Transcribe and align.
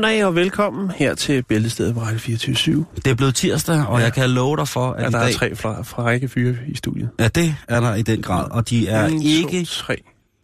God 0.00 0.04
eftermiddag 0.04 0.26
og 0.26 0.34
velkommen 0.34 0.90
her 0.90 1.14
til 1.14 1.42
Bæltestedet 1.42 1.94
på 1.94 2.00
Radio 2.00 2.18
24 2.18 2.86
Det 2.96 3.06
er 3.06 3.14
blevet 3.14 3.34
tirsdag, 3.34 3.86
og 3.88 3.98
ja. 3.98 4.04
jeg 4.04 4.12
kan 4.12 4.30
love 4.30 4.56
dig 4.56 4.68
for, 4.68 4.92
at 4.92 5.02
Ja, 5.02 5.10
der 5.10 5.18
er 5.18 5.24
dag... 5.24 5.34
tre 5.34 5.56
fra, 5.56 5.82
fra 5.82 6.02
række 6.02 6.28
fyre 6.28 6.56
i 6.68 6.76
studiet. 6.76 7.08
Ja, 7.18 7.28
det 7.28 7.54
er 7.68 7.80
der 7.80 7.94
i 7.94 8.02
den 8.02 8.22
grad, 8.22 8.50
og 8.50 8.70
de 8.70 8.88
er 8.88 9.06
En, 9.06 9.22
ikke... 9.22 9.64
To, 9.64 9.66
tre. 9.66 9.96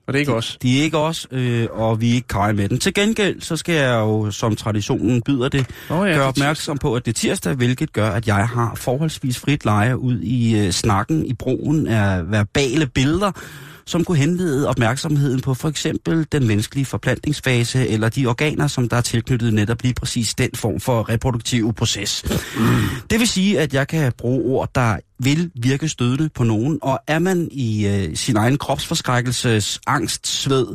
Og 0.07 0.13
det 0.13 0.19
er 0.19 0.21
ikke 0.21 0.35
os. 0.35 0.59
De 0.63 0.79
er 0.79 0.83
ikke 0.83 0.99
os, 0.99 1.27
øh, 1.31 1.67
og 1.71 2.01
vi 2.01 2.11
er 2.11 2.15
ikke 2.15 2.29
kaj 2.29 2.53
med 2.53 2.69
den. 2.69 2.79
Til 2.79 2.95
gengæld, 2.95 3.41
så 3.41 3.57
skal 3.57 3.75
jeg 3.75 3.95
jo, 3.95 4.31
som 4.31 4.57
traditionen 4.57 5.23
byder 5.23 5.49
det, 5.49 5.67
Nå 5.89 6.05
ja, 6.05 6.11
er 6.11 6.17
gøre 6.17 6.27
opmærksom 6.27 6.79
på, 6.79 6.95
at 6.95 7.07
det 7.07 7.13
er 7.13 7.15
tirsdag, 7.15 7.55
hvilket 7.55 7.93
gør, 7.93 8.11
at 8.11 8.27
jeg 8.27 8.49
har 8.49 8.75
forholdsvis 8.75 9.39
frit 9.39 9.65
leje 9.65 9.99
ud 9.99 10.21
i 10.21 10.59
øh, 10.59 10.71
snakken 10.71 11.27
i 11.27 11.35
broen 11.35 11.87
af 11.87 12.31
verbale 12.31 12.87
billeder, 12.87 13.33
som 13.87 14.05
kunne 14.05 14.19
henlede 14.19 14.69
opmærksomheden 14.69 15.41
på 15.41 15.55
for 15.55 15.69
eksempel 15.69 16.27
den 16.33 16.47
menneskelige 16.47 16.85
forplantningsfase, 16.85 17.89
eller 17.89 18.09
de 18.09 18.27
organer, 18.27 18.67
som 18.67 18.89
der 18.89 18.97
er 18.97 19.01
tilknyttet 19.01 19.55
netop 19.55 19.83
lige 19.83 19.95
præcis 19.95 20.35
den 20.35 20.51
form 20.55 20.81
for 20.81 21.09
reproduktiv 21.09 21.73
proces. 21.73 22.25
Det 23.11 23.21
vil 23.21 23.29
sige, 23.29 23.61
at 23.61 23.75
jeg 23.75 23.89
kan 23.89 24.13
bruge 24.19 24.45
ord, 24.45 24.71
der 24.75 24.97
vil 25.19 25.51
virke 25.55 25.89
stødende 25.89 26.29
på 26.29 26.45
nogen, 26.45 26.79
og 26.83 27.01
er 27.07 27.19
man 27.19 27.49
i 27.53 27.87
øh, 27.87 28.17
sin 28.17 28.37
egen 28.37 28.59
kropsforskrækkelses 28.59 29.81
angst, 29.87 30.27
sved, 30.27 30.67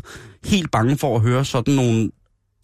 helt 0.45 0.71
bange 0.71 0.97
for 0.97 1.15
at 1.15 1.21
høre 1.21 1.45
sådan 1.45 1.73
nogle 1.73 2.11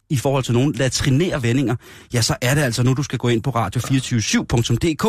i 0.10 0.18
forhold 0.18 0.44
til 0.44 0.54
nogle 0.54 0.74
latrinære 0.74 1.44
vendinger, 1.44 1.76
ja, 2.14 2.22
så 2.22 2.36
er 2.42 2.56
det 2.56 2.62
altså 2.62 2.84
nu, 2.84 2.94
du 2.94 3.04
skal 3.04 3.20
gå 3.20 3.28
ind 3.28 3.44
på 3.44 3.50
radio247.dk 3.50 5.06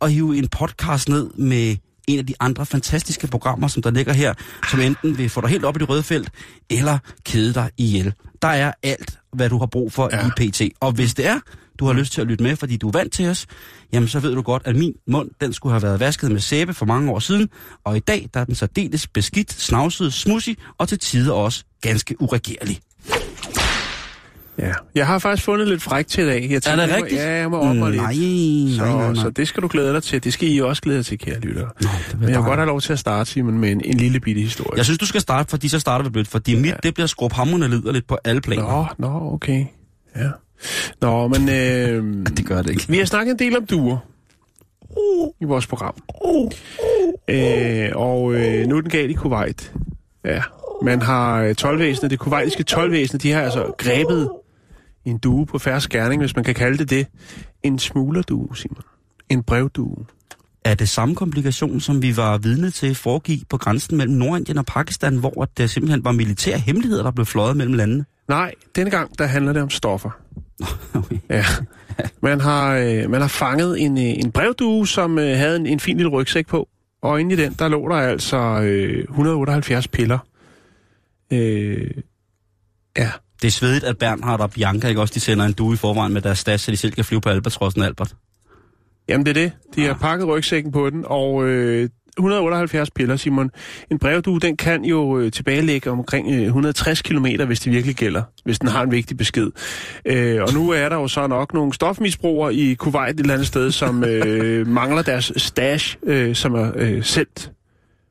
og 0.00 0.10
hive 0.10 0.38
en 0.38 0.48
podcast 0.48 1.08
ned 1.08 1.30
med 1.36 1.76
en 2.08 2.18
af 2.18 2.26
de 2.26 2.34
andre 2.40 2.66
fantastiske 2.66 3.26
programmer, 3.26 3.68
som 3.68 3.82
der 3.82 3.90
ligger 3.90 4.12
her, 4.12 4.34
som 4.70 4.80
enten 4.80 5.18
vil 5.18 5.30
få 5.30 5.40
dig 5.40 5.50
helt 5.50 5.64
op 5.64 5.76
i 5.76 5.78
det 5.78 5.88
røde 5.88 6.02
felt, 6.02 6.30
eller 6.70 6.98
kede 7.24 7.54
dig 7.54 7.70
ihjel. 7.78 8.12
Der 8.42 8.48
er 8.48 8.72
alt, 8.82 9.18
hvad 9.32 9.48
du 9.48 9.58
har 9.58 9.66
brug 9.66 9.92
for 9.92 10.08
ja. 10.12 10.26
i 10.26 10.50
PT. 10.50 10.62
Og 10.80 10.92
hvis 10.92 11.14
det 11.14 11.26
er, 11.26 11.40
du 11.78 11.86
har 11.86 11.92
lyst 11.92 12.12
til 12.12 12.20
at 12.20 12.26
lytte 12.26 12.44
med, 12.44 12.56
fordi 12.56 12.76
du 12.76 12.88
er 12.88 12.92
vant 12.92 13.12
til 13.12 13.28
os, 13.28 13.46
jamen 13.92 14.08
så 14.08 14.20
ved 14.20 14.34
du 14.34 14.42
godt, 14.42 14.62
at 14.64 14.76
min 14.76 14.94
mund, 15.06 15.30
den 15.40 15.52
skulle 15.52 15.72
have 15.72 15.82
været 15.82 16.00
vasket 16.00 16.30
med 16.30 16.40
sæbe 16.40 16.74
for 16.74 16.86
mange 16.86 17.12
år 17.12 17.18
siden, 17.18 17.48
og 17.84 17.96
i 17.96 18.00
dag, 18.00 18.28
der 18.34 18.40
er 18.40 18.44
den 18.44 18.54
særdeles 18.54 19.06
beskidt, 19.06 19.52
snavset, 19.52 20.12
smussig, 20.12 20.56
og 20.78 20.88
til 20.88 20.98
tider 20.98 21.32
også 21.32 21.64
ganske 21.80 22.22
uregerlig. 22.22 22.80
Ja. 24.58 24.72
Jeg 24.94 25.06
har 25.06 25.18
faktisk 25.18 25.44
fundet 25.44 25.68
lidt 25.68 25.82
fræk 25.82 26.06
til 26.06 26.24
i 26.24 26.26
dag. 26.26 26.46
Jeg 26.50 26.56
Er 26.56 26.60
tænkte, 26.60 26.82
det 26.86 26.94
rigtigt? 26.96 27.20
Ja, 27.20 27.30
jeg 27.32 27.50
må 27.50 27.58
op 27.58 27.76
mig 27.76 27.90
lidt. 27.90 28.02
Nej, 28.02 28.12
Så, 28.12 28.84
nej, 28.84 28.92
nej, 28.92 29.06
nej. 29.12 29.14
så 29.14 29.30
det 29.30 29.48
skal 29.48 29.62
du 29.62 29.68
glæde 29.68 29.92
dig 29.92 30.02
til. 30.02 30.24
Det 30.24 30.32
skal 30.32 30.48
I 30.52 30.60
også 30.60 30.82
glæde 30.82 30.96
jer 30.98 31.02
til, 31.02 31.18
kære 31.18 31.40
lyttere. 31.40 31.68
Det 31.80 31.88
Men 32.20 32.28
jeg 32.28 32.38
vil 32.38 32.44
godt 32.44 32.58
have 32.58 32.66
lov 32.66 32.80
til 32.80 32.92
at 32.92 32.98
starte, 32.98 33.30
Simon, 33.30 33.58
med 33.58 33.72
en, 33.72 33.80
en 33.84 33.96
lille 33.96 34.20
bitte 34.20 34.40
historie. 34.40 34.76
Jeg 34.76 34.84
synes, 34.84 34.98
du 34.98 35.06
skal 35.06 35.20
starte, 35.20 35.50
fordi 35.50 35.68
så 35.68 35.78
starter 35.80 36.04
vi 36.04 36.10
blødt, 36.10 36.28
fordi 36.28 36.54
mit, 36.60 36.74
det 36.82 36.94
bliver 36.94 37.06
skrubhamrende 37.06 37.68
liderligt 37.68 38.06
på 38.06 38.18
alle 38.24 38.40
planer. 38.40 38.94
Nå, 38.98 39.08
nå, 39.08 39.32
okay. 39.34 39.64
Ja. 40.16 40.28
Nå, 41.00 41.28
men 41.28 41.48
øh, 41.58 42.26
Det 42.36 42.46
gør 42.46 42.62
det 42.62 42.70
ikke. 42.70 42.84
vi 42.88 42.98
har 42.98 43.04
snakket 43.04 43.32
en 43.32 43.38
del 43.38 43.56
om 43.56 43.66
duer 43.66 43.96
i 45.40 45.44
vores 45.44 45.66
program. 45.66 45.94
Øh, 47.28 47.88
og 47.94 48.34
øh, 48.34 48.66
nu 48.66 48.76
er 48.76 48.80
den 48.80 48.90
galt 48.90 49.10
i 49.10 49.14
Kuwait. 49.14 49.72
Ja. 50.24 50.42
Man 50.82 51.02
har 51.02 51.42
øh, 51.42 51.54
tolvvæsenet, 51.54 52.10
det 52.10 52.18
kuwaitiske 52.18 52.62
tolvvæsen, 52.62 53.18
de 53.18 53.32
har 53.32 53.42
altså 53.42 53.74
grebet 53.78 54.30
en 55.10 55.18
due 55.18 55.46
på 55.46 55.58
færre 55.58 55.80
skærning, 55.80 56.22
hvis 56.22 56.36
man 56.36 56.44
kan 56.44 56.54
kalde 56.54 56.78
det 56.78 56.90
det. 56.90 57.06
En 57.62 57.78
smuglerdue, 57.78 58.56
Simon. 58.56 58.82
En 59.28 59.42
brevdue. 59.42 60.06
Er 60.64 60.74
det 60.74 60.88
samme 60.88 61.14
komplikation, 61.14 61.80
som 61.80 62.02
vi 62.02 62.16
var 62.16 62.38
vidne 62.38 62.70
til 62.70 62.94
foregik 62.94 63.48
på 63.48 63.56
grænsen 63.56 63.96
mellem 63.96 64.16
Nordindien 64.16 64.58
og 64.58 64.66
Pakistan, 64.66 65.16
hvor 65.16 65.48
det 65.56 65.70
simpelthen 65.70 66.04
var 66.04 66.12
militære 66.12 66.58
hemmeligheder, 66.58 67.02
der 67.02 67.10
blev 67.10 67.26
fløjet 67.26 67.56
mellem 67.56 67.74
landene? 67.74 68.04
Nej, 68.28 68.54
denne 68.76 68.90
gang, 68.90 69.18
der 69.18 69.26
handler 69.26 69.52
det 69.52 69.62
om 69.62 69.70
stoffer. 69.70 70.10
Okay. 70.94 71.18
Ja. 71.30 71.44
Man 72.22 72.40
har, 72.40 72.76
øh, 72.76 73.10
man 73.10 73.20
har 73.20 73.28
fanget 73.28 73.80
en, 73.80 73.98
øh, 73.98 74.04
en 74.04 74.32
brevdue, 74.32 74.88
som 74.88 75.18
øh, 75.18 75.36
havde 75.36 75.56
en, 75.56 75.66
en 75.66 75.80
fin 75.80 75.96
lille 75.96 76.10
rygsæk 76.10 76.46
på. 76.46 76.68
Og 77.02 77.20
inde 77.20 77.34
i 77.34 77.38
den, 77.38 77.52
der 77.52 77.68
lå 77.68 77.88
der 77.88 77.94
altså 77.94 78.60
øh, 78.62 79.02
178 79.02 79.88
piller. 79.88 80.18
Øh, 81.32 81.90
ja. 82.98 83.10
Det 83.42 83.48
er 83.48 83.52
svedigt, 83.52 83.84
at 83.84 83.98
Bernhard 83.98 84.40
og 84.40 84.50
Bianca 84.50 84.88
ikke 84.88 85.00
også 85.00 85.14
de 85.14 85.20
sender 85.20 85.44
en 85.44 85.52
due 85.52 85.74
i 85.74 85.76
forvejen 85.76 86.12
med 86.12 86.22
deres 86.22 86.38
stats, 86.38 86.62
så 86.62 86.70
de 86.70 86.76
selv 86.76 86.92
kan 86.92 87.04
flyve 87.04 87.20
på 87.20 87.28
Albatrossen 87.28 87.82
Albert. 87.82 88.14
Jamen 89.08 89.26
det 89.26 89.36
er 89.36 89.42
det. 89.42 89.52
De 89.74 89.84
har 89.84 89.94
pakket 89.94 90.28
rygsækken 90.28 90.72
på 90.72 90.90
den, 90.90 91.04
og 91.06 91.44
øh, 91.44 91.88
178 92.18 92.90
piller, 92.90 93.16
Simon. 93.16 93.50
En 93.90 93.98
brevdue, 93.98 94.40
den 94.40 94.56
kan 94.56 94.84
jo 94.84 95.18
øh, 95.18 95.32
tilbagelægge 95.32 95.90
omkring 95.90 96.30
øh, 96.30 96.42
160 96.42 97.02
km, 97.02 97.26
hvis 97.46 97.60
det 97.60 97.72
virkelig 97.72 97.96
gælder, 97.96 98.22
hvis 98.44 98.58
den 98.58 98.68
har 98.68 98.82
en 98.82 98.90
vigtig 98.90 99.16
besked. 99.16 99.50
Øh, 100.04 100.42
og 100.42 100.52
nu 100.54 100.70
er 100.70 100.88
der 100.88 100.96
jo 100.96 101.08
så 101.08 101.26
nok 101.26 101.54
nogle 101.54 101.72
stofmisbrugere 101.72 102.54
i 102.54 102.74
Kuwait 102.74 103.14
et 103.14 103.20
eller 103.20 103.34
andet 103.34 103.46
sted, 103.46 103.70
som 103.70 104.04
øh, 104.08 104.66
mangler 104.66 105.02
deres 105.02 105.32
stash, 105.36 105.96
øh, 106.02 106.34
som 106.34 106.54
er 106.54 106.72
øh, 106.76 107.04
sendt 107.04 107.52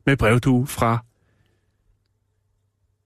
med 0.05 0.17
brevdue 0.17 0.67
fra 0.67 1.03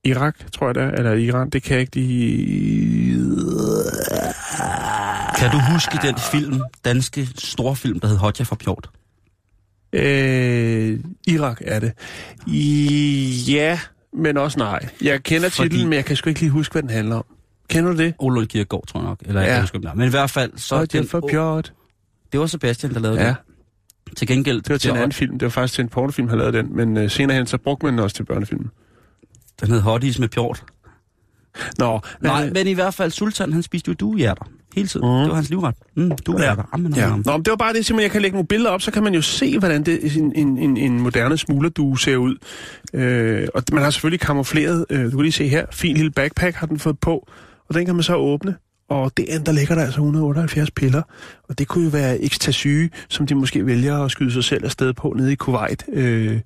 Irak, 0.03 0.35
tror 0.51 0.67
jeg 0.67 0.75
det 0.75 0.84
er, 0.84 0.91
eller 0.91 1.13
Iran, 1.13 1.50
det 1.50 1.63
kan 1.63 1.73
jeg 1.73 1.81
ikke 1.81 1.95
lige... 1.95 3.16
Kan 5.38 5.51
du 5.51 5.59
huske 5.73 5.97
den 6.03 6.16
film, 6.31 6.62
danske 6.85 7.28
storfilm, 7.38 8.00
der 8.00 8.07
hed 8.07 8.17
Hodja 8.17 8.44
for 8.44 8.56
Pjort? 8.56 8.89
Øh, 9.94 11.00
Irak 11.28 11.62
er 11.66 11.79
det. 11.79 11.91
I, 12.47 13.44
ja, 13.47 13.79
men 14.13 14.38
også 14.38 14.59
nej. 14.59 14.89
Jeg 15.01 15.23
kender 15.23 15.50
Fordi- 15.50 15.69
titlen, 15.69 15.89
men 15.89 15.95
jeg 15.97 16.06
kan 16.06 16.16
sgu 16.16 16.29
ikke 16.29 16.39
lige 16.41 16.50
huske, 16.50 16.72
hvad 16.73 16.81
den 16.81 16.89
handler 16.89 17.16
om. 17.16 17.25
Kender 17.69 17.91
du 17.91 17.97
det? 17.97 18.13
Ole 18.19 18.45
Kirkegaard, 18.47 18.88
tror 18.88 19.00
jeg 19.00 19.07
nok. 19.09 19.19
Eller, 19.25 19.41
Ja. 19.41 19.51
jeg 19.51 19.62
husker, 19.62 19.94
men 19.95 20.07
i 20.07 20.09
hvert 20.09 20.29
fald, 20.29 20.51
så... 20.56 20.75
Er 20.75 20.85
den- 20.85 21.01
det 21.01 21.09
for 21.09 21.28
pjort. 21.31 21.73
det 22.31 22.39
var 22.39 22.45
Sebastian, 22.45 22.94
der 22.94 23.00
lavede 23.00 23.22
Ja, 23.22 23.28
det. 23.28 24.18
Til 24.18 24.28
gengæld... 24.28 24.62
det 24.62 24.69
var 24.69 24.78
til 24.78 24.91
en 24.91 24.97
anden 24.97 25.12
film. 25.12 25.39
Det 25.39 25.45
var 25.45 25.50
faktisk 25.50 25.73
til 25.73 25.81
en 25.83 25.89
pornofilm, 25.89 26.28
han 26.29 26.38
lavede 26.38 26.57
den. 26.57 26.75
Men 26.75 26.97
uh, 26.97 27.09
senere 27.09 27.38
hen, 27.38 27.47
så 27.47 27.57
brugte 27.57 27.85
man 27.85 27.94
den 27.94 28.00
også 28.03 28.16
til 28.16 28.23
børnefilmen. 28.23 28.69
Den 29.62 29.72
hed 29.72 29.80
Hotties 29.82 30.20
med 30.20 30.28
Pjort. 30.28 30.64
Nå, 31.78 32.00
Nej, 32.22 32.46
øh, 32.46 32.54
men 32.54 32.68
i 32.68 32.74
hvert 32.74 32.94
fald, 32.94 33.12
Sultan, 33.12 33.54
han 33.54 33.64
spiste 33.64 33.90
jo 33.90 33.94
duehjerter. 33.94 34.46
Hele 34.76 34.88
tiden. 34.88 35.08
Mm. 35.08 35.20
Det 35.20 35.30
var 35.30 35.36
hans 35.36 35.50
livret. 35.50 35.76
Mm, 35.96 36.12
duehjerter. 36.26 36.64
Ja. 36.72 36.74
Amen, 36.74 36.96
Ja. 36.96 37.06
amen. 37.06 37.24
Nå, 37.26 37.32
men 37.32 37.46
det 37.46 37.52
var 37.52 37.56
bare 37.58 37.74
det, 37.74 37.86
simpelthen, 37.86 38.04
jeg 38.04 38.12
kan 38.12 38.22
lægge 38.22 38.36
nogle 38.36 38.48
billeder 38.48 38.72
op, 38.72 38.82
så 38.82 38.92
kan 38.92 39.04
man 39.04 39.14
jo 39.14 39.22
se, 39.22 39.60
hvordan 39.60 39.84
det, 39.84 40.18
en, 40.18 40.36
en, 40.36 40.78
en, 40.78 41.00
moderne 41.00 41.38
smuglerdue 41.38 42.00
ser 42.00 42.16
ud. 42.18 42.36
Øh, 42.94 43.48
og 43.56 43.64
man 43.72 43.84
har 43.84 43.90
selvfølgelig 43.90 44.20
kamufleret, 44.20 44.86
øh, 44.90 45.06
du 45.06 45.10
kan 45.10 45.22
lige 45.22 45.32
se 45.32 45.48
her, 45.48 45.66
fin 45.72 45.96
lille 45.96 46.12
backpack 46.12 46.56
har 46.56 46.68
den 46.68 46.80
fået 46.80 47.00
på, 47.00 47.28
og 47.70 47.76
den 47.76 47.86
kan 47.86 47.96
man 47.96 48.04
så 48.04 48.16
åbne. 48.16 48.56
Og 48.90 49.12
det 49.18 49.46
der 49.46 49.52
ligger 49.52 49.76
der 49.76 49.82
altså 49.82 50.00
178 50.00 50.72
piller, 50.72 51.02
og 51.50 51.60
det 51.60 51.68
kunne 51.68 51.84
jo 51.84 51.90
være 51.90 52.22
ecstasy, 52.22 52.86
som 53.10 53.28
de 53.28 53.36
måske 53.36 53.66
vælger 53.66 53.98
at 53.98 54.12
skyde 54.12 54.31
sig 54.31 54.44
selv 54.44 54.66
afsted 54.66 54.94
på 54.94 55.14
nede 55.18 55.31
i 55.31 55.36
Kuwait. 55.36 55.86
Øh, 55.94 56.40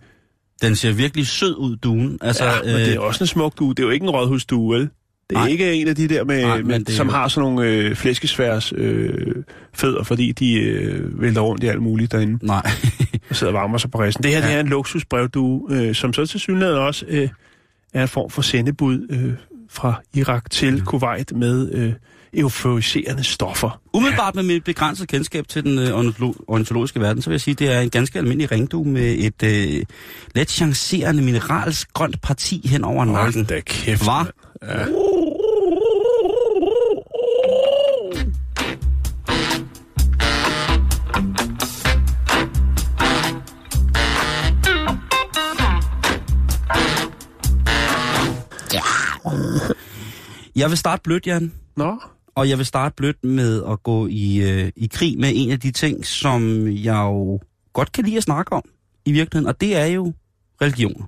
Den 0.61 0.75
ser 0.75 0.91
virkelig 0.93 1.27
sød 1.27 1.55
ud, 1.57 1.75
duen. 1.75 2.17
Altså, 2.21 2.43
ja, 2.45 2.51
men 2.63 2.75
det 2.75 2.95
er 2.95 2.99
også 2.99 3.23
en 3.23 3.27
smuk 3.27 3.59
due. 3.59 3.69
Det 3.69 3.79
er 3.79 3.83
jo 3.83 3.89
ikke 3.89 4.03
en 4.03 4.09
rådhusdue, 4.09 4.73
vel? 4.75 4.81
Det 5.29 5.35
er 5.35 5.39
Nej. 5.39 5.47
ikke 5.47 5.73
en 5.73 5.87
af 5.87 5.95
de 5.95 6.07
der, 6.07 6.23
med, 6.23 6.41
Nej, 6.41 6.57
men 6.57 6.67
med, 6.67 6.85
som 6.85 7.07
jo- 7.07 7.13
har 7.13 7.27
sådan 7.27 7.49
nogle 7.49 7.69
øh, 7.69 7.95
flæskesværs 7.95 8.73
øh, 8.77 9.35
fødder, 9.73 10.03
fordi 10.03 10.31
de 10.31 10.53
øh, 10.53 11.21
vælter 11.21 11.41
rundt 11.41 11.63
i 11.63 11.67
alt 11.67 11.81
muligt 11.81 12.11
derinde. 12.11 12.45
Nej. 12.45 12.69
og 13.29 13.35
sidder 13.35 13.53
og 13.53 13.59
varmer 13.59 13.77
sig 13.77 13.91
på 13.91 13.99
resten. 14.01 14.23
Det 14.23 14.31
her 14.31 14.39
ja. 14.39 14.47
det 14.47 14.55
er 14.55 14.59
en 14.59 14.67
luksusbrevdue, 14.67 15.67
øh, 15.71 15.95
som 15.95 16.13
så 16.13 16.25
til 16.25 16.39
synligheden 16.39 16.79
også 16.79 17.05
øh, 17.07 17.29
er 17.93 18.01
en 18.01 18.07
form 18.07 18.29
for 18.29 18.41
sendebud 18.41 19.07
øh, 19.09 19.33
fra 19.69 20.01
Irak 20.13 20.49
til 20.51 20.73
Mm. 20.73 20.81
Kuwait 20.85 21.31
med 21.35 21.71
øh, 21.71 21.93
euforiserende 22.35 23.23
stoffer. 23.23 23.81
Umiddelbart 23.93 24.35
med 24.35 24.43
mit 24.43 24.63
begrænsede 24.63 25.07
kendskab 25.07 25.47
til 25.47 25.63
den 25.63 25.79
øh, 25.79 26.13
ontologiske 26.47 26.99
verden, 26.99 27.21
så 27.21 27.29
vil 27.29 27.33
jeg 27.33 27.41
sige, 27.41 27.53
at 27.53 27.59
det 27.59 27.71
er 27.73 27.79
en 27.79 27.89
ganske 27.89 28.19
almindelig 28.19 28.51
ringdue 28.51 28.87
med 28.87 29.15
et 29.17 29.43
øh, 29.43 29.83
let 30.35 30.51
chancerende 30.51 31.23
mineralsk 31.23 31.93
grønt 31.93 32.21
parti 32.21 32.67
hen 32.67 32.83
over 32.83 33.05
nakken. 33.05 33.33
Hold 33.35 33.45
da 33.45 33.59
kæft. 33.59 34.05
Var? 34.05 34.29
Ja. 34.63 34.85
Jeg 50.55 50.69
vil 50.69 50.77
starte 50.77 51.01
blødt, 51.03 51.27
Jan. 51.27 51.51
Nå? 51.77 51.99
Og 52.35 52.49
jeg 52.49 52.57
vil 52.57 52.65
starte 52.65 52.95
blødt 52.95 53.23
med 53.23 53.63
at 53.69 53.83
gå 53.83 54.07
i, 54.07 54.37
øh, 54.37 54.71
i 54.75 54.87
krig 54.87 55.19
med 55.19 55.31
en 55.35 55.51
af 55.51 55.59
de 55.59 55.71
ting, 55.71 56.05
som 56.05 56.67
jeg 56.67 56.95
jo 56.95 57.39
godt 57.73 57.91
kan 57.91 58.03
lide 58.03 58.17
at 58.17 58.23
snakke 58.23 58.53
om 58.53 58.63
i 59.05 59.11
virkeligheden, 59.11 59.47
og 59.47 59.61
det 59.61 59.75
er 59.75 59.85
jo 59.85 60.13
religion. 60.61 61.05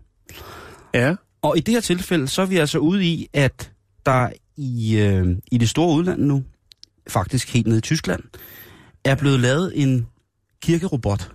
ja. 0.93 1.15
Og 1.41 1.57
i 1.57 1.59
det 1.59 1.73
her 1.73 1.81
tilfælde, 1.81 2.27
så 2.27 2.41
er 2.41 2.45
vi 2.45 2.57
altså 2.57 2.79
ude 2.79 3.05
i, 3.05 3.27
at 3.33 3.71
der 4.05 4.29
i, 4.57 4.97
øh, 4.97 5.37
i 5.51 5.57
det 5.57 5.69
store 5.69 5.97
udland 5.97 6.21
nu, 6.21 6.43
faktisk 7.07 7.53
helt 7.53 7.67
nede 7.67 7.77
i 7.77 7.81
Tyskland, 7.81 8.23
er 9.03 9.15
blevet 9.15 9.39
lavet 9.39 9.71
en 9.75 10.07
kirkerobot. 10.61 11.31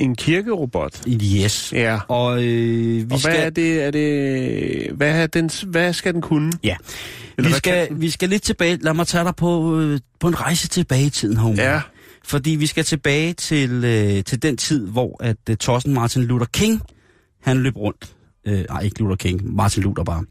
En 0.00 0.16
kirkerobot. 0.16 1.02
Yes. 1.08 1.72
Ja. 1.72 1.98
Og 2.08 2.44
øh, 2.44 2.96
vi 2.96 3.06
Og 3.10 3.18
skal... 3.20 3.32
hvad 3.32 3.46
er 3.46 3.50
det, 3.50 3.82
er 3.82 3.90
det, 3.90 4.92
hvad, 4.96 5.22
er 5.22 5.26
den, 5.26 5.50
hvad 5.66 5.92
skal 5.92 6.14
den 6.14 6.20
kunne? 6.22 6.52
Ja. 6.64 6.76
Eller 7.38 7.50
Vi 7.50 7.54
skal, 7.54 7.88
vi 7.90 8.10
skal 8.10 8.28
lidt 8.28 8.42
tilbage. 8.42 8.78
Lad 8.82 8.94
mig 8.94 9.06
tage 9.06 9.24
dig 9.24 9.36
på, 9.36 9.80
øh, 9.80 10.00
på 10.20 10.28
en 10.28 10.40
rejse 10.40 10.68
tilbage 10.68 11.06
i 11.06 11.10
tiden, 11.10 11.36
Homer. 11.36 11.62
Ja, 11.62 11.80
Fordi 12.24 12.50
vi 12.50 12.66
skal 12.66 12.84
tilbage 12.84 13.32
til, 13.32 13.84
øh, 13.84 14.24
til 14.24 14.42
den 14.42 14.56
tid, 14.56 14.86
hvor 14.86 15.24
at 15.24 15.36
øh, 15.50 15.56
Thorsten 15.56 15.94
Martin 15.94 16.22
Luther 16.22 16.46
King, 16.52 16.82
han 17.42 17.56
løb 17.62 17.76
rundt. 17.76 18.10
Øh, 18.46 18.64
nej, 18.70 18.82
ikke 18.82 18.98
Luther 18.98 19.16
King, 19.16 19.56
Martin 19.56 19.82
Luther 19.82 20.04
bare. 20.04 20.24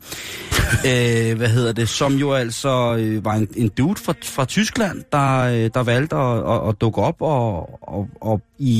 øh, 0.89 1.37
hvad 1.37 1.49
hedder 1.49 1.71
det? 1.71 1.89
Som 1.89 2.13
jo 2.13 2.33
altså 2.33 2.95
øh, 2.99 3.25
var 3.25 3.33
en, 3.33 3.47
en 3.55 3.69
dude 3.69 3.99
fra, 3.99 4.13
fra 4.23 4.45
Tyskland, 4.45 5.03
der, 5.11 5.39
øh, 5.39 5.69
der 5.73 5.83
valgte 5.83 6.15
at, 6.15 6.37
at, 6.37 6.69
at 6.69 6.81
dukke 6.81 7.01
op 7.01 7.21
og, 7.21 7.69
og, 7.89 8.09
og 8.21 8.41
i, 8.59 8.75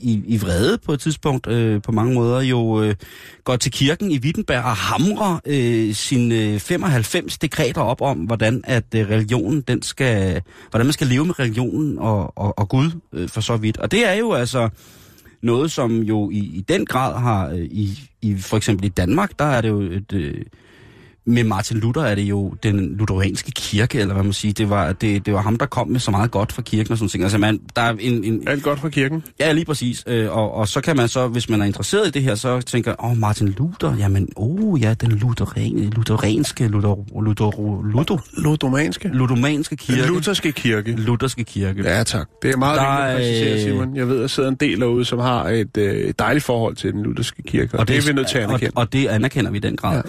i, 0.00 0.22
i 0.26 0.38
vrede 0.38 0.78
på 0.78 0.92
et 0.92 1.00
tidspunkt 1.00 1.46
øh, 1.46 1.82
på 1.82 1.92
mange 1.92 2.14
måder 2.14 2.40
jo 2.40 2.82
øh, 2.82 2.94
går 3.44 3.56
til 3.56 3.72
kirken 3.72 4.10
i 4.10 4.18
Wittenberg 4.18 4.64
og 4.64 4.76
hamrer 4.76 5.40
øh, 5.46 5.94
sine 5.94 6.34
øh, 6.34 6.60
95 6.60 7.38
dekreter 7.38 7.80
op 7.80 8.00
om, 8.00 8.18
hvordan 8.18 8.60
at 8.64 8.84
øh, 8.94 9.10
religionen, 9.10 9.60
den 9.60 9.82
skal, 9.82 10.42
hvordan 10.70 10.86
man 10.86 10.92
skal 10.92 11.06
leve 11.06 11.24
med 11.24 11.38
religionen 11.38 11.98
og, 11.98 12.38
og, 12.38 12.58
og 12.58 12.68
Gud 12.68 12.90
øh, 13.12 13.28
for 13.28 13.40
så 13.40 13.56
vidt. 13.56 13.76
Og 13.76 13.90
det 13.90 14.08
er 14.08 14.14
jo 14.14 14.32
altså 14.32 14.68
noget, 15.42 15.70
som 15.70 16.02
jo 16.02 16.30
i, 16.30 16.38
i 16.38 16.64
den 16.68 16.86
grad 16.86 17.20
har, 17.20 17.48
øh, 17.48 17.58
i, 17.58 17.88
i 18.22 18.36
for 18.36 18.56
eksempel 18.56 18.86
i 18.86 18.88
Danmark, 18.88 19.38
der 19.38 19.44
er 19.44 19.60
det 19.60 19.68
jo 19.68 19.80
et, 19.80 20.12
øh, 20.12 20.44
med 21.24 21.44
Martin 21.44 21.76
Luther 21.76 22.02
er 22.02 22.14
det 22.14 22.22
jo 22.22 22.54
den 22.62 22.96
lutheranske 22.96 23.50
kirke, 23.50 23.98
eller 24.00 24.14
hvad 24.14 24.24
man 24.24 24.32
siger. 24.32 24.52
Det 24.52 24.70
var, 24.70 24.92
det, 24.92 25.26
det 25.26 25.34
var 25.34 25.42
ham, 25.42 25.56
der 25.56 25.66
kom 25.66 25.88
med 25.88 26.00
så 26.00 26.10
meget 26.10 26.30
godt 26.30 26.52
fra 26.52 26.62
kirken 26.62 26.92
og 26.92 26.98
sådan 26.98 27.08
ting. 27.08 27.22
Altså 27.22 27.38
man, 27.38 27.60
der 27.76 27.82
er 27.82 27.94
en, 28.00 28.24
en, 28.24 28.48
alt 28.48 28.62
godt 28.62 28.80
for 28.80 28.88
kirken. 28.88 29.22
Ja, 29.40 29.52
lige 29.52 29.64
præcis. 29.64 30.04
Øh, 30.06 30.36
og, 30.36 30.54
og 30.54 30.68
så 30.68 30.80
kan 30.80 30.96
man 30.96 31.08
så, 31.08 31.28
hvis 31.28 31.48
man 31.48 31.60
er 31.62 31.64
interesseret 31.64 32.06
i 32.06 32.10
det 32.10 32.22
her, 32.22 32.34
så 32.34 32.60
tænker 32.60 32.94
åh, 33.04 33.10
oh, 33.10 33.16
Martin 33.16 33.48
Luther, 33.48 33.96
jamen, 33.96 34.28
oh 34.36 34.82
ja, 34.82 34.94
den 34.94 35.12
lutheran, 35.12 35.92
lutheranske, 35.96 36.68
Luther, 36.68 37.22
Luther, 37.22 37.82
Luther, 37.92 38.40
Ludomanske. 38.42 39.08
ludomanske 39.08 39.76
kirke. 39.76 40.02
Den 40.02 40.08
lutherske 40.08 40.52
kirke. 40.52 40.92
Lutherske 40.92 41.44
kirke. 41.44 41.82
Ja, 41.82 42.02
tak. 42.02 42.28
Det 42.42 42.50
er 42.50 42.56
meget 42.56 42.80
Der 42.80 43.16
vigtigt 43.16 43.38
at 43.38 43.46
præcisere, 43.46 43.70
Simon. 43.70 43.96
Jeg 43.96 44.08
ved, 44.08 44.16
at 44.16 44.20
der 44.20 44.26
sidder 44.26 44.48
en 44.48 44.54
del 44.54 44.80
derude, 44.80 45.04
som 45.04 45.18
har 45.18 45.48
et, 45.48 45.76
øh, 45.76 46.14
dejligt 46.18 46.44
forhold 46.44 46.76
til 46.76 46.92
den 46.92 47.02
lutherske 47.02 47.42
kirke, 47.42 47.74
og, 47.74 47.80
og 47.80 47.88
det, 47.88 47.96
det 47.96 48.02
er 48.02 48.12
vi 48.12 48.16
nødt 48.16 48.28
til 48.28 48.38
at 48.38 48.44
anerkende. 48.44 48.72
Og, 48.74 48.80
og 48.80 48.92
det 48.92 49.06
anerkender 49.06 49.50
vi 49.50 49.56
i 49.56 49.60
den 49.60 49.76
grad. 49.76 49.96
Ja. 49.96 50.02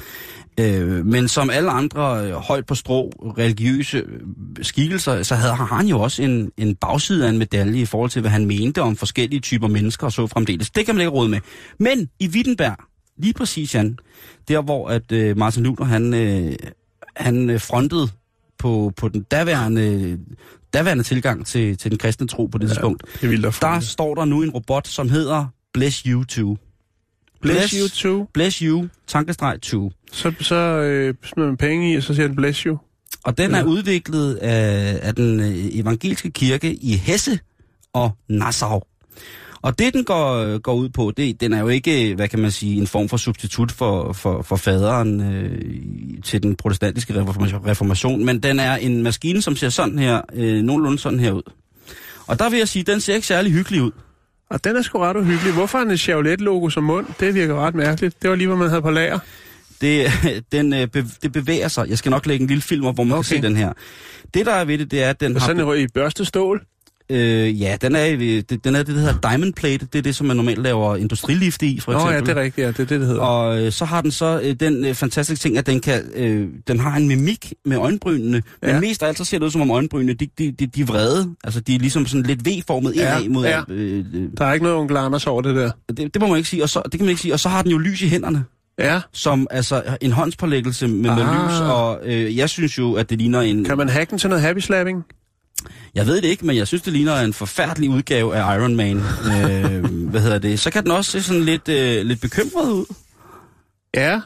Øh, 0.60 1.06
men 1.06 1.28
som 1.28 1.50
alle 1.50 1.72
andre 1.72 2.28
øh, 2.28 2.34
højt 2.34 2.66
på 2.66 2.76
strå 2.76 3.10
religiøse 3.38 3.98
øh, 3.98 4.20
skikkelser, 4.62 5.24
så 5.24 5.36
havde, 5.36 5.54
har 5.54 5.66
han 5.66 5.88
jo 5.88 6.00
også 6.00 6.24
en, 6.24 6.52
en 6.58 6.76
bagside 6.76 7.26
af 7.26 7.30
en 7.30 7.38
medalje 7.38 7.82
i 7.82 7.86
forhold 7.86 8.10
til, 8.10 8.22
hvad 8.22 8.32
han 8.32 8.46
mente 8.46 8.82
om 8.82 8.96
forskellige 8.96 9.40
typer 9.40 9.68
mennesker 9.68 10.06
og 10.06 10.12
så 10.12 10.28
fremdeles. 10.28 10.70
Det 10.70 10.86
kan 10.86 10.96
man 10.96 11.02
ikke 11.02 11.12
råde 11.12 11.30
med. 11.30 11.40
Men 11.78 12.10
i 12.20 12.28
Wittenberg, 12.28 12.76
lige 13.18 13.34
præcis, 13.34 13.76
Jan, 13.76 13.98
der 14.48 14.62
hvor 14.62 14.90
at 14.90 15.12
øh, 15.12 15.38
Martin 15.38 15.64
Luther, 15.64 15.86
han, 15.86 16.14
øh, 16.14 16.56
han 17.16 17.50
øh, 17.50 17.60
frontede 17.60 18.08
på, 18.60 18.94
på 18.98 19.08
den 19.08 19.22
daværende, 19.24 20.20
daværende 20.74 21.04
tilgang 21.04 21.46
til, 21.46 21.78
til 21.78 21.92
den 21.92 21.98
kristne 21.98 22.28
tro 22.28 22.46
på 22.46 22.58
det 22.58 22.64
ja, 22.64 22.70
tidspunkt, 22.70 23.04
Det 23.22 23.46
er 23.46 23.52
der 23.62 23.80
står 23.80 24.16
der 24.16 24.26
nu 24.26 24.44
en 24.44 24.50
robot, 24.50 24.88
som 24.88 25.10
hedder 25.10 25.46
Bless 25.74 26.00
You 26.00 26.24
Too. 26.24 26.58
Bless 27.42 27.74
you 27.74 27.88
too. 27.88 28.28
Bless 28.34 28.58
You, 28.58 28.88
tankestreg 29.08 29.62
2. 29.62 29.92
Så, 30.12 30.34
så 30.40 30.56
øh, 30.56 31.14
smider 31.24 31.48
man 31.50 31.58
penge 31.58 31.94
i, 31.94 31.96
og 31.96 32.04
så 32.04 32.14
siger 32.14 32.28
den 32.28 32.36
bless 32.36 32.60
you. 32.60 32.78
Og 33.24 33.38
den 33.38 33.52
er 33.56 33.58
Ja. 33.60 33.64
udviklet 33.64 34.36
af, 34.36 35.00
af 35.02 35.16
den 35.16 35.40
øh, 35.40 35.56
evangeliske 35.56 36.32
kirke 36.32 36.74
i 36.74 36.96
Hesse 36.96 37.40
og 37.94 38.12
Nassau. 38.30 38.82
Og 39.64 39.80
det, 39.80 39.94
den 39.94 40.04
går, 40.04 40.58
går 40.58 40.74
ud 40.74 40.90
på, 40.90 41.12
det, 41.18 41.42
den 41.42 41.54
er 41.54 41.60
jo 41.60 41.68
ikke, 41.68 42.16
hvad 42.16 42.28
kan 42.28 42.40
man 42.40 42.52
sige, 42.52 42.76
en 42.82 42.88
form 42.88 43.10
for 43.10 43.18
substitut 43.18 43.72
for, 43.72 44.14
for, 44.14 44.42
for 44.42 44.56
faderen 44.56 45.22
øh, 45.34 45.62
til 46.24 46.44
den 46.44 46.56
protestantiske 46.56 47.22
reformation, 47.22 47.66
reformation, 47.68 48.26
men 48.26 48.40
den 48.44 48.60
er 48.60 48.76
en 48.76 49.04
maskine, 49.04 49.42
som 49.42 49.56
ser 49.56 49.70
sådan 49.70 50.00
her, 50.00 50.22
øh, 50.34 50.62
nogenlunde 50.64 51.00
sådan 51.00 51.20
her 51.20 51.32
ud. 51.32 51.52
Og 52.28 52.40
der 52.40 52.50
vil 52.50 52.58
jeg 52.58 52.68
sige, 52.68 52.84
den 52.84 53.02
ser 53.02 53.16
ikke 53.16 53.28
særlig 53.28 53.52
hyggelig 53.52 53.82
ud. 53.82 53.92
Og 54.52 54.64
den 54.64 54.76
er 54.76 54.82
sgu 54.82 55.00
ret 55.00 55.18
uhyggelig. 55.18 55.54
Hvorfor 55.54 55.80
et 55.80 56.00
Chevrolet-logo 56.00 56.70
som 56.70 56.84
mund? 56.84 57.08
Det 57.20 57.36
virker 57.36 57.56
ret 57.56 57.76
mærkeligt. 57.76 58.22
Det 58.22 58.30
var 58.30 58.36
lige, 58.36 58.48
hvad 58.48 58.58
man 58.58 58.70
havde 58.70 58.82
på 58.82 58.92
lager. 58.92 59.20
Det, 59.82 60.12
den, 60.52 60.74
øh, 60.74 60.88
det 61.24 61.32
bevæger 61.32 61.68
sig. 61.68 61.90
Jeg 61.90 61.98
skal 61.98 62.10
nok 62.10 62.26
lægge 62.26 62.42
en 62.44 62.48
lille 62.48 62.62
film 62.62 62.86
op, 62.86 62.96
hvor 62.96 63.04
man 63.04 63.12
okay. 63.18 63.30
kan 63.30 63.38
se 63.38 63.42
den 63.42 63.56
her. 63.56 63.74
Det, 64.34 64.46
der 64.46 64.52
er 64.52 64.66
ved 64.66 64.78
det, 64.78 64.92
det 64.92 65.04
er, 65.04 65.10
at 65.10 65.20
den 65.22 65.36
Og 65.36 65.42
har... 65.42 65.48
sådan 65.48 65.68
en 65.68 65.84
i 65.84 65.88
børste 65.88 66.26
stål. 66.26 66.66
Øh, 67.12 67.62
ja, 67.62 67.78
den 67.82 67.96
er, 67.96 68.06
den 68.64 68.76
er 68.76 68.84
det, 68.84 68.88
der 68.96 69.02
hedder 69.02 69.30
diamond 69.30 69.54
plate. 69.54 69.88
Det 69.94 70.00
er 70.00 70.04
det, 70.04 70.16
som 70.16 70.28
man 70.28 70.36
normalt 70.36 70.60
laver 70.64 70.96
industrilift 70.96 71.64
i, 71.64 71.80
for 71.80 71.92
Nå 71.92 71.98
eksempel. 71.98 72.16
ja, 72.16 72.20
det 72.34 72.38
er 72.38 72.42
rigtigt. 72.44 72.66
Ja, 72.66 72.68
det 72.68 72.80
er 72.80 72.86
det, 72.86 73.00
det 73.00 73.08
hedder. 73.08 73.22
Og 73.22 73.62
øh, 73.66 73.72
så 73.72 73.86
har 73.86 74.02
den 74.02 74.12
så 74.12 74.42
øh, 74.44 74.54
den 74.60 74.86
øh, 74.86 74.94
fantastiske 74.94 75.42
ting, 75.44 75.58
at 75.58 75.66
den 75.66 75.80
kan, 75.80 76.02
øh, 76.16 76.48
den 76.68 76.80
har 76.80 76.98
en 76.98 77.08
mimik 77.08 77.54
med 77.66 77.78
øjenbrynene. 77.78 78.42
Men 78.62 78.70
Ja. 78.70 78.80
mest 78.80 79.04
af 79.04 79.08
alt 79.08 79.18
så 79.18 79.26
ser 79.26 79.38
det 79.40 79.46
ud 79.46 79.52
som 79.52 79.62
om 79.62 79.72
øjenbrynene, 79.72 80.14
de, 80.14 80.28
de, 80.38 80.52
de, 80.52 80.66
de 80.68 80.82
er 80.82 80.86
vrede. 80.86 81.36
Altså, 81.44 81.60
de 81.60 81.76
er 81.76 81.80
ligesom 81.80 82.06
sådan 82.06 82.24
lidt 82.24 82.48
V-formet 82.48 82.96
Ja, 82.96 83.18
indad 83.18 83.30
mod... 83.30 83.46
ja. 83.46 83.62
Øh, 83.70 84.06
øh, 84.14 84.24
Der 84.38 84.46
er 84.46 84.54
ikke 84.54 84.64
noget 84.64 84.78
onkel 84.80 84.98
Anders 84.98 85.28
over 85.28 85.42
det 85.42 85.56
der. 85.56 85.72
det, 85.98 86.14
det 86.14 86.22
må 86.22 86.28
man 86.28 86.38
ikke 86.38 86.50
sige. 86.50 86.64
Og 86.64 86.70
så, 86.70 86.82
det 86.84 86.92
kan 86.92 87.02
man 87.02 87.10
ikke 87.10 87.22
sige. 87.22 87.34
Og 87.34 87.40
så 87.40 87.50
har 87.50 87.62
den 87.62 87.72
jo 87.72 87.78
lys 87.78 88.02
i 88.02 88.08
hænderne. 88.08 88.44
Ja. 88.80 89.02
Som 89.14 89.48
altså 89.52 89.84
en 90.02 90.12
håndspålæggelse 90.12 90.88
med, 90.88 91.10
med 91.16 91.24
lys. 91.24 91.60
Og 91.62 92.00
øh, 92.06 92.38
jeg 92.38 92.50
synes 92.50 92.78
jo, 92.78 92.94
at 92.94 93.10
det 93.10 93.18
ligner 93.18 93.42
en... 93.42 93.64
Kan 93.66 93.78
man 93.78 93.90
hacke 93.90 94.12
den 94.12 94.20
til 94.20 94.30
noget 94.30 94.44
happy 94.44 94.60
slapping? 94.60 95.04
Jeg 95.96 96.08
ved 96.08 96.16
det 96.16 96.28
ikke, 96.28 96.46
men 96.46 96.56
jeg 96.56 96.68
synes, 96.68 96.82
det 96.82 96.94
ligner 96.94 97.16
en 97.16 97.34
forfærdelig 97.34 97.90
udgave 97.90 98.36
af 98.36 98.58
Iron 98.58 98.76
Man. 98.76 98.98
øh, 99.32 99.86
hvad 100.10 100.22
hedder 100.22 100.40
det? 100.40 100.60
Så 100.60 100.72
kan 100.72 100.84
den 100.84 100.92
også 100.92 101.12
se 101.12 101.24
sådan 101.24 101.44
lidt, 101.44 101.70
øh, 101.70 102.06
lidt 102.06 102.22
bekymret 102.22 102.72
ud. 102.72 102.86
Ja. 103.96 104.22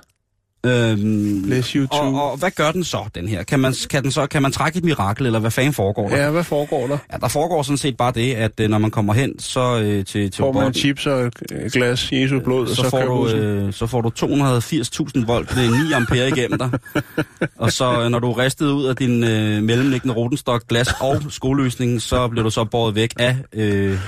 Øhm, 0.66 1.44
Bless 1.46 1.72
you 1.72 1.88
too. 1.88 2.00
og, 2.00 2.32
og 2.32 2.38
hvad 2.38 2.52
gør 2.52 2.72
den 2.72 2.84
så, 2.84 3.00
den 3.16 3.28
her? 3.28 3.44
Kan 3.44 3.60
man, 3.60 3.74
kan, 3.90 4.04
den 4.04 4.12
så, 4.12 4.28
kan 4.28 4.42
man 4.42 4.52
trække 4.52 4.78
et 4.78 4.84
mirakel, 4.84 5.26
eller 5.26 5.40
hvad 5.40 5.52
fanden 5.52 5.74
foregår 5.74 6.10
der? 6.10 6.18
Ja, 6.18 6.30
hvad 6.30 6.44
foregår 6.44 6.88
der? 6.88 6.98
Ja, 7.12 7.18
der 7.18 7.28
foregår 7.28 7.64
sådan 7.64 7.78
set 7.78 7.98
bare 7.98 8.12
det, 8.12 8.34
at 8.34 8.60
øh, 8.60 8.70
når 8.70 8.78
man 8.78 8.92
kommer 8.92 9.14
hen 9.14 9.40
så 9.40 9.80
øh, 9.80 10.06
til, 10.06 10.06
til 10.06 10.32
Får 10.38 10.52
man 10.52 10.62
robotten, 10.62 10.80
chips 10.80 11.08
og 11.08 11.26
et 11.26 11.34
glas 11.74 12.12
Jesus 12.12 12.44
blod, 12.44 12.68
så, 12.68 12.76
så, 12.76 12.90
får 12.90 13.02
du, 13.02 13.28
øh, 13.30 13.74
så 13.74 13.88
får 13.88 14.02
du 14.02 14.10
280.000 14.20 15.26
volt, 15.26 15.52
er 15.52 15.86
9 15.88 15.94
ampere 15.94 16.28
igennem 16.28 16.60
dig. 16.60 16.70
og 17.64 17.72
så 17.72 18.02
øh, 18.02 18.10
når 18.10 18.20
du 18.20 18.32
er 18.32 18.38
ristet 18.38 18.66
ud 18.66 18.86
af 18.86 18.96
din 18.96 19.24
øh, 19.24 19.64
mellemliggende 19.64 20.16
rotenstok, 20.16 20.68
glas 20.68 20.94
og 21.02 21.22
skoløsning, 21.30 22.02
så 22.02 22.28
bliver 22.28 22.44
du 22.44 22.50
så 22.50 22.64
båret 22.64 22.96
væk 22.96 23.14
af, 23.20 23.38
øh, 23.54 24.00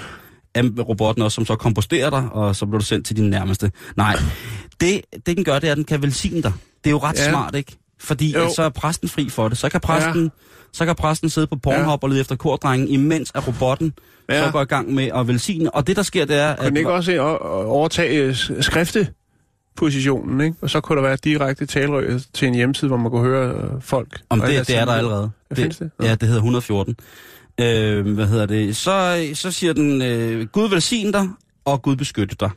af 0.58 0.88
robotten 0.90 1.24
også, 1.24 1.36
som 1.36 1.46
så 1.46 1.56
komposterer 1.56 2.10
dig, 2.10 2.28
og 2.32 2.56
så 2.56 2.66
bliver 2.66 2.80
du 2.80 2.86
sendt 2.86 3.06
til 3.06 3.18
din 3.18 3.30
nærmeste. 3.30 3.72
Nej, 3.96 4.16
det, 4.82 5.02
det 5.26 5.38
den 5.38 5.44
gør, 5.44 5.60
det 5.60 5.68
er, 5.68 5.72
at 5.72 5.78
den 5.78 5.86
kan 5.86 6.02
velsigne 6.02 6.42
dig. 6.42 6.54
Det 6.84 6.90
er 6.90 6.92
jo 6.92 6.98
ret 6.98 7.18
Ja. 7.18 7.30
smart, 7.30 7.56
ikke? 7.56 7.78
Fordi 8.00 8.34
Jo. 8.34 8.46
at 8.46 8.52
så 8.52 8.64
er 8.64 8.70
præsten 8.70 9.10
fri 9.10 9.30
for 9.30 9.48
det. 9.50 9.58
Så 9.58 9.70
kan 9.70 9.82
præsten, 9.82 10.24
ja. 10.24 10.30
så 10.74 10.86
kan 10.86 10.96
præsten 10.96 11.30
sidde 11.30 11.48
på 11.48 11.56
Pornhub 11.56 11.88
ja. 11.88 11.98
og 12.02 12.10
lede 12.10 12.22
efter 12.22 12.36
kordrengen, 12.36 12.88
imens 12.88 13.32
at 13.36 13.48
robotten 13.48 13.94
ja. 14.30 14.46
Så 14.46 14.52
går 14.52 14.62
i 14.62 14.66
gang 14.66 14.94
med 14.94 15.10
at 15.16 15.28
velsigne. 15.28 15.76
Og 15.76 15.88
det, 15.88 15.96
der 15.96 16.02
sker, 16.02 16.26
det 16.26 16.38
er... 16.38 16.56
Kunne 16.56 16.68
den 16.70 16.78
ikke 16.78 16.92
også 16.92 17.20
overtage 17.68 18.24
øh, 18.24 18.36
skriftepositionen, 18.62 20.42
ikke? 20.42 20.58
Og 20.62 20.70
så 20.70 20.82
kunne 20.82 20.96
der 20.96 21.02
være 21.08 21.18
direkte 21.24 21.66
talerør 21.66 22.20
til 22.34 22.48
en 22.48 22.56
hjemmeside, 22.56 22.88
hvor 22.88 22.98
man 22.98 23.12
kunne 23.12 23.24
høre 23.24 23.54
øh, 23.56 23.82
folk. 23.82 24.20
Om 24.30 24.42
det, 24.42 24.68
det 24.68 24.78
er 24.78 24.86
der 24.86 24.94
allerede. 24.94 25.30
Det? 25.56 25.78
Nå. 26.00 26.06
Ja, 26.06 26.12
det 26.12 26.22
hedder 26.24 26.36
114. 26.36 26.96
Øh, 27.62 28.08
hvad 28.14 28.28
hedder 28.28 28.46
det? 28.46 28.76
Så, 28.76 29.28
så 29.34 29.52
siger 29.52 29.74
den, 29.74 30.02
øh, 30.02 30.46
Gud 30.48 30.70
velsigne 30.70 31.14
dig, 31.14 31.30
og 31.66 31.82
Gud 31.82 31.96
beskytte 31.96 32.36
dig. 32.40 32.50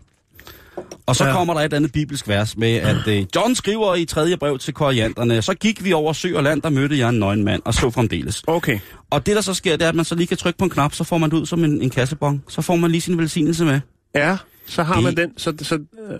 Og 1.06 1.16
så 1.16 1.24
Ja. 1.26 1.32
kommer 1.32 1.54
der 1.54 1.60
et 1.60 1.72
andet 1.72 1.92
bibelsk 1.92 2.28
vers 2.28 2.56
med, 2.56 2.74
at 2.74 3.08
øh, 3.08 3.26
John 3.36 3.54
skriver 3.54 3.94
i 3.94 4.04
tredje 4.04 4.36
brev 4.36 4.58
til 4.58 4.74
koreanerne, 4.74 5.42
så 5.42 5.54
gik 5.54 5.84
vi 5.84 5.92
over 5.92 6.12
sø 6.12 6.36
og 6.36 6.42
land, 6.42 6.62
der 6.62 6.70
mødte 6.70 6.98
jeg 6.98 7.08
en 7.08 7.18
nøgen 7.18 7.44
mand, 7.44 7.62
og 7.64 7.74
så 7.74 7.90
fremdeles. 7.90 8.42
Okay. 8.46 8.78
Og 9.10 9.26
det, 9.26 9.36
der 9.36 9.42
så 9.42 9.54
sker, 9.54 9.76
det 9.76 9.84
er, 9.84 9.88
at 9.88 9.94
man 9.94 10.04
så 10.04 10.14
lige 10.14 10.26
kan 10.26 10.36
trykke 10.36 10.58
på 10.58 10.64
en 10.64 10.70
knap, 10.70 10.94
så 10.94 11.04
får 11.04 11.18
man 11.18 11.30
det 11.30 11.36
ud 11.36 11.46
som 11.46 11.64
en, 11.64 11.82
en 11.82 11.90
kassebon. 11.90 12.42
Så 12.48 12.62
får 12.62 12.76
man 12.76 12.90
lige 12.90 13.00
sin 13.00 13.18
velsignelse 13.18 13.64
med. 13.64 13.80
Ja, 14.14 14.36
så 14.66 14.82
har 14.82 14.94
Det- 14.94 15.04
man 15.04 15.16
den, 15.16 15.38
så, 15.38 15.52
så, 15.62 15.78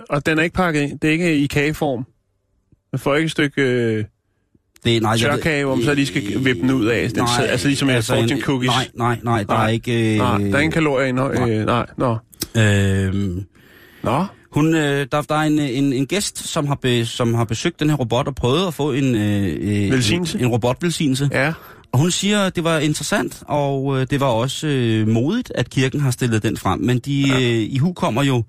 og 0.09 0.27
den 0.27 0.39
er 0.39 0.43
ikke 0.43 0.55
pakket 0.55 0.81
ind. 0.83 0.99
Det 0.99 1.09
er 1.09 1.13
ikke 1.13 1.37
i 1.39 1.47
kageform. 1.47 2.07
Man 2.93 3.01
får 3.01 3.15
ikke 3.15 3.25
et 3.25 3.31
stykke 3.33 3.63
øh, 3.63 4.05
Det, 4.85 5.03
nej, 5.03 5.17
tørkage, 5.17 5.65
hvor 5.65 5.75
man 5.75 5.85
så 5.85 5.95
lige 5.95 6.07
skal 6.07 6.23
vippe 6.45 6.63
den 6.63 6.71
ud 6.71 6.87
af. 6.87 7.09
Den 7.11 7.27
sidder, 7.37 7.51
altså 7.51 7.69
ligesom 7.69 7.89
altså 7.89 8.15
en- 8.15 8.23
fortune 8.23 8.41
cookies. 8.43 8.69
Nej, 8.71 8.89
nej, 8.95 9.19
nej, 9.23 9.43
der 9.43 9.55
Nej. 9.55 9.65
er 9.65 9.69
ikke... 9.69 10.13
Øh, 10.13 10.19
Nej, 10.19 10.39
der 10.39 10.45
er 10.55 10.59
ingen 10.59 10.73
kalorier 10.73 11.07
i. 11.07 11.13
nej. 11.13 11.51
Øh, 11.51 11.67
nej, 11.67 11.87
nå. 11.99 12.17
Øh, 12.61 13.15
Nå, 14.05 14.25
Hun, 14.53 14.75
øh, 14.75 15.07
der, 15.13 15.23
der 15.23 15.35
er 15.35 15.41
en, 15.43 15.59
en, 15.59 15.93
en 15.93 16.07
gæst, 16.07 16.39
som 16.49 16.67
har, 16.67 16.75
be, 16.75 17.07
som 17.07 17.35
har 17.35 17.45
besøgt 17.45 17.81
den 17.81 17.91
her 17.91 17.97
robot 17.97 18.27
og 18.29 18.35
prøvet 18.35 18.67
at 18.67 18.75
få 18.75 18.93
en, 18.93 19.15
øh, 19.15 19.47
øh, 19.47 19.91
Velsignelse? 19.93 20.39
en, 20.39 20.45
en 20.45 20.51
robotvelsignelse. 20.51 21.29
Ja. 21.33 21.53
Og 21.93 21.99
hun 21.99 22.11
siger, 22.11 22.41
at 22.41 22.57
det 22.57 22.65
var 22.65 22.79
interessant, 22.79 23.43
og 23.47 24.01
øh, 24.01 24.07
det 24.11 24.21
var 24.21 24.27
også 24.27 24.67
øh, 24.67 25.09
modigt, 25.09 25.53
at 25.55 25.71
kirken 25.71 26.01
har 26.01 26.11
stillet 26.11 26.43
den 26.43 26.57
frem. 26.57 26.81
Men 26.81 26.99
de, 26.99 27.21
ja. 27.29 27.35
øh, 27.35 27.43
i 27.63 27.79
hu 27.79 27.93
kommer 27.93 28.23
jo, 28.23 28.43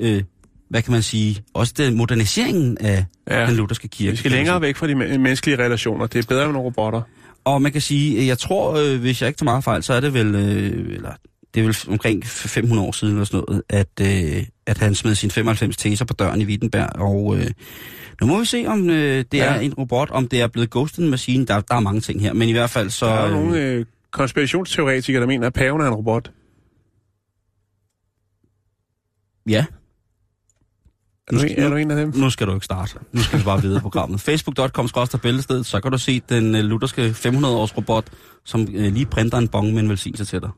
øh, 0.00 0.22
hvad 0.70 0.82
kan 0.82 0.92
man 0.92 1.02
sige, 1.02 1.44
også 1.54 1.74
det, 1.76 1.92
moderniseringen 1.92 2.78
af 2.80 3.04
Ja. 3.30 3.46
den 3.46 3.54
lutherske 3.56 3.88
kirke. 3.88 4.10
Vi 4.10 4.16
skal 4.16 4.30
længere 4.30 4.60
væk 4.60 4.76
fra 4.76 4.86
de 4.86 4.94
men- 4.94 5.22
menneskelige 5.22 5.58
relationer. 5.64 6.06
Det 6.06 6.18
er 6.24 6.28
bedre 6.28 6.44
med 6.44 6.52
nogle 6.52 6.66
robotter. 6.66 7.02
Og 7.44 7.62
man 7.62 7.72
kan 7.72 7.80
sige, 7.80 8.26
jeg 8.26 8.38
tror, 8.38 8.74
øh, 8.76 9.00
hvis 9.00 9.20
jeg 9.22 9.28
ikke 9.28 9.38
tager 9.38 9.44
meget 9.44 9.64
fejl, 9.64 9.82
så 9.82 9.94
er 9.94 10.00
det 10.00 10.14
vel, 10.14 10.34
øh, 10.34 10.94
eller, 10.94 11.12
det 11.54 11.60
er 11.60 11.64
vel 11.64 11.76
omkring 11.88 12.26
500 12.26 12.86
år 12.88 12.92
siden 12.92 13.14
eller 13.14 13.24
sådan 13.24 13.44
noget, 13.48 13.62
at, 13.68 14.00
øh, 14.36 14.44
at 14.66 14.78
han 14.78 14.94
smed 14.94 15.14
sine 15.14 15.30
95 15.30 15.76
teser 15.76 16.04
på 16.04 16.14
døren 16.14 16.40
i 16.40 16.44
Wittenberg. 16.44 16.88
Og 17.00 17.36
øh, 17.38 17.50
nu 18.20 18.26
må 18.26 18.38
vi 18.38 18.44
se, 18.44 18.64
om 18.66 18.90
øh, 18.90 19.24
det 19.32 19.38
Ja. 19.38 19.44
er 19.44 19.60
en 19.60 19.74
robot, 19.74 20.10
om 20.10 20.28
det 20.28 20.40
er 20.40 20.46
blevet 20.46 20.70
ghosted 20.70 21.08
maskine. 21.10 21.46
Der, 21.46 21.60
der 21.60 21.74
er 21.74 21.80
mange 21.80 22.00
ting 22.00 22.20
her, 22.20 22.32
men 22.32 22.48
i 22.48 22.52
hvert 22.52 22.70
fald 22.70 22.90
så... 22.90 23.06
Der 23.06 23.12
er 23.12 23.24
øh, 23.26 23.32
nogle 23.32 23.60
øh, 23.62 23.84
konspirationsteoretikere, 24.10 25.20
der 25.20 25.26
mener, 25.26 25.46
at 25.46 25.52
paven 25.52 25.80
er 25.80 25.86
en 25.86 25.94
robot. 25.94 26.30
Ja, 29.48 29.64
Du, 31.30 31.36
en, 31.40 31.58
er 31.58 31.68
du 31.68 31.76
en 31.76 31.90
af 31.90 31.96
dem? 31.96 32.12
nu 32.16 32.30
skal 32.30 32.46
du 32.46 32.54
ikke 32.54 32.64
starte. 32.64 32.92
Nu 33.12 33.22
skal 33.22 33.38
vi 33.38 33.44
bare 33.44 33.62
videre 33.62 33.80
programmet. 33.80 34.20
Facebook.com 34.28 34.88
skråster 34.88 35.18
bæltested, 35.18 35.64
så 35.64 35.80
kan 35.80 35.92
du 35.92 35.98
se 35.98 36.22
den 36.28 36.54
øh, 36.54 36.60
lutherske 36.64 37.06
500-års 37.10 37.76
robot, 37.76 38.04
som 38.44 38.60
øh, 38.74 38.92
lige 38.92 39.06
printer 39.06 39.38
en 39.38 39.48
bong 39.48 39.72
med 39.72 39.82
en 39.82 39.88
velsignelse 39.88 40.24
til 40.24 40.40
dig. 40.40 40.50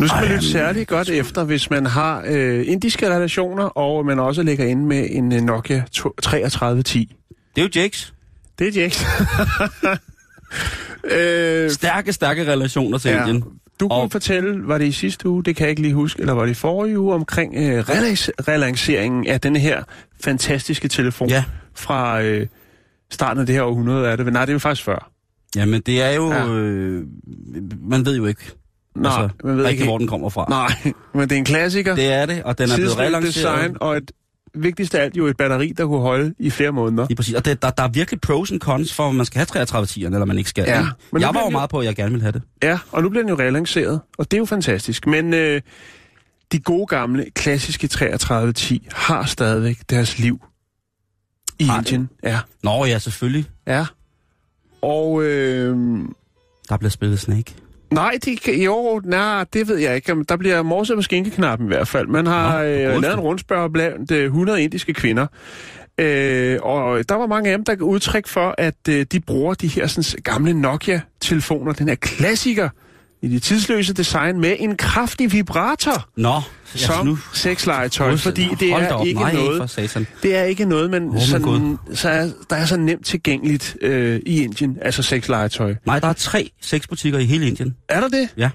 Nu 0.00 0.08
skal 0.08 0.20
man 0.20 0.28
lytte 0.30 0.48
særligt 0.48 0.88
godt 0.88 1.08
efter, 1.08 1.44
hvis 1.44 1.70
man 1.70 1.86
har 1.86 2.24
øh, 2.26 2.64
indiske 2.68 3.14
relationer, 3.14 3.64
og 3.64 4.06
man 4.06 4.18
også 4.18 4.42
ligger 4.42 4.64
inde 4.64 4.86
med 4.86 5.06
en 5.10 5.32
øh, 5.32 5.40
Nokia 5.40 5.84
to- 5.92 6.14
3310. 6.22 7.16
Det 7.56 7.62
er 7.62 7.66
jo 7.74 7.80
Jakes. 7.82 8.14
Det 8.58 8.68
er 8.76 8.80
Jax. 8.82 9.04
øh, 11.04 11.70
Stærke, 11.70 12.12
stærke 12.12 12.52
relationer 12.52 12.98
til 12.98 13.10
ja. 13.10 13.20
Indien. 13.20 13.44
Du 13.80 13.88
kunne 13.88 13.98
Og- 14.00 14.10
fortælle, 14.12 14.68
var 14.68 14.78
det 14.78 14.84
i 14.86 14.92
sidste 14.92 15.28
uge, 15.28 15.44
det 15.44 15.56
kan 15.56 15.64
jeg 15.64 15.70
ikke 15.70 15.82
lige 15.82 15.94
huske, 15.94 16.20
eller 16.20 16.32
var 16.32 16.42
det 16.44 16.50
i 16.50 16.54
forrige 16.54 16.98
uge, 16.98 17.14
omkring 17.14 17.54
øh, 17.56 17.78
relax- 17.88 18.28
relanceringen 18.48 19.26
af 19.26 19.40
denne 19.40 19.58
her 19.58 19.82
fantastiske 20.24 20.88
telefon 20.88 21.28
Ja. 21.28 21.44
fra 21.74 22.22
øh, 22.22 22.46
starten 23.10 23.40
af 23.40 23.46
det 23.46 23.54
her 23.54 23.62
århundrede, 23.62 24.08
er 24.08 24.16
det? 24.16 24.32
Nej, 24.32 24.44
det 24.44 24.50
er 24.50 24.54
jo 24.54 24.58
faktisk 24.58 24.84
før. 24.84 25.10
Jamen, 25.56 25.80
det 25.86 26.02
er 26.02 26.10
jo... 26.10 26.32
Ja. 26.32 26.46
Øh, 26.48 27.04
man 27.80 28.06
ved 28.06 28.16
jo 28.16 28.26
ikke, 28.26 28.50
Nej, 28.96 29.22
altså, 29.22 29.36
man 29.44 29.56
ved 29.56 29.64
rigtig, 29.64 29.72
ikke. 29.80 29.84
hvor 29.90 29.98
den 29.98 30.08
kommer 30.08 30.28
fra. 30.28 30.46
Nej, 30.48 30.92
men 31.14 31.22
det 31.28 31.32
er 31.32 31.38
en 31.38 31.44
klassiker. 31.44 31.94
Det 31.94 32.12
er 32.12 32.26
det, 32.26 32.42
og 32.42 32.58
den 32.58 32.70
er 32.70 32.76
blevet 32.76 32.98
relanceret. 32.98 33.34
design, 33.34 33.76
og 33.80 33.96
et 33.96 34.12
vigtigst 34.54 34.94
af 34.94 35.02
alt 35.02 35.16
jo 35.16 35.26
et 35.26 35.36
batteri, 35.36 35.72
der 35.76 35.86
kunne 35.86 36.00
holde 36.00 36.34
i 36.38 36.50
flere 36.50 36.72
måneder. 36.72 37.06
Lige 37.08 37.16
præcis. 37.16 37.34
Og 37.34 37.44
det, 37.44 37.62
der, 37.62 37.70
der 37.70 37.82
er 37.82 37.88
virkelig 37.88 38.20
pros 38.20 38.52
and 38.52 38.60
cons 38.60 38.94
for, 38.94 39.04
om 39.04 39.14
man 39.14 39.26
skal 39.26 39.38
have 39.38 39.46
33 39.46 39.86
10'erne, 39.86 40.14
eller 40.14 40.24
man 40.24 40.38
ikke 40.38 40.50
skal. 40.50 40.64
Ja, 40.66 40.86
men 41.12 41.22
jeg 41.22 41.34
var 41.34 41.40
jo 41.44 41.50
meget 41.50 41.70
på, 41.70 41.78
at 41.78 41.86
jeg 41.86 41.96
gerne 41.96 42.10
ville 42.10 42.22
have 42.22 42.32
det. 42.32 42.42
Ja, 42.62 42.78
og 42.92 43.02
nu 43.02 43.08
bliver 43.08 43.22
den 43.22 43.28
jo 43.28 43.38
relanceret, 43.38 44.00
og 44.18 44.30
det 44.30 44.36
er 44.36 44.38
jo 44.38 44.44
fantastisk. 44.44 45.06
Men 45.06 45.34
øh, 45.34 45.60
de 46.52 46.60
gode 46.60 46.86
gamle, 46.86 47.26
klassiske 47.34 47.88
3310 47.88 48.88
har 48.92 49.24
stadigvæk 49.24 49.78
deres 49.90 50.18
liv 50.18 50.40
i 51.58 51.64
Har 51.64 51.80
det? 51.80 51.92
Indien. 51.92 52.08
Ja. 52.22 52.40
Nå 52.62 52.84
ja, 52.84 52.98
selvfølgelig. 52.98 53.44
Ja. 53.66 53.86
Og 54.82 55.22
øh, 55.22 55.76
Der 56.68 56.76
bliver 56.76 56.90
spillet 56.90 57.20
Snake. 57.20 57.54
Nej, 57.90 58.18
det 58.24 58.40
kan, 58.40 58.54
jo, 58.54 59.00
nej, 59.04 59.44
det 59.52 59.68
ved 59.68 59.76
jeg 59.76 59.96
ikke. 59.96 60.24
Der 60.28 60.36
bliver 60.36 60.62
morset 60.62 60.96
på 60.96 61.02
skinkeknappen 61.02 61.66
i 61.66 61.68
hvert 61.68 61.88
fald. 61.88 62.06
Man 62.06 62.26
har 62.26 62.58
Nå, 62.58 62.64
øh, 62.64 63.02
lavet 63.02 63.14
en 63.14 63.20
rundspørg 63.20 63.72
blandt 63.72 64.10
øh, 64.10 64.24
100 64.24 64.62
indiske 64.62 64.94
kvinder. 64.94 65.26
Øh, 65.98 66.58
og 66.62 67.08
der 67.08 67.14
var 67.14 67.26
mange 67.26 67.50
af 67.50 67.58
dem, 67.58 67.64
der 67.64 67.74
gav 67.74 67.86
udtryk 67.86 68.26
for, 68.26 68.54
at 68.58 68.88
øh, 68.88 69.06
de 69.12 69.20
bruger 69.20 69.54
de 69.54 69.68
her 69.68 69.86
sådan, 69.86 70.22
gamle 70.22 70.54
Nokia-telefoner, 70.54 71.72
den 71.72 71.88
her 71.88 71.94
klassiker 71.94 72.68
i 73.24 73.28
det 73.28 73.42
tidsløse 73.42 73.94
design 73.94 74.40
med 74.40 74.56
en 74.58 74.76
kraftig 74.76 75.32
vibrator 75.32 76.08
Nå, 76.16 76.40
som 76.64 77.06
nu... 77.06 77.18
sexlegetøj, 77.32 78.16
fordi 78.16 78.48
det 78.60 78.70
er 78.72 78.92
op, 78.92 79.06
ikke 79.06 79.20
nej, 79.20 79.32
noget, 79.32 80.10
det 80.22 80.36
er 80.36 80.42
ikke 80.42 80.64
noget, 80.64 80.90
man 80.90 81.12
my 81.12 81.18
sådan, 81.18 81.78
så 81.92 82.08
er, 82.08 82.30
der 82.50 82.56
er 82.56 82.66
så 82.66 82.76
nemt 82.76 83.06
tilgængeligt 83.06 83.76
øh, 83.80 84.20
i 84.26 84.42
Indien, 84.42 84.78
altså 84.82 85.02
sexlegetøj. 85.02 85.74
Nej, 85.86 85.98
der 86.00 86.08
er 86.08 86.12
tre 86.12 86.50
sexbutikker 86.62 87.18
i 87.18 87.24
hele 87.24 87.46
Indien. 87.46 87.76
Er 87.88 88.00
der 88.00 88.08
det? 88.08 88.28
Ja. 88.36 88.50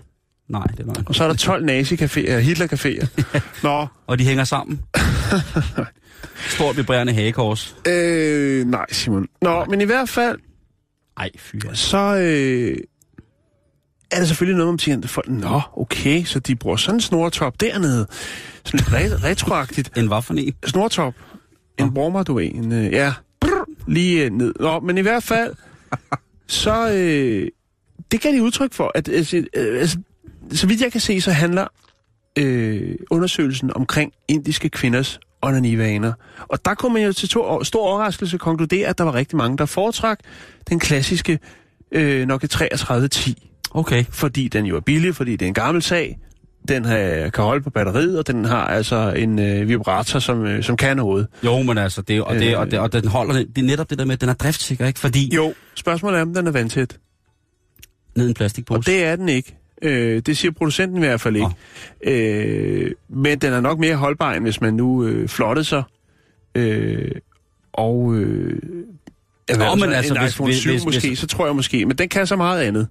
Nej, 0.50 0.64
det 0.64 0.80
er 0.80 0.84
løgn. 0.84 1.04
Og 1.06 1.16
så 1.16 1.24
er 1.24 1.28
der 1.28 1.36
12 1.36 1.66
nazi-caféer, 1.66 2.40
Hitler-caféer. 2.40 3.08
Nå, 3.64 3.88
Og 4.08 4.20
de 4.20 4.24
hænger 4.24 4.44
sammen. 4.44 4.82
Stort 6.48 6.78
vibrerende 6.78 7.14
hagekors. 7.14 7.76
øh, 7.88 8.68
nej 8.68 8.86
Simon. 8.92 9.28
Nå, 9.42 9.66
men 9.66 9.82
i 9.82 9.86
hvert 9.86 10.10
fald, 10.10 10.38
Ej, 11.18 11.30
fy 11.38 11.56
altså. 11.56 11.90
så 11.90 12.16
øh, 12.18 12.78
er 14.12 14.20
det 14.20 14.28
selvfølgelig 14.28 14.58
noget, 14.58 14.74
man 14.74 14.78
tænker, 14.78 15.08
folk, 15.08 15.30
nå, 15.30 15.62
okay, 15.78 16.24
så 16.24 16.40
de 16.40 16.56
bruger 16.56 16.78
sådan 16.78 16.96
en 16.96 17.02
snortop 17.02 17.62
dernede. 17.62 18.08
Sådan 18.64 18.80
lidt 18.80 18.90
re- 18.90 19.24
retroagtigt. 19.24 19.92
En 19.98 20.08
hvad 20.08 20.22
for 20.22 20.34
en? 20.34 20.54
Snortop. 20.66 21.14
En 21.78 21.94
brummer, 21.94 22.24
du 22.24 22.34
ved. 22.34 22.52
En, 22.54 22.72
øh, 22.72 22.92
ja, 22.92 23.14
brr, 23.40 23.66
lige 23.88 24.26
øh, 24.26 24.32
ned. 24.32 24.54
Nå, 24.60 24.80
men 24.80 24.98
i 24.98 25.02
hvert 25.02 25.24
fald, 25.24 25.54
så 26.48 26.92
øh, 26.92 27.48
det 28.12 28.22
kan 28.22 28.34
de 28.34 28.44
udtryk 28.44 28.74
for, 28.74 28.92
at 28.96 29.10
altså, 29.10 29.38
øh, 29.38 29.80
altså, 29.80 29.98
så 30.52 30.68
vidt 30.68 30.82
jeg 30.82 30.92
kan 30.92 31.02
se, 31.02 31.22
så 31.22 31.32
handler 31.32 31.68
øh, 32.38 32.96
undersøgelsen 33.12 33.74
omkring 33.76 34.14
indiske 34.28 34.70
kvinders 34.70 35.20
onanivaner. 35.42 36.14
Og 36.40 36.66
der 36.66 36.74
kunne 36.74 36.94
man 36.94 37.04
jo 37.04 37.14
til 37.14 37.30
to, 37.30 37.64
stor 37.64 37.88
overraskelse 37.88 38.38
konkludere, 38.38 38.88
at 38.88 38.98
der 38.98 39.04
var 39.04 39.16
rigtig 39.16 39.38
mange, 39.38 39.58
der 39.58 39.66
foretrak 39.66 40.20
den 40.70 40.80
klassiske 40.80 41.40
øh, 41.92 42.28
Nokia 42.28 42.48
3310 42.48 43.50
Okay. 43.72 44.06
fordi 44.10 44.48
den 44.48 44.66
jo 44.66 44.76
er 44.76 44.80
billig, 44.80 45.16
fordi 45.16 45.32
det 45.32 45.42
er 45.42 45.48
en 45.48 45.54
gammel 45.54 45.82
sag. 45.84 46.20
Den 46.68 46.86
har, 46.86 47.30
kan 47.34 47.44
holde 47.44 47.64
på 47.64 47.70
batteriet, 47.70 48.20
og 48.20 48.28
den 48.28 48.46
har 48.46 48.66
altså 48.68 49.14
en 49.18 49.40
øh, 49.40 49.68
vibrator, 49.70 50.20
som, 50.20 50.46
øh, 50.46 50.64
som 50.64 50.78
kan 50.78 50.98
noget. 50.98 51.28
Jo, 51.46 51.62
men 51.62 51.78
altså, 51.78 52.02
det, 52.02 52.22
og, 52.22 52.36
det, 52.36 52.58
og, 52.58 52.72
det, 52.72 52.80
og 52.80 52.94
den 52.94 53.08
holder, 53.08 53.34
det 53.34 53.58
er 53.58 53.64
netop 53.64 53.90
det 53.90 54.00
der 54.00 54.06
med, 54.06 54.14
at 54.14 54.22
den 54.22 54.30
er 54.30 54.34
driftsikker, 54.34 54.86
ikke? 54.88 55.00
Fordi 55.00 55.36
Jo, 55.36 55.54
spørgsmålet 55.76 56.18
er, 56.18 56.22
om 56.22 56.34
den 56.34 56.48
er 56.48 56.52
vandtæt. 56.52 56.98
ned 58.16 58.28
en 58.28 58.34
plastikpose. 58.34 58.78
Og 58.78 58.86
det 58.86 59.04
er 59.04 59.16
den 59.16 59.30
ikke. 59.30 59.56
Øh, 59.82 60.22
det 60.26 60.38
siger 60.38 60.52
producenten 60.52 60.98
i 60.98 61.00
hvert 61.00 61.22
fald 61.22 61.36
ikke. 61.36 61.50
Øh, 62.84 62.92
men 63.10 63.40
den 63.40 63.54
er 63.54 63.62
nok 63.62 63.80
mere 63.80 63.96
holdbar, 63.96 64.34
end 64.34 64.44
hvis 64.44 64.62
man 64.62 64.74
nu 64.74 65.04
øh, 65.06 65.28
flottede 65.28 65.66
sig. 65.66 65.84
Øh, 66.56 67.12
og... 67.74 68.14
Øh, 68.16 68.58
Nå, 69.58 69.76
men 69.76 69.84
en 69.84 69.96
altså, 69.96 70.20
hvis- 70.20 70.34
iPhone 70.34 70.48
hvis- 70.52 70.60
7 70.60 70.70
hvis- 70.72 70.86
måske, 70.86 71.08
hvis- 71.08 71.20
så 71.20 71.28
tror 71.28 71.46
jeg 71.46 71.56
måske. 71.56 71.86
Men 71.86 71.98
den 71.98 72.10
kan 72.10 72.28
så 72.28 72.36
meget 72.36 72.62
andet. 72.62 72.88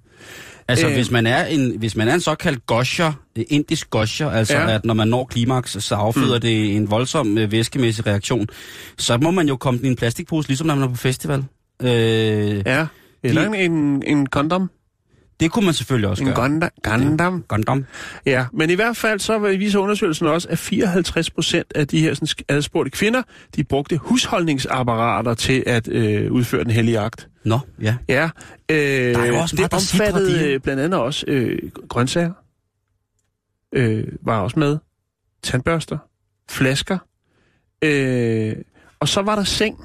Altså, 0.68 0.87
Øh. 0.88 0.94
hvis, 0.94 1.10
man 1.10 1.26
er 1.26 1.44
en, 1.44 1.78
hvis 1.78 1.96
man 1.96 2.08
er 2.08 2.14
en 2.14 2.20
såkaldt 2.20 2.66
gosher, 2.66 3.12
øh, 3.38 3.44
indisk 3.48 3.90
gosher, 3.90 4.30
altså 4.30 4.54
Ja. 4.58 4.70
at 4.75 4.84
når 4.84 4.94
man 4.94 5.08
når 5.08 5.25
klimaks, 5.25 5.76
så 5.84 5.94
afføder 5.94 6.34
mm. 6.34 6.40
det 6.40 6.76
en 6.76 6.90
voldsom 6.90 7.38
øh, 7.38 7.52
væskemæssig 7.52 8.06
reaktion, 8.06 8.46
så 8.98 9.18
må 9.22 9.30
man 9.30 9.48
jo 9.48 9.56
komme 9.56 9.80
i 9.82 9.87
en 9.87 9.96
plastikpose, 9.96 10.48
ligesom 10.48 10.66
når 10.66 10.75
man 10.75 10.84
er 10.84 10.88
på 10.88 10.96
festival. 10.96 11.44
Øh, 11.82 11.88
ja. 12.66 12.87
Eller 13.22 13.48
De- 13.50 13.58
en, 13.58 13.72
en, 13.72 14.02
en 14.06 14.26
kondom. 14.26 14.70
Det 15.40 15.50
kunne 15.50 15.64
man 15.64 15.75
selvfølgelig 15.75 16.08
også 16.10 16.22
En 16.22 16.26
gøre. 16.26 16.37
gonda, 16.37 16.68
Gundam. 16.84 17.44
Gundam. 17.48 17.84
Ja, 18.26 18.44
men 18.52 18.70
i 18.70 18.75
hvert 18.75 18.96
fald 18.96 19.20
så 19.20 19.38
viser 19.38 19.78
undersøgelsen 19.78 20.26
også, 20.26 20.48
at 20.50 20.58
54 20.58 21.30
procent 21.30 21.66
af 21.75 21.88
de 21.88 22.00
her 22.00 22.14
sådan, 22.14 22.28
adspurgte 22.48 22.90
kvinder, 22.90 23.22
de 23.56 23.64
brugte 23.64 23.96
husholdningsapparater 23.96 25.34
til 25.34 25.62
at 25.66 25.88
øh, 25.88 26.32
udføre 26.32 26.64
den 26.64 26.70
hellige 26.70 26.98
akt. 26.98 27.28
Nå, 27.49 27.59
ja. 27.83 27.97
Ja, 28.09 28.31
øh, 28.71 28.76
Der 29.14 29.19
er 29.19 29.26
jo 29.26 29.37
også 29.37 29.57
det 29.57 29.61
meget, 29.61 29.75
omfattede 29.75 30.38
de- 30.49 30.52
øh, 30.52 30.61
blandt 30.61 30.83
andet 30.83 31.00
også 31.00 31.25
øh, 31.28 31.59
grøntsager, 31.88 32.33
øh, 33.73 34.07
var 34.23 34.40
også 34.40 34.59
med, 34.59 34.78
tandbørster, 35.43 35.99
flasker, 36.50 36.99
øh, 37.83 38.57
og 39.00 39.09
så 39.09 39.23
var 39.23 39.37
der 39.37 39.45
seng. 39.45 39.85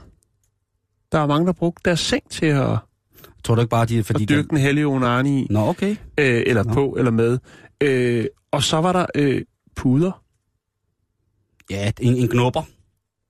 Der 1.11 1.19
var 1.19 1.27
mange, 1.27 1.47
der 1.47 1.53
brugte 1.53 1.81
deres 1.85 1.99
seng 1.99 2.29
til 2.29 2.45
at, 2.45 2.77
Tror 3.43 3.55
du 3.55 3.61
ikke 3.61 3.69
bare, 3.69 3.85
de, 3.85 3.99
at 3.99 4.05
fordi... 4.05 4.25
dyrke 4.25 4.47
den 4.49 4.57
hellige 4.57 4.85
onani 4.87 5.41
i, 5.43 5.47
Nå, 5.49 5.59
okay. 5.59 5.91
øh, 6.17 6.43
eller 6.47 6.63
Nå. 6.63 6.73
på, 6.73 6.95
eller 6.97 7.11
med. 7.11 7.39
Øh, 7.81 8.25
og 8.51 8.63
så 8.63 8.77
var 8.81 8.93
der 8.93 9.05
øh, 9.15 9.41
puder. 9.75 10.23
Ja, 11.69 11.91
en, 12.01 12.15
en 12.15 12.27
knupper. 12.27 12.61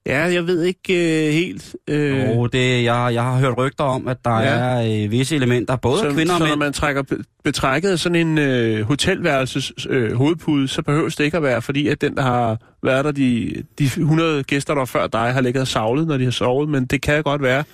Ja, 0.05 0.19
jeg 0.19 0.48
ved 0.48 0.63
ikke 0.63 1.27
øh, 1.27 1.33
helt. 1.33 1.75
Øh, 1.88 2.29
Og 2.38 2.53
det, 2.53 2.83
jeg, 2.83 3.10
jeg 3.13 3.24
har 3.24 3.38
hørt 3.39 3.57
rygter 3.57 3.83
om, 3.83 4.07
at 4.07 4.17
der 4.25 4.39
Ja. 4.39 4.45
er 4.48 5.03
øh, 5.05 5.12
visse 5.12 5.36
elementer, 5.36 5.75
både 5.75 6.00
så, 6.00 6.12
kvinder 6.12 6.33
og 6.33 6.38
så 6.39 6.43
når 6.45 6.50
mænd. 6.50 6.60
man 6.60 6.74
trækker 6.74 7.01
be- 7.01 7.24
betrækket 7.43 7.89
af 7.89 8.00
sådan 8.00 8.15
en 8.27 8.38
øh, 8.38 8.81
hotelværelses 8.88 9.72
øh, 9.89 10.13
hovedpude, 10.13 10.67
så 10.67 10.81
behøves 10.81 11.15
det 11.15 11.24
ikke 11.24 11.38
at 11.38 11.43
være, 11.43 11.62
fordi 11.62 11.88
at 11.88 12.01
den, 12.01 12.15
der 12.15 12.22
har 12.22 12.57
været 12.83 13.05
der, 13.05 13.12
de, 13.12 13.53
de 13.79 13.83
100 13.83 14.43
gæster, 14.43 14.75
der 14.75 14.86
før 14.86 15.07
dig, 15.07 15.33
har 15.33 15.41
ligget 15.41 15.62
og 15.62 15.67
savlet, 15.67 16.07
når 16.07 16.17
de 16.17 16.24
har 16.24 16.31
sovet. 16.31 16.69
Men 16.69 16.86
det 16.86 17.01
kan 17.01 17.24
godt 17.24 17.41
være, 17.41 17.60
at 17.60 17.65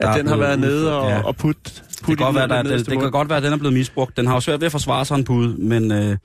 Der 0.00 0.08
er 0.08 0.16
den 0.16 0.26
har 0.26 0.36
været 0.36 0.60
nede 0.60 0.98
og, 1.00 1.10
ja. 1.10 1.20
og 1.22 1.36
put, 1.36 1.56
Det 1.64 1.82
put 2.02 2.16
kan, 2.18 2.24
godt 2.24 2.36
være, 2.36 2.48
der, 2.48 2.62
det, 2.62 2.86
det 2.90 2.98
kan 3.00 3.10
godt 3.10 3.28
være, 3.28 3.36
at 3.36 3.42
den 3.42 3.52
er 3.52 3.56
blevet 3.56 3.74
misbrugt. 3.74 4.16
Den 4.16 4.26
har 4.26 4.34
jo 4.34 4.40
svært 4.40 4.60
ved 4.60 4.66
at 4.66 4.72
forsvare 4.72 5.04
sig 5.04 5.14
en 5.16 5.24
pude, 5.24 5.54
men 5.58 5.92
øh, 5.92 6.16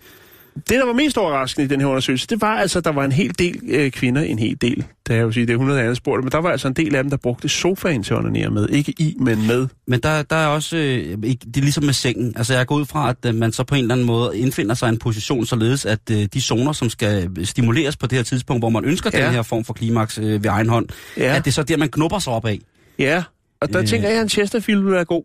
Det, 0.56 0.70
der 0.70 0.86
var 0.86 0.94
mest 0.94 1.18
overraskende 1.18 1.66
i 1.66 1.68
den 1.68 1.80
her 1.82 1.88
undersøgelse, 1.88 2.28
det 2.28 2.42
var 2.42 2.56
altså, 2.58 2.80
at 2.80 2.86
der 2.86 2.92
var 2.92 3.06
en 3.06 3.12
hel 3.12 3.40
del 3.40 3.60
øh, 3.70 3.92
kvinder, 3.92 4.22
en 4.22 4.40
hel 4.40 4.58
del, 4.62 4.84
det 5.08 5.14
er 5.14 5.18
jeg 5.18 5.26
vil 5.26 5.34
sige, 5.34 5.46
det 5.46 5.50
er 5.54 5.56
100 5.58 5.82
andre 5.82 5.96
spurgte, 5.96 6.22
men 6.24 6.32
der 6.32 6.38
var 6.38 6.50
altså 6.50 6.68
en 6.68 6.74
del 6.74 6.96
af 6.96 7.04
dem, 7.04 7.10
der 7.10 7.18
brugte 7.18 7.50
sofaen 7.50 8.04
til 8.04 8.14
at 8.14 8.18
onanere 8.20 8.50
med. 8.50 8.70
Ikke 8.70 8.94
i, 9.00 9.16
men 9.20 9.48
med. 9.48 9.68
Men 9.88 10.00
der, 10.00 10.22
der 10.22 10.36
er 10.36 10.48
også, 10.48 10.78
øh, 10.78 11.18
det 11.22 11.58
er 11.58 11.62
ligesom 11.62 11.84
med 11.84 11.94
sengen. 11.94 12.34
Altså 12.36 12.54
jeg 12.54 12.68
går 12.68 12.76
ud 12.76 12.86
fra, 12.86 13.10
at 13.10 13.18
øh, 13.26 13.36
man 13.36 13.52
så 13.52 13.64
på 13.64 13.76
en 13.76 13.82
eller 13.82 13.96
anden 13.96 14.08
måde 14.08 14.38
indfinder 14.38 14.76
sig 14.76 14.88
i 14.88 14.90
en 14.90 14.98
position, 15.00 15.46
således 15.46 15.86
at 15.86 16.00
øh, 16.12 16.26
de 16.34 16.42
zoner, 16.42 16.72
som 16.72 16.90
skal 16.90 17.30
stimuleres 17.46 17.98
på 17.98 18.08
det 18.08 18.18
her 18.18 18.24
tidspunkt, 18.24 18.62
hvor 18.62 18.70
man 18.70 18.86
ønsker 18.86 19.10
Ja. 19.14 19.26
den 19.26 19.34
her 19.34 19.42
form 19.42 19.64
for 19.64 19.74
klimaks 19.74 20.18
øh, 20.18 20.44
ved 20.44 20.46
egen 20.50 20.70
hånd, 20.70 20.86
Ja, 21.18 21.36
at 21.36 21.46
det 21.46 21.52
er 21.52 21.54
så 21.54 21.64
der, 21.64 21.78
man 21.78 21.90
knupper 21.90 22.20
sig 22.20 22.34
op 22.34 22.46
af. 22.46 22.60
ja. 23.00 23.24
og 23.62 23.74
der 23.74 23.82
Øh. 23.82 23.88
tænker 23.88 24.08
jeg, 24.08 24.18
at 24.18 24.24
en 24.24 24.30
Chesterfield 24.30 24.82
vil 24.84 24.92
være 24.92 25.06
god. 25.06 25.24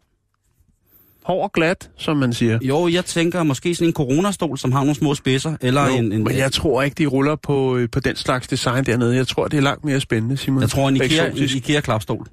Hård 1.29 1.43
og 1.45 1.53
glat, 1.53 1.91
som 1.97 2.17
man 2.17 2.33
siger. 2.33 2.59
Jo, 2.63 2.89
jeg 2.89 3.05
tænker 3.05 3.43
måske 3.43 3.75
sådan 3.75 3.89
en 3.89 3.93
coronastol, 3.93 4.59
som 4.59 4.73
har 4.73 4.81
nogle 4.81 4.95
små 4.95 5.15
spidser, 5.15 5.57
eller 5.61 5.87
Jo, 5.87 5.93
en, 5.97 6.13
en 6.13 6.25
men 6.25 6.37
jeg 6.37 6.53
tror 6.53 6.83
ikke, 6.83 6.95
de 6.95 7.07
ruller 7.07 7.37
på, 7.37 7.77
øh, 7.77 7.89
på 7.91 8.01
den 8.01 8.17
slags 8.17 8.49
design 8.49 8.85
dernede. 8.85 9.17
Jeg 9.17 9.27
tror, 9.29 9.49
det 9.49 9.57
er 9.57 9.61
langt 9.61 9.85
mere 9.85 10.01
spændende, 10.01 10.37
Simon. 10.37 10.61
jeg 10.63 10.71
tror 10.71 10.89
en 10.89 10.97
Ikea, 10.97 11.25
en 11.27 11.33
Eksotisk. 11.33 11.57
Ikea-klapstol. 11.57 12.27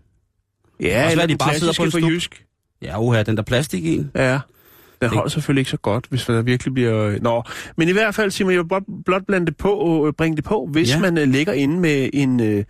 Ja, 0.81 1.11
eller 1.11 1.25
de 1.25 1.37
bare 1.37 1.55
sidder 1.59 1.73
på 1.77 1.83
en 1.83 1.91
for 1.91 1.99
jysk. 1.99 2.45
Ja, 2.81 3.01
uha, 3.01 3.23
den 3.23 3.37
der 3.37 3.43
plastik 3.43 3.85
i. 3.85 4.03
Ja. 4.15 4.39
Den 5.01 5.09
holder 5.09 5.29
selvfølgelig 5.29 5.61
ikke 5.61 5.71
så 5.71 5.77
godt, 5.77 6.05
hvis 6.09 6.25
der 6.25 6.41
virkelig 6.41 6.73
bliver... 6.73 7.07
øh, 7.07 7.21
Nå, 7.23 7.43
men 7.77 7.89
i 7.89 7.91
hvert 7.91 8.15
fald, 8.15 8.31
Simon, 8.31 8.53
jeg 8.53 8.59
vil 8.59 8.81
blot, 9.05 9.25
blande 9.27 9.45
det 9.45 9.57
på, 9.57 10.03
øh, 10.07 10.13
bringe 10.13 10.35
det 10.35 10.43
på. 10.43 10.69
Hvis 10.71 10.89
Ja. 10.89 10.95
ja. 11.05 11.11
man 11.11 11.31
ligger 11.31 11.53
inde 11.53 11.79
med 11.79 12.09
en, 12.13 12.39
øh, 12.39 12.63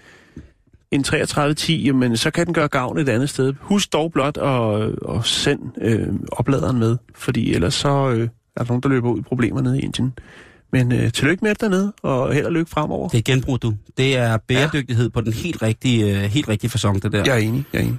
en 0.96 1.04
3310, 1.04 1.86
jamen, 1.86 2.18
så 2.18 2.32
kan 2.32 2.46
den 2.46 2.54
gøre 2.54 2.68
gavn 2.68 2.98
et 2.98 3.10
andet 3.10 3.30
sted. 3.30 3.54
Husk 3.60 3.94
dog 3.94 4.12
blot 4.12 4.38
at, 4.38 4.90
at 5.16 5.26
sende 5.26 5.64
øh, 5.82 6.08
opladeren 6.32 6.80
med, 6.80 6.98
fordi 7.16 7.54
ellers 7.54 7.74
så 7.74 8.10
øh, 8.10 8.30
er 8.56 8.64
der 8.64 8.66
nogen, 8.68 8.84
der 8.84 8.90
løber 8.90 9.12
ud 9.12 9.20
i 9.20 9.22
problemer 9.22 9.62
nede 9.62 9.80
i 9.80 9.82
Indien. 9.82 10.14
Men 10.72 10.92
øh, 10.92 11.12
tillykke 11.12 11.46
med 11.46 11.50
det 11.50 11.62
dernede, 11.62 11.94
og 12.02 12.34
held 12.34 12.46
og 12.46 12.52
lykke 12.52 12.72
fremover. 12.72 13.10
Det 13.10 13.18
er 13.18 13.34
genbrug, 13.34 13.62
du. 13.62 13.74
Det 13.98 14.18
er 14.18 14.38
bæredygtighed 14.38 15.06
ja. 15.06 15.10
på 15.10 15.22
den 15.22 15.34
helt 15.34 15.62
rigtige, 15.62 16.24
øh, 16.24 16.24
helt 16.24 16.50
rigtige 16.50 16.70
fasong, 16.70 17.04
det 17.04 17.12
der. 17.12 17.24
Jeg 17.26 17.34
er 17.34 17.40
enig, 17.40 17.66
jeg 17.74 17.80
er 17.80 17.84
enig. 17.84 17.98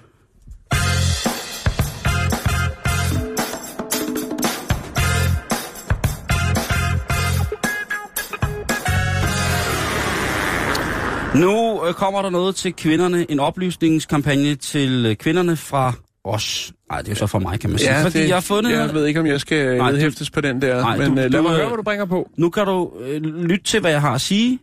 Nu 11.40 11.86
øh, 11.86 11.94
kommer 11.94 12.22
der 12.22 12.30
noget 12.30 12.54
til 12.56 12.72
kvinderne, 12.72 13.30
en 13.30 13.40
oplysningskampagne 13.40 14.54
til 14.54 15.06
øh, 15.06 15.16
kvinderne 15.16 15.56
fra 15.56 15.92
os. 16.24 16.72
Nej, 16.90 16.98
det 17.00 17.08
er 17.08 17.12
jo 17.12 17.16
så 17.16 17.26
fra 17.26 17.38
mig, 17.38 17.60
kan 17.60 17.70
man 17.70 17.78
sige. 17.78 17.90
Fordi 18.02 18.18
det, 18.18 18.28
jeg 18.28 18.36
har 18.36 18.40
fundet... 18.40 18.72
Jeg 18.72 18.94
ved 18.94 19.06
ikke, 19.06 19.20
om 19.20 19.26
jeg 19.26 19.40
skal 19.40 19.76
Nej, 19.78 19.90
vedhæftes 19.90 20.30
på 20.30 20.40
den 20.40 20.62
der, 20.62 20.80
Nej, 20.80 20.96
men 20.96 21.06
du- 21.16 21.22
øh, 21.22 21.30
lad 21.30 21.30
du, 21.30 21.42
mig 21.42 21.50
øh, 21.50 21.56
høre, 21.56 21.66
hvad 21.66 21.76
du 21.76 21.82
bringer 21.82 22.04
på. 22.04 22.30
Nu 22.36 22.50
kan 22.50 22.66
du 22.66 22.92
øh, 23.00 23.22
lytte 23.22 23.64
til, 23.64 23.80
hvad 23.80 23.90
jeg 23.90 24.00
har 24.00 24.14
at 24.14 24.20
sige, 24.20 24.58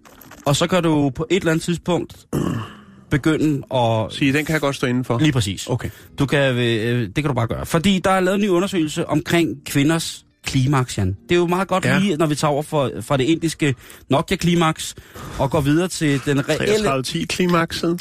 og 0.46 0.56
så 0.56 0.68
kan 0.68 0.84
du 0.84 1.10
på 1.10 1.26
et 1.30 1.36
eller 1.36 1.52
andet 1.52 1.64
tidspunkt 1.66 2.26
begynde 3.12 3.62
at... 3.76 4.14
Sige, 4.14 4.34
den 4.34 4.46
kan 4.46 4.54
jeg 4.54 4.62
godt 4.62 4.76
stå 4.76 4.88
inden 4.88 5.04
for. 5.06 5.20
Lige 5.20 5.32
præcis. 5.32 5.68
Okay. 5.68 5.90
Du 6.20 6.26
kan, 6.26 6.56
øh, 6.56 7.02
det 7.02 7.16
kan 7.16 7.24
du 7.24 7.34
bare 7.34 7.48
gøre. 7.48 7.66
Fordi 7.66 8.00
der 8.04 8.12
er 8.12 8.20
lavet 8.20 8.36
en 8.36 8.42
ny 8.42 8.50
undersøgelse 8.50 9.10
omkring 9.10 9.50
kvinders 9.66 10.26
klimaks, 10.44 10.98
Jan. 10.98 11.08
Det 11.30 11.36
er 11.36 11.40
jo 11.40 11.48
meget 11.48 11.68
godt 11.68 11.86
ja. 11.86 12.00
Lige, 12.00 12.18
når 12.18 12.26
vi 12.26 12.36
tager 12.36 12.52
over 12.52 12.64
for, 12.64 12.92
fra 13.02 13.18
det 13.18 13.24
indiske 13.24 13.76
Nokia-klimaks 14.10 14.96
og 15.40 15.52
går 15.52 15.62
videre 15.62 15.88
til 15.88 16.22
den 16.26 16.50
reelle 16.50 16.94
33-10 17.24 17.26
klimaksen. 17.26 17.90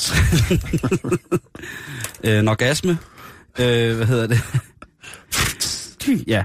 øh, 2.25 2.45
orgasme. 2.45 2.99
Øh, 3.59 3.97
hvad 3.97 4.07
hedder 4.07 4.27
det? 4.27 4.41
Ja. 6.27 6.43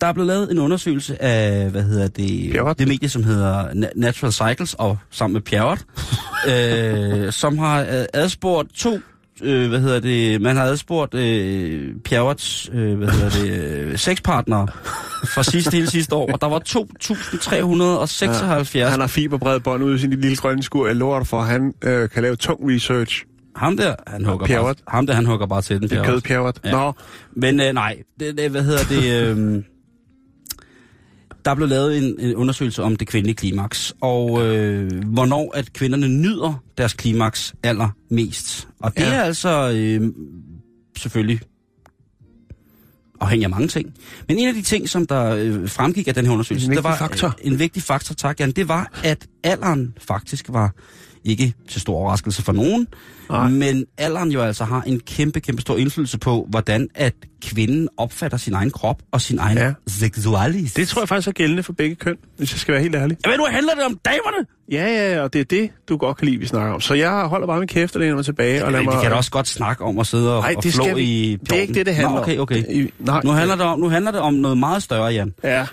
Der 0.00 0.06
er 0.08 0.12
blevet 0.12 0.26
lavet 0.26 0.50
en 0.50 0.58
undersøgelse 0.58 1.22
af, 1.22 1.70
hvad 1.70 1.82
hedder 1.82 2.08
det, 2.08 2.52
Pjerrot. 2.52 2.78
det 2.78 2.88
medie, 2.88 3.08
som 3.08 3.24
hedder 3.24 3.64
Na- 3.68 3.92
Natural 3.96 4.32
Cycles, 4.32 4.74
og 4.74 4.98
sammen 5.10 5.32
med 5.32 5.40
Pjerrot, 5.40 5.78
øh, 7.26 7.32
som 7.32 7.58
har 7.58 7.80
øh, 7.80 8.04
adspurgt 8.14 8.74
to, 8.74 9.00
øh, 9.42 9.68
hvad 9.68 9.80
hedder 9.80 10.00
det, 10.00 10.40
man 10.40 10.56
har 10.56 10.64
adspurgt 10.64 11.14
øh, 11.14 11.94
Pjerrots, 12.04 12.70
øh, 12.72 12.98
hvad 12.98 13.08
hedder 13.08 13.30
det, 13.30 13.50
øh, 13.50 13.98
sexpartnere 13.98 14.68
fra 15.24 15.42
sidste, 15.42 15.70
hele 15.76 15.90
sidste 15.90 16.14
år, 16.14 16.32
og 16.32 16.40
der 16.40 16.46
var 16.46 16.62
2.376. 16.68 18.78
Han 18.90 19.00
har 19.00 19.06
fiberbred 19.06 19.60
bånd 19.60 19.84
ude 19.84 19.94
i 19.94 19.98
sin 19.98 20.10
lille 20.10 20.36
grønne 20.36 20.62
skur. 20.62 20.86
Jeg 20.86 20.96
lover 20.96 21.24
for, 21.24 21.40
at 21.40 21.46
han 21.46 21.74
øh, 21.84 22.08
kan 22.08 22.22
lave 22.22 22.36
tung 22.36 22.60
research. 22.74 23.24
Ham 23.56 23.76
der, 23.76 23.94
han 24.06 24.24
hugger, 24.24 24.38
bare, 24.38 24.46
Pjerrot. 24.48 24.76
ham 24.88 25.06
der, 25.06 25.14
han 25.14 25.26
hugger 25.26 25.46
bare 25.46 25.62
til 25.62 25.74
den, 25.80 25.82
Det 25.82 25.92
er. 25.98 26.02
Ja. 26.30 26.62
Ja. 26.64 26.70
Nå, 26.70 26.92
Men 27.36 27.60
øh, 27.60 27.72
nej, 27.72 27.96
det, 28.20 28.38
det, 28.38 28.50
hvad 28.50 28.62
hedder 28.62 28.84
det... 28.84 29.36
Øh, 29.38 29.62
der 31.44 31.54
blev 31.54 31.68
lavet 31.68 31.98
en, 31.98 32.14
en 32.18 32.36
undersøgelse 32.36 32.82
om 32.82 32.96
det 32.96 33.08
kvindelige 33.08 33.34
klimaks, 33.36 33.94
og 34.00 34.46
øh, 34.46 34.90
hvornår 35.04 35.52
at 35.54 35.72
kvinderne 35.72 36.08
nyder 36.08 36.62
deres 36.78 36.94
klimaks 36.94 37.54
allermest. 37.62 38.68
Og 38.80 38.94
det 38.96 39.02
Ja. 39.02 39.14
er 39.14 39.22
altså 39.22 39.72
øh, 39.76 40.12
selvfølgelig 40.98 41.40
afhængig 43.22 43.44
af 43.44 43.50
mange 43.50 43.68
ting. 43.68 43.94
Men 44.28 44.38
en 44.38 44.48
af 44.48 44.54
de 44.54 44.62
ting, 44.62 44.88
som 44.88 45.06
der 45.06 45.34
øh, 45.34 45.68
fremgik 45.68 46.08
af 46.08 46.14
den 46.14 46.26
her 46.26 46.32
undersøgelse, 46.32 46.66
En 46.66 46.76
det 46.76 46.84
var 46.84 46.96
faktor. 46.96 47.28
øh, 47.28 47.52
en 47.52 47.58
vigtig 47.58 47.82
faktor, 47.82 48.14
tak 48.14 48.40
Jan, 48.40 48.50
det 48.50 48.68
var, 48.68 49.00
at 49.04 49.26
alderen 49.44 49.94
faktisk 49.98 50.46
var 50.48 50.74
ikke 51.24 51.54
til 51.68 51.80
stor 51.80 51.96
overraskelse 51.96 52.42
for 52.42 52.52
nogen, 52.52 52.86
Nej. 53.30 53.48
men 53.48 53.84
alderen 53.98 54.30
jo 54.32 54.42
altså 54.42 54.64
har 54.64 54.82
en 54.82 55.00
kæmpe, 55.00 55.40
kæmpe 55.40 55.60
stor 55.62 55.76
indflydelse 55.76 56.18
på, 56.18 56.46
hvordan 56.50 56.88
at 56.94 57.14
kvinden 57.42 57.88
opfatter 57.96 58.38
sin 58.38 58.54
egen 58.54 58.70
krop 58.70 59.02
og 59.12 59.20
sin 59.20 59.38
egen 59.38 59.58
ja. 59.58 59.64
Ja. 59.66 59.72
seksualis. 59.86 60.72
det 60.72 60.88
tror 60.88 61.02
jeg 61.02 61.08
faktisk 61.08 61.28
er 61.28 61.32
gældende 61.32 61.62
for 61.62 61.72
begge 61.72 61.94
køn, 61.94 62.16
hvis 62.36 62.52
jeg 62.52 62.58
skal 62.60 62.72
være 62.72 62.82
helt 62.82 62.94
ærlig. 62.94 63.16
Ved, 63.26 63.36
nu 63.36 63.44
handler 63.50 63.74
det 63.74 63.84
om 63.84 63.98
damerne! 64.04 64.46
Ja, 64.72 64.86
ja, 64.86 65.14
ja, 65.14 65.20
og 65.22 65.32
det 65.32 65.40
er 65.40 65.44
det, 65.44 65.70
du 65.88 65.96
godt 65.96 66.16
kan 66.16 66.28
lide, 66.28 66.38
vi 66.38 66.46
snakker 66.46 66.74
om. 66.74 66.80
Så 66.80 66.94
jeg 66.94 67.10
holder 67.24 67.46
bare 67.46 67.58
min 67.58 67.68
kæft 67.68 67.94
og 67.96 68.00
læner 68.00 68.14
mig 68.14 68.24
tilbage. 68.24 68.64
og 68.64 68.72
lader 68.72 68.82
vi 68.84 68.88
mig... 68.90 69.02
kan 69.02 69.10
da 69.10 69.16
også 69.16 69.30
godt 69.30 69.48
snakke 69.48 69.84
om 69.84 69.98
at 69.98 70.06
sidde 70.06 70.36
og, 70.36 70.42
Nej, 70.42 70.54
og 70.56 70.64
flå 70.64 70.94
vi. 70.94 71.02
i 71.02 71.36
Det 71.36 71.52
er 71.52 71.60
ikke 71.60 71.74
det, 71.74 71.86
det 71.86 71.94
handler 71.94 72.14
Nå, 72.14 72.20
okay, 72.20 72.36
om. 72.36 72.42
okay. 72.42 72.64
I, 72.70 72.92
nej, 72.98 73.20
Nu 73.24 73.30
handler, 73.30 73.56
det 73.56 73.64
om, 73.64 73.80
nu 73.80 73.88
handler 73.88 74.10
det 74.10 74.20
om 74.20 74.34
noget 74.34 74.58
meget 74.58 74.82
større, 74.82 75.06
Jan. 75.06 75.34
Ja, 75.44 75.66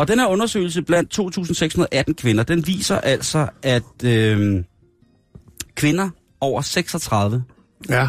Og 0.00 0.08
den 0.08 0.18
her 0.18 0.26
undersøgelse 0.26 0.82
blandt 0.82 1.18
2.618 1.18 2.12
kvinder, 2.12 2.42
den 2.42 2.66
viser 2.66 2.98
altså, 2.98 3.48
at 3.62 4.04
øh, 4.04 4.64
kvinder 5.74 6.10
over 6.40 6.62
36, 6.62 7.44
ja. 7.88 8.08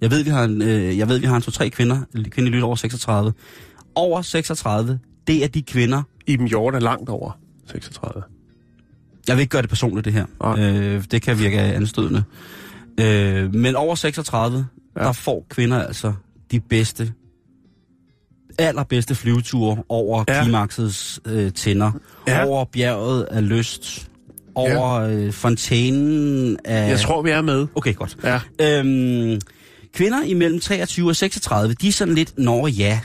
jeg 0.00 0.10
ved, 0.10 0.24
vi 0.24 0.30
har 0.30 0.44
en, 0.44 0.62
øh, 0.62 0.98
jeg 0.98 1.08
ved, 1.08 1.18
vi 1.18 1.26
har 1.26 1.36
en 1.36 1.42
to-tre 1.42 1.70
kvinder, 1.70 2.00
kvinder 2.30 2.50
lytter 2.50 2.66
over 2.66 2.76
36, 2.76 3.32
over 3.94 4.22
36, 4.22 4.98
det 5.26 5.44
er 5.44 5.48
de 5.48 5.62
kvinder, 5.62 6.02
Iben 6.26 6.48
Hjort 6.48 6.74
er 6.74 6.80
langt 6.80 7.08
over 7.08 7.38
36. 7.66 8.22
jeg 9.28 9.36
vil 9.36 9.40
ikke 9.40 9.50
gøre 9.50 9.62
det 9.62 9.70
personligt 9.70 10.04
det 10.04 10.12
her, 10.12 10.26
Nej. 10.40 10.60
øh, 10.60 11.04
det 11.10 11.22
kan 11.22 11.38
virke 11.38 11.60
anstødende, 11.60 12.24
øh, 13.00 13.54
men 13.54 13.76
over 13.76 13.94
36, 13.94 14.66
ja. 14.96 15.00
Ja. 15.00 15.06
der 15.06 15.12
får 15.12 15.46
kvinder 15.50 15.82
altså 15.82 16.12
de 16.50 16.60
bedste, 16.60 17.12
allerbedste 18.58 19.14
flyveture 19.14 19.82
over 19.88 20.24
ja. 20.28 20.34
Ja. 20.34 20.42
klimaksets 20.42 21.20
øh, 21.26 21.52
tænder, 21.52 21.92
ja. 22.26 22.38
Ja. 22.38 22.46
over 22.46 22.64
bjerget 22.64 23.22
af 23.22 23.48
lyst, 23.48 24.08
over 24.54 24.92
øh, 24.92 25.32
fontænen 25.32 26.58
af... 26.64 26.88
Jeg 26.88 27.00
tror, 27.00 27.22
vi 27.22 27.30
er 27.30 27.42
med. 27.42 27.66
Okay, 27.74 27.94
godt. 27.94 28.16
Ja. 28.24 28.40
Øhm, 28.60 29.40
kvinder 29.94 30.22
imellem 30.22 30.60
23 30.60 31.10
og 31.10 31.16
36, 31.16 31.74
de 31.74 31.88
er 31.88 31.92
sådan 31.92 32.14
lidt, 32.14 32.38
når 32.38 32.66
ja, 32.66 33.00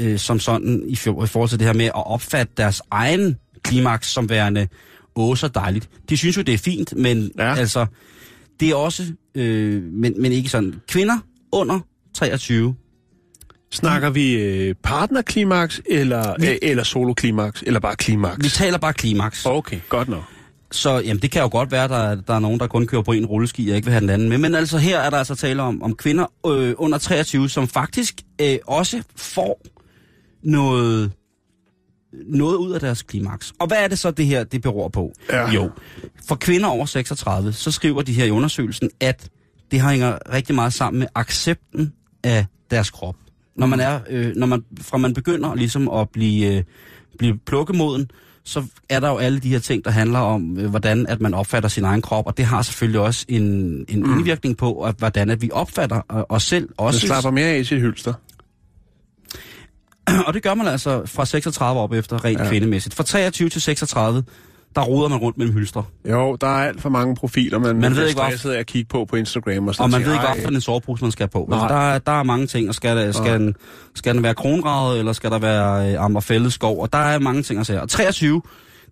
øh, 0.00 0.18
som 0.18 0.40
sådan 0.40 0.82
i, 0.86 0.96
for, 0.96 1.24
i 1.24 1.26
forhold 1.26 1.48
til 1.48 1.58
det 1.58 1.66
her 1.66 1.74
med 1.74 1.84
at 1.84 2.06
opfatte 2.06 2.52
deres 2.56 2.82
egen 2.90 3.36
klimaks 3.62 4.08
som 4.08 4.30
værende, 4.30 4.68
åh, 5.16 5.36
så 5.36 5.48
dejligt. 5.48 5.88
De 6.08 6.16
synes 6.16 6.36
jo, 6.36 6.42
det 6.42 6.54
er 6.54 6.58
fint, 6.58 6.94
men 6.96 7.30
ja. 7.38 7.44
Ja. 7.44 7.54
altså, 7.54 7.86
det 8.60 8.70
er 8.70 8.74
også, 8.74 9.12
øh, 9.34 9.82
men, 9.82 10.22
men 10.22 10.32
ikke 10.32 10.48
sådan. 10.48 10.74
Kvinder 10.88 11.18
under 11.52 11.80
23, 12.14 12.74
Snakker 13.70 14.10
vi 14.10 14.32
øh, 14.34 14.74
partnerklimaks, 14.82 15.80
eller, 15.90 16.34
Vi- 16.38 16.46
øh, 16.48 16.56
eller 16.62 16.82
soloklimaks, 16.84 17.62
eller 17.66 17.80
bare 17.80 17.96
klimaks? 17.96 18.44
vi 18.44 18.48
taler 18.48 18.78
bare 18.78 18.92
klimaks. 18.92 19.46
Okay, 19.46 19.80
godt 19.88 20.08
nok. 20.08 20.22
Så 20.70 20.98
jamen, 20.98 21.22
det 21.22 21.30
kan 21.30 21.42
jo 21.42 21.48
godt 21.52 21.72
være, 21.72 21.84
at 21.84 21.90
der, 21.90 22.14
der 22.14 22.34
er 22.34 22.38
nogen, 22.38 22.60
der 22.60 22.66
kun 22.66 22.86
kører 22.86 23.02
på 23.02 23.12
en 23.12 23.26
rulleski 23.26 23.70
og 23.70 23.76
ikke 23.76 23.86
vil 23.86 23.92
have 23.92 24.00
den 24.00 24.10
anden 24.10 24.28
med. 24.28 24.38
Men 24.38 24.54
altså 24.54 24.78
her 24.78 24.98
er 24.98 25.10
der 25.10 25.16
altså 25.16 25.34
tale 25.34 25.62
om, 25.62 25.82
om 25.82 25.94
kvinder 25.96 26.26
øh, 26.46 26.74
under 26.78 26.98
23, 26.98 27.48
som 27.48 27.68
faktisk 27.68 28.14
øh, 28.40 28.58
også 28.66 29.02
får 29.16 29.60
noget 30.42 31.12
noget 32.26 32.56
ud 32.56 32.72
af 32.72 32.80
deres 32.80 33.02
klimaks. 33.02 33.52
Og 33.60 33.66
hvad 33.66 33.78
er 33.78 33.88
det 33.88 33.98
så, 33.98 34.10
det 34.10 34.26
her 34.26 34.44
det 34.44 34.62
beror 34.62 34.88
på? 34.88 35.12
Ja. 35.32 35.50
Jo, 35.50 35.70
for 36.28 36.34
kvinder 36.34 36.68
over 36.68 36.86
36, 36.86 37.52
så 37.52 37.70
skriver 37.70 38.02
de 38.02 38.12
her 38.12 38.24
i 38.24 38.30
undersøgelsen, 38.30 38.90
at 39.00 39.28
det 39.70 39.80
hænger 39.82 40.18
rigtig 40.32 40.54
meget 40.54 40.72
sammen 40.72 40.98
med 40.98 41.06
accepten 41.14 41.92
af 42.24 42.46
deres 42.70 42.90
krop. 42.90 43.14
Når 43.58 43.66
man 43.66 43.80
er, 43.80 44.00
øh, 44.10 44.36
når 44.36 44.46
man, 44.46 44.64
fra 44.80 44.98
man 44.98 45.14
begynder 45.14 45.54
ligesom 45.54 45.88
at 45.88 46.08
blive, 46.10 46.56
øh, 46.56 46.62
blive 47.18 47.38
plukkemoden, 47.46 48.10
så 48.44 48.64
er 48.88 49.00
der 49.00 49.08
jo 49.08 49.16
alle 49.16 49.38
de 49.38 49.48
her 49.48 49.58
ting, 49.58 49.84
der 49.84 49.90
handler 49.90 50.18
om, 50.18 50.58
øh, 50.58 50.70
hvordan 50.70 51.06
at 51.06 51.20
man 51.20 51.34
opfatter 51.34 51.68
sin 51.68 51.84
egen 51.84 52.02
krop, 52.02 52.26
og 52.26 52.36
det 52.36 52.44
har 52.44 52.62
selvfølgelig 52.62 53.00
også 53.00 53.24
en, 53.28 53.42
en 53.88 54.02
mm. 54.02 54.18
indvirkning 54.18 54.56
på, 54.56 54.82
at, 54.82 54.94
hvordan 54.98 55.30
at 55.30 55.42
vi 55.42 55.50
opfatter 55.52 55.96
øh, 56.12 56.22
os 56.28 56.42
selv. 56.42 56.68
Også, 56.76 57.00
slapper 57.00 57.30
mere 57.30 57.46
af 57.46 57.58
i 57.58 57.64
sit 57.64 57.80
hylster. 57.80 58.14
og 60.26 60.34
det 60.34 60.42
gør 60.42 60.54
man 60.54 60.66
altså 60.66 61.06
fra 61.06 61.24
36 61.24 61.80
op 61.80 61.92
efter 61.92 62.24
rent 62.24 62.40
ja. 62.40 62.48
kvindemæssigt. 62.48 62.94
Fra 62.94 63.04
23 63.04 63.48
til 63.48 63.62
36, 63.62 64.24
der 64.76 64.80
roder 64.82 65.08
man 65.08 65.18
rundt 65.18 65.38
mellem 65.38 65.54
hylstre. 65.54 65.84
Jo, 66.10 66.36
der 66.40 66.46
er 66.46 66.68
alt 66.68 66.80
for 66.80 66.88
mange 66.88 67.14
profiler, 67.16 67.58
man, 67.58 67.76
Man 67.76 67.96
ved 67.96 68.02
ikke, 68.02 68.12
stresset 68.12 68.50
af 68.50 68.58
at 68.58 68.66
kigge 68.66 68.88
på 68.88 69.04
på 69.04 69.16
Instagram. 69.16 69.68
Og, 69.68 69.74
Og 69.78 69.90
man 69.90 70.00
siger, 70.00 70.06
ved 70.06 70.14
ikke, 70.14 70.26
"Ej, 70.26 70.34
hvad 70.34 70.42
for 70.42 70.50
en 70.50 70.60
sovepose 70.60 71.04
man 71.04 71.10
skal 71.12 71.28
på. 71.28 71.48
Altså, 71.52 71.56
Nej. 71.58 71.68
der, 71.68 71.94
er, 71.94 71.98
der 71.98 72.12
er 72.12 72.22
mange 72.22 72.46
ting, 72.46 72.68
og 72.68 72.74
skal, 72.74 72.96
der, 72.96 73.12
skal, 73.12 73.40
den, 73.40 73.54
skal 73.94 74.14
den 74.14 74.22
være 74.22 74.34
kronraget, 74.34 74.98
eller 74.98 75.12
skal 75.12 75.30
der 75.30 75.38
være 75.38 75.92
øh, 76.44 76.50
skov, 76.50 76.80
og 76.82 76.92
der 76.92 76.98
er 76.98 77.18
mange 77.18 77.42
ting 77.42 77.60
at 77.60 77.66
sige. 77.66 77.82
Og 77.82 77.88
23, 77.88 78.42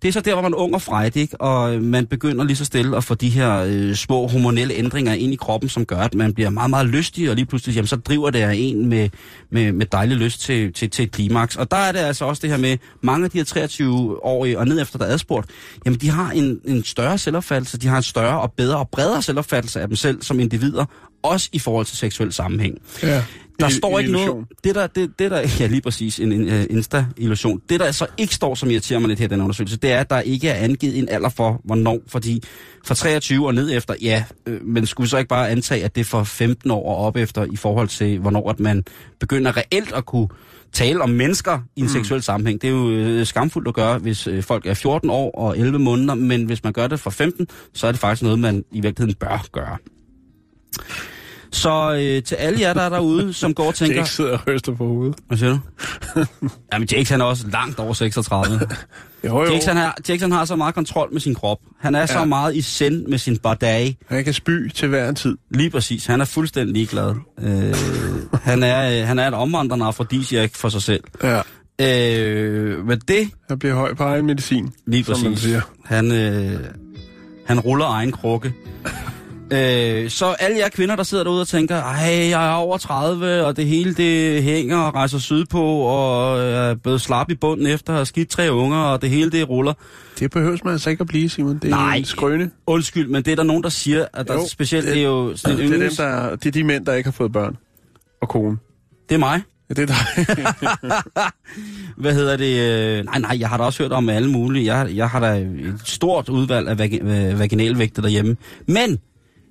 det 0.02 0.09
er 0.09 0.12
så 0.12 0.20
der, 0.20 0.32
hvor 0.32 0.42
man 0.42 0.52
er 0.52 0.56
ung 0.56 0.74
og 0.74 0.82
frejt, 0.82 1.16
ikke? 1.16 1.40
og 1.40 1.74
øh, 1.74 1.82
man 1.82 2.06
begynder 2.06 2.44
lige 2.44 2.56
så 2.56 2.64
stille 2.64 2.96
at 2.96 3.04
få 3.04 3.14
de 3.14 3.28
her 3.28 3.64
øh, 3.68 3.94
små 3.94 4.26
hormonelle 4.26 4.74
ændringer 4.74 5.12
ind 5.12 5.32
i 5.32 5.37
kroppen, 5.37 5.68
som 5.68 5.85
gør, 5.85 5.98
at 5.98 6.14
man 6.14 6.35
bliver 6.35 6.50
meget, 6.50 6.70
meget 6.70 6.87
lystig, 6.87 7.30
og 7.30 7.37
lige 7.37 7.46
pludselig, 7.46 7.74
jamen, 7.74 7.87
så 7.87 7.96
driver 7.96 8.30
det 8.30 8.68
en 8.68 8.88
med, 8.88 9.09
med, 9.50 9.72
med 9.72 9.87
dejlig 9.87 10.16
lyst 10.16 10.40
til, 10.40 10.72
til, 10.72 10.90
til 10.90 11.02
et 11.02 11.12
klimaks. 11.12 11.56
Og 11.56 11.70
der 11.70 11.76
er 11.76 11.92
det 11.92 11.98
altså 11.98 12.24
også 12.24 12.40
det 12.40 12.50
her 12.50 12.56
med, 12.56 12.78
mange 13.00 13.24
af 13.24 13.30
de 13.30 13.38
her 13.38 13.44
23-årige 13.44 14.59
og 14.59 14.66
ned 14.66 14.82
efter, 14.82 14.98
der 14.98 15.04
er 15.04 15.12
adspurgt, 15.12 15.50
jamen 15.85 16.00
de 16.00 16.11
har 16.11 16.30
en, 16.30 16.61
en 16.64 16.85
større 16.85 17.18
selvopfattelse, 17.18 17.78
de 17.78 17.87
har 17.88 17.96
en 17.96 18.02
større 18.02 18.40
og 18.40 18.52
bedre 18.52 18.76
og 18.78 18.88
bredere 18.88 19.22
selvopfattelse 19.22 19.80
af 19.80 19.88
dem 19.88 19.96
selv 19.96 20.22
som 20.22 20.40
individer, 20.40 20.85
også 21.22 21.48
i 21.52 21.59
forhold 21.59 21.87
til 21.87 21.96
seksuel 21.96 22.32
sammenhæng. 22.32 22.78
Ja. 23.02 23.22
Der 23.61 23.66
En- 23.66 23.73
står 23.73 23.99
en 23.99 24.05
ikke 24.05 24.09
illusion. 24.09 24.29
noget... 24.37 24.64
Det 24.64 24.75
der, 24.75 24.87
det, 24.87 25.19
det 25.19 25.31
der, 25.31 25.49
ja, 25.61 25.66
lige 25.66 25.81
præcis, 25.81 26.21
en, 26.21 26.33
en 26.33 26.49
uh, 26.49 26.62
Insta-illusion. 26.71 27.61
Det, 27.69 27.81
der 27.81 27.90
så 27.90 28.07
ikke 28.19 28.35
står, 28.35 28.55
som 28.55 28.71
irriterer 28.71 28.99
mig 28.99 29.09
lidt 29.09 29.21
her 29.21 29.29
den 29.29 29.40
undersøgelse, 29.40 29.77
det 29.77 29.92
er, 29.92 30.01
at 30.01 30.11
der 30.11 30.21
ikke 30.21 30.49
er 30.49 30.55
angivet 30.64 30.99
en 30.99 31.09
alder 31.09 31.29
for, 31.29 31.61
hvornår. 31.64 32.01
Fordi 32.09 32.42
fra 32.85 32.95
23 32.95 33.47
og 33.47 33.55
ned 33.55 33.77
efter, 33.77 33.95
ja, 34.03 34.25
øh, 34.47 34.66
men 34.66 34.87
skulle 34.87 35.05
vi 35.05 35.09
så 35.09 35.19
ikke 35.19 35.29
bare 35.29 35.51
antage, 35.51 35.85
at 35.85 35.95
det 35.95 36.01
er 36.01 36.05
for 36.05 36.25
15 36.25 36.71
år 36.71 36.97
og 36.97 36.97
op 37.07 37.16
efter, 37.16 37.45
i 37.53 37.57
forhold 37.57 37.88
til, 37.88 38.19
hvornår 38.19 38.51
at 38.51 38.61
man 38.61 38.85
begynder 39.21 39.57
reelt 39.57 39.92
at 39.92 40.07
kunne 40.07 40.29
tale 40.73 41.03
om 41.03 41.11
mennesker 41.11 41.59
i 41.77 41.81
en 41.81 41.87
mm. 41.87 41.92
seksuel 41.92 42.23
sammenhæng. 42.23 42.62
Det 42.62 42.69
er 42.69 42.73
jo 42.73 42.90
øh, 42.90 43.27
skamfuldt 43.27 43.69
at 43.69 43.75
gøre, 43.75 43.99
hvis 43.99 44.27
øh, 44.27 44.42
folk 44.42 44.66
er 44.66 44.75
14 44.75 45.11
år 45.11 45.31
og 45.31 45.59
11 45.59 45.79
måneder, 45.79 46.14
men 46.14 46.45
hvis 46.45 46.64
man 46.64 46.73
gør 46.73 46.87
det 46.87 47.01
for 47.01 47.11
15, 47.11 47.47
så 47.73 47.87
er 47.87 47.92
det 47.92 48.01
faktisk 48.01 48.23
noget, 48.23 48.38
man 48.38 48.64
i 48.73 48.81
virkeligheden 48.81 49.14
bør 49.14 49.47
gøre. 49.53 49.77
Så 51.57 51.92
øh, 51.92 52.23
til 52.23 52.35
alle 52.35 52.61
jer, 52.61 52.75
der 52.75 52.83
er 52.83 52.88
derude, 52.88 53.33
som 53.33 53.55
går 53.55 53.66
og 53.66 53.75
tænker... 53.81 53.97
Jake 53.97 54.11
sidder 54.11 54.33
og 54.33 54.49
ryster 54.49 54.75
på 54.75 54.87
hovedet. 54.87 55.16
Hvad 55.27 55.38
siger 55.38 55.51
du? 55.51 55.59
Jamen, 56.73 56.88
Jakes 56.92 57.09
han 57.11 57.21
er 57.21 57.25
også 57.25 57.45
langt 57.53 57.79
over 57.79 57.92
36. 57.92 58.61
Jo, 59.25 59.42
jo. 59.42 59.53
Jakes, 59.53 59.64
han 59.64 59.77
har, 59.77 59.97
Jakes 60.09 60.23
han 60.23 60.33
har 60.33 60.45
så 60.45 60.57
meget 60.57 60.75
kontrol 60.75 61.12
med 61.12 61.21
sin 61.21 61.35
krop. 61.35 61.59
Han 61.81 61.95
er 61.95 62.01
ja. 62.01 62.07
så 62.07 62.25
meget 62.25 62.57
i 62.57 62.61
send 62.61 63.07
med 63.07 63.19
sin 63.19 63.38
bardage. 63.38 63.97
Han 64.09 64.25
kan 64.25 64.33
spy 64.33 64.69
til 64.69 64.88
hver 64.88 65.09
en 65.09 65.14
tid. 65.14 65.37
Lige 65.51 65.71
præcis. 65.71 66.07
Han 66.07 66.21
er 66.21 66.25
fuldstændig 66.25 66.75
ligeglad. 66.75 67.14
Øh, 67.42 67.75
han, 68.42 68.62
er, 68.62 69.01
øh, 69.01 69.07
han 69.07 69.19
er 69.19 69.29
et 69.29 69.35
omvandrende 69.35 69.85
afrodisiak 69.85 70.55
for 70.55 70.69
sig 70.69 70.83
selv. 70.83 71.05
Ja. 71.23 71.40
Øh, 71.81 72.87
men 72.87 73.01
det, 73.09 73.31
Han 73.49 73.59
bliver 73.59 73.75
høj 73.75 73.95
på 73.95 74.03
egen 74.03 74.27
medicin, 74.27 74.73
lige 74.87 75.05
som 75.05 75.21
man 75.23 75.33
præcis. 75.33 75.49
siger. 75.49 75.61
Han, 75.85 76.12
øh, 76.12 76.61
han 77.47 77.61
ruller 77.61 77.87
egen 77.87 78.12
krukke. 78.12 78.53
Øh, 79.52 80.11
så 80.11 80.26
alle 80.26 80.59
jer 80.59 80.68
kvinder, 80.68 80.96
der 80.96 81.02
sidder 81.02 81.24
derude 81.24 81.40
og 81.40 81.48
tænker, 81.48 81.76
ej, 81.82 82.28
jeg 82.30 82.48
er 82.48 82.52
over 82.52 82.76
30, 82.78 83.44
og 83.44 83.56
det 83.56 83.66
hele 83.66 83.94
det 83.94 84.42
hænger 84.42 84.76
og 84.78 84.94
rejser 84.94 85.18
sydpå, 85.18 85.62
og 85.62 86.38
jeg 86.38 86.70
er 86.70 86.74
blevet 86.74 87.00
slap 87.00 87.30
i 87.30 87.35
bunden 87.35 87.66
efter 87.66 87.92
at 87.92 87.96
have 87.96 88.06
skidt 88.06 88.28
tre 88.28 88.52
unger, 88.52 88.78
og 88.78 89.02
det 89.02 89.11
hele 89.11 89.30
det 89.30 89.48
ruller. 89.48 89.72
Det 90.18 90.30
behøver 90.30 90.56
man 90.64 90.72
altså 90.72 90.90
ikke 90.90 91.00
at 91.00 91.06
blive, 91.06 91.28
Simon. 91.28 91.54
Det 91.59 91.64
er 91.64 91.68
Nej. 91.68 91.96
en 91.96 92.04
skrøne. 92.04 92.50
Undskyld, 92.66 93.09
men 93.09 93.22
det 93.22 93.32
er 93.32 93.37
der 93.37 93.42
nogen, 93.42 93.62
der 93.62 93.68
siger, 93.68 94.06
at 94.14 94.28
der 94.28 94.35
Jo, 94.35 94.48
specielt 94.48 94.87
det- 94.87 94.96
er 94.98 95.02
jo 95.02 95.37
sådan 95.37 95.56
en 95.56 95.59
Det 95.59 95.64
er, 95.64 95.68
dem, 95.68 95.74
yndlings... 95.76 95.96
der, 95.96 96.37
det 96.37 96.46
er 96.46 96.50
de 96.52 96.64
mænd, 96.64 96.87
der 96.87 96.94
ikke 96.94 97.06
har 97.06 97.12
fået 97.12 97.32
børn. 97.32 97.56
Og 98.22 98.28
kone. 98.28 98.56
Det 99.09 99.14
er 99.14 99.18
mig. 99.18 99.42
Ja, 99.68 99.74
det 99.74 99.90
er 99.90 99.94
dig. 100.26 100.26
Hvad 102.02 102.14
hedder 102.14 102.37
det? 102.37 102.61
øh, 102.98 103.04
Nej, 103.04 103.18
nej, 103.18 103.37
jeg 103.40 103.48
har 103.48 103.56
da 103.56 103.64
også 103.64 103.82
hørt 103.82 103.92
om 103.92 104.09
alle 104.09 104.30
mulige. 104.30 104.74
Jeg, 104.74 104.90
jeg 104.96 105.09
har 105.09 105.20
da 105.20 105.37
et 105.37 105.80
stort 105.85 106.28
udvalg 106.28 106.68
af 106.68 106.78
vag- 106.78 107.00
øh, 107.02 107.38
vaginalvægte 107.38 108.02
derhjemme. 108.02 108.37
Men, 108.66 108.98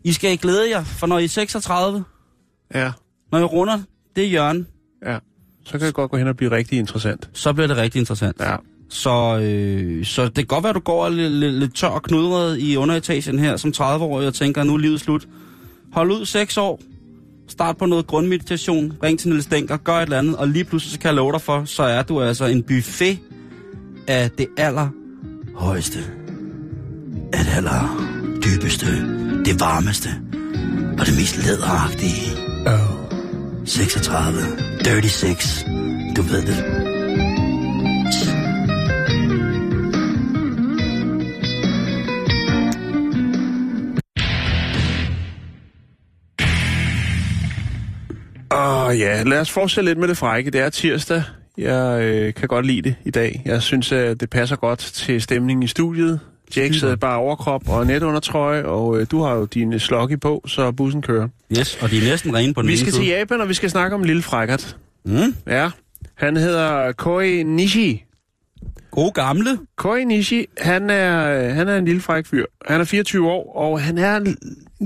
I 0.06 0.14
skal 0.14 0.32
ikke 0.32 0.42
glæde 0.42 0.70
jer, 0.70 0.84
for 0.84 1.08
når 1.08 1.20
I 1.20 1.24
er 1.24 1.28
36, 1.28 2.04
ja, 2.74 2.92
når 3.32 3.40
I 3.40 3.44
runder 3.44 3.80
det 4.16 4.30
hjørne, 4.30 4.66
ja. 5.06 5.18
Så 5.66 5.72
kan 5.72 5.88
det 5.88 5.94
godt 5.94 6.12
gå 6.12 6.18
hen 6.18 6.28
og 6.28 6.38
blive 6.38 6.52
rigtig 6.52 6.80
interessant. 6.80 7.30
så 7.34 7.54
bliver 7.54 7.68
det 7.68 7.78
rigtig 7.78 8.00
interessant. 8.00 8.38
Ja. 8.40 8.56
Så, 8.90 9.40
øh, 9.40 10.06
så 10.06 10.26
det 10.26 10.36
kan 10.36 10.46
godt 10.46 10.64
være, 10.64 10.70
at 10.70 10.76
du 10.76 10.80
går 10.80 11.10
lidt, 11.10 11.34
lidt, 11.34 11.54
lidt 11.54 11.76
tør 11.76 11.88
og 11.88 12.04
knudret 12.04 12.60
i 12.60 12.78
underetagen 12.78 13.40
her 13.40 13.58
som 13.58 13.74
30-årig 13.78 14.28
og 14.28 14.34
tænker, 14.34 14.64
nu 14.64 14.74
er 14.74 14.78
livet 14.78 15.02
slut. 15.02 15.28
Hold 15.94 16.12
ud 16.12 16.26
6 16.26 16.58
år. 16.58 16.82
Start 17.48 17.78
på 17.78 17.86
noget 17.86 18.08
grundmeditation. 18.08 18.94
Ring 19.04 19.20
til 19.20 19.30
Niels 19.30 19.46
Denker. 19.46 19.78
Gør 19.78 19.94
et 19.94 20.04
eller 20.04 20.18
andet. 20.18 20.36
Og 20.36 20.48
lige 20.48 20.64
pludselig 20.64 20.94
så 20.94 21.00
kan 21.00 21.08
jeg 21.08 21.16
love 21.16 21.32
dig 21.32 21.42
for, 21.42 21.66
så 21.66 21.84
er 21.84 22.02
du 22.04 22.22
altså 22.22 22.46
en 22.46 22.64
buffet 22.64 23.20
af 24.08 24.32
det 24.32 24.48
aller 24.58 24.90
højeste. 25.56 26.00
Af 27.34 27.46
det 27.46 27.54
aller 27.56 28.12
dybeste. 28.46 28.88
Det 29.46 29.60
varmeste. 29.60 30.10
Og 31.00 31.06
det 31.06 31.16
mest 31.16 31.46
læderagtige. 31.46 32.32
Oh. 32.68 33.66
36. 33.66 34.38
Dirty 34.86 35.08
6. 35.08 35.66
Du 36.16 36.22
ved 36.22 36.42
det. 36.42 36.58
Åh 48.52 48.86
oh, 48.86 49.00
ja, 49.00 49.24
lad 49.24 49.40
os 49.40 49.52
fortsætte 49.52 49.90
lidt 49.90 50.00
med 50.00 50.08
det 50.08 50.18
frække. 50.18 50.52
Det 50.52 50.62
er 50.62 50.70
tirsdag. 50.70 51.24
Jeg 51.58 52.02
øh, 52.02 52.34
kan 52.34 52.48
godt 52.48 52.66
lide 52.66 52.82
det 52.82 52.96
i 53.06 53.12
dag. 53.12 53.42
Jeg 53.46 53.62
synes, 53.62 53.92
at 53.92 54.20
det 54.20 54.30
passer 54.30 54.56
godt 54.56 54.80
til 54.80 55.22
stemningen 55.22 55.64
i 55.64 55.68
studiet. 55.68 56.20
Jake 56.58 56.74
sidder 56.74 56.96
bare 56.96 57.18
overkrop 57.18 57.70
og 57.70 57.88
netundertrøje, 57.88 58.64
og 58.66 59.00
øh, 59.00 59.08
du 59.12 59.22
har 59.22 59.34
jo 59.34 59.46
din 59.46 59.80
sloggy 59.80 60.20
på, 60.20 60.44
så 60.48 60.72
bussen 60.72 61.02
kører. 61.02 61.28
Yes, 61.58 61.78
og 61.82 61.90
de 61.92 61.98
er 61.98 62.02
næsten 62.02 62.36
rene 62.36 62.54
på 62.54 62.62
den 62.62 62.70
Vi 62.70 62.78
skal 62.78 62.92
side. 62.94 63.04
til 63.04 63.10
Japan, 63.10 63.42
og 63.42 63.50
vi 63.50 63.54
skal 63.54 63.70
snakke 63.70 63.96
om 63.96 64.02
en 64.02 64.08
lille 64.08 64.22
frækkert. 64.22 64.78
Mm. 65.06 65.36
Ja, 65.48 65.70
han 66.16 66.38
hedder 66.38 66.92
Koi 66.92 67.44
Nishi. 67.44 68.04
God 68.92 69.12
gamle. 69.14 69.60
Koi 69.76 70.04
Nishi, 70.04 70.46
han 70.58 70.90
er, 70.90 71.44
øh, 71.50 71.56
han 71.56 71.68
er 71.68 71.78
en 71.78 71.86
lille 71.86 72.02
fræk 72.02 72.26
fyr. 72.26 72.46
Han 72.68 72.82
er 72.82 72.86
24 72.86 73.32
år, 73.32 73.56
og 73.56 73.82
han 73.82 73.98
er 73.98 74.18
en, 74.18 74.28
en 74.28 74.38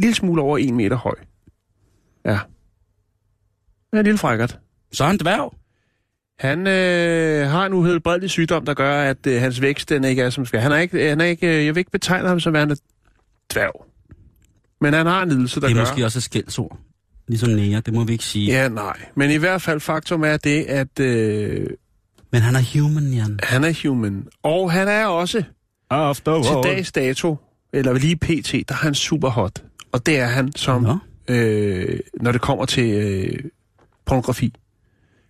lille 0.02 0.16
smule 0.16 0.42
over 0.42 0.58
1 0.58 0.74
meter 0.74 0.96
høj. 0.98 1.16
Ja. 2.26 2.32
Han 2.32 2.40
er 3.94 4.00
en 4.00 4.04
lille 4.06 4.18
frækkert. 4.18 4.60
Så 4.92 5.04
er 5.04 5.08
han 5.08 5.18
dværg. 5.18 5.54
Han 6.40 6.68
øh, 6.68 7.48
har 7.50 7.66
en 7.66 7.74
uhelbredelig 7.74 8.30
sygdom, 8.30 8.66
der 8.66 8.74
gør, 8.74 9.02
at 9.02 9.28
øh, 9.28 9.42
hans 9.42 9.62
vækst 9.62 9.90
den 9.90 10.04
ikke 10.04 10.22
er 10.22 10.30
som 10.30 10.46
skal. 10.46 10.60
Han 10.60 10.72
er 10.72 10.78
ikke, 10.78 11.10
han 11.10 11.22
er 11.22 11.26
ikke, 11.26 11.48
øh, 11.60 11.66
jeg 11.66 11.76
vil 11.76 11.80
ikke 11.80 11.92
betegne 11.92 12.28
ham 12.28 12.40
som 12.40 12.54
værende 12.54 12.76
dværg. 13.54 13.86
Men 14.82 14.94
han 14.94 15.06
har 15.06 15.24
en 15.24 15.30
lidelse, 15.30 15.62
der 15.62 15.68
Det 15.68 15.74
er 15.74 15.80
gør... 15.80 15.90
måske 15.92 16.06
også 16.06 16.20
et 16.20 16.24
skældsord. 16.24 16.78
Ligesom 17.28 17.50
næger, 17.50 17.80
det 17.80 17.94
må 17.94 18.04
vi 18.04 18.12
ikke 18.12 18.24
sige. 18.24 18.46
Ja, 18.52 18.68
nej. 18.70 18.98
Men 19.16 19.32
i 19.32 19.36
hvert 19.36 19.62
fald 19.62 19.80
faktum 19.80 20.24
er 20.24 20.38
det, 20.38 20.64
at 20.64 21.00
øh, 21.00 21.68
Men 22.32 22.42
han 22.42 22.56
er 22.56 22.80
human, 22.82 23.14
Jan. 23.14 23.40
han 23.44 23.64
er 23.64 23.88
human. 23.88 24.28
Og 24.44 24.72
han 24.72 24.88
er 24.88 25.06
også 25.06 25.44
After 25.90 26.44
til 26.44 26.72
dags 26.72 26.92
dato, 26.92 27.38
eller 27.74 27.94
lige 27.94 28.16
pt, 28.16 28.52
der 28.52 28.64
er 28.70 28.74
han 28.74 28.96
super 28.96 29.30
hot. 29.30 29.64
Og 29.92 30.06
det 30.06 30.20
er 30.20 30.26
han 30.26 30.52
som, 30.56 30.82
Nå. 30.82 30.98
øh, 31.28 32.00
når 32.22 32.32
det 32.32 32.42
kommer 32.42 32.66
til 32.66 32.90
øh, 32.94 33.40
pornografi. 34.06 34.54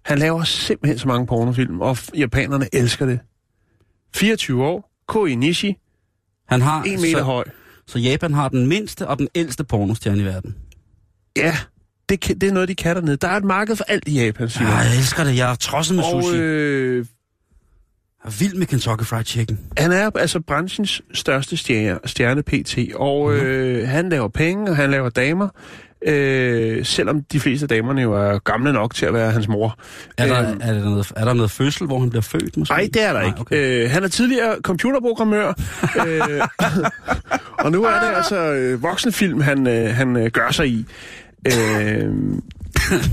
Han 0.09 0.17
laver 0.19 0.43
simpelthen 0.43 0.99
så 0.99 1.07
mange 1.07 1.27
pornofilm, 1.27 1.81
og 1.81 1.97
japanerne 2.17 2.67
elsker 2.75 3.05
det. 3.05 3.19
24 4.15 4.65
år, 4.65 4.91
Koi 5.07 5.35
Nishi, 5.35 5.77
Han 6.47 6.61
har, 6.61 6.83
1 6.87 6.99
meter 6.99 7.17
så, 7.17 7.23
høj. 7.23 7.43
så 7.87 7.99
Japan 7.99 8.33
har 8.33 8.49
den 8.49 8.67
mindste 8.67 9.07
og 9.07 9.17
den 9.19 9.27
ældste 9.35 9.63
pornostjerne 9.63 10.21
i 10.21 10.25
verden. 10.25 10.55
Ja, 11.37 11.57
det, 12.09 12.19
kan- 12.19 12.39
det 12.39 12.49
er 12.49 12.53
noget, 12.53 12.69
de 12.69 12.75
kan 12.75 12.95
dernede. 12.95 13.17
Der 13.17 13.27
er 13.27 13.37
et 13.37 13.43
marked 13.43 13.75
for 13.75 13.83
alt 13.87 14.07
i 14.07 14.23
Japan, 14.25 14.49
siger 14.49 14.67
Ja, 14.69 14.75
jeg 14.75 14.95
elsker 14.97 15.23
det. 15.23 15.37
Jeg 15.37 15.51
er 15.51 15.55
tosset 15.55 15.95
med 15.95 16.03
Og 16.03 16.23
sushi. 16.23 16.37
øh, 16.37 16.97
Jeg 18.23 18.29
er 18.31 18.39
vild 18.39 18.53
med 18.55 18.67
Kentucky 18.67 19.03
Fried 19.03 19.25
Chicken. 19.25 19.59
han 19.77 19.91
er 19.91 20.09
altså 20.15 20.39
branchens 20.39 21.01
største 21.13 21.57
stjerne, 21.57 21.99
stjerne 22.05 22.43
PT, 22.43 22.77
og 22.95 23.29
Mhm. 23.29 23.39
øh, 23.39 23.87
han 23.87 24.09
laver 24.09 24.27
penge, 24.27 24.69
og 24.71 24.75
han 24.75 24.91
laver 24.91 25.09
damer. 25.09 25.49
Øh, 26.07 26.85
selvom 26.85 27.23
de 27.23 27.39
fleste 27.39 27.63
af 27.63 27.69
damerne 27.69 28.01
jo 28.01 28.13
er 28.13 28.39
gamle 28.39 28.73
nok 28.73 28.95
til 28.95 29.05
at 29.05 29.13
være 29.13 29.31
hans 29.31 29.47
mor. 29.47 29.77
Er 30.17 30.27
der, 30.27 30.49
Øhm, 30.49 30.59
er, 30.63 30.73
der 30.73 30.83
noget, 30.83 31.11
er 31.15 31.25
der 31.25 31.33
noget 31.33 31.51
fødsel, 31.51 31.87
hvor 31.87 31.99
han 31.99 32.09
bliver 32.09 32.21
født 32.21 32.57
måske? 32.57 32.71
Nej, 32.73 32.89
det 32.93 33.03
er 33.03 33.13
der 33.13 33.19
Nej, 33.19 33.27
ikke. 33.27 33.39
okay. 33.41 33.83
Øh, 33.85 33.91
han 33.91 34.03
er 34.03 34.07
tidligere 34.07 34.55
computerprogrammør, 34.61 35.47
øh, 36.07 36.41
og 37.59 37.71
nu 37.71 37.83
er 37.83 37.99
det 37.99 38.15
altså 38.15 38.53
øh, 38.53 38.83
voksenfilm, 38.83 39.41
han, 39.41 39.67
øh, 39.67 39.95
han 39.95 40.15
øh, 40.17 40.31
gør 40.31 40.51
sig 40.51 40.67
i. 40.67 40.85
Øh, 41.47 42.09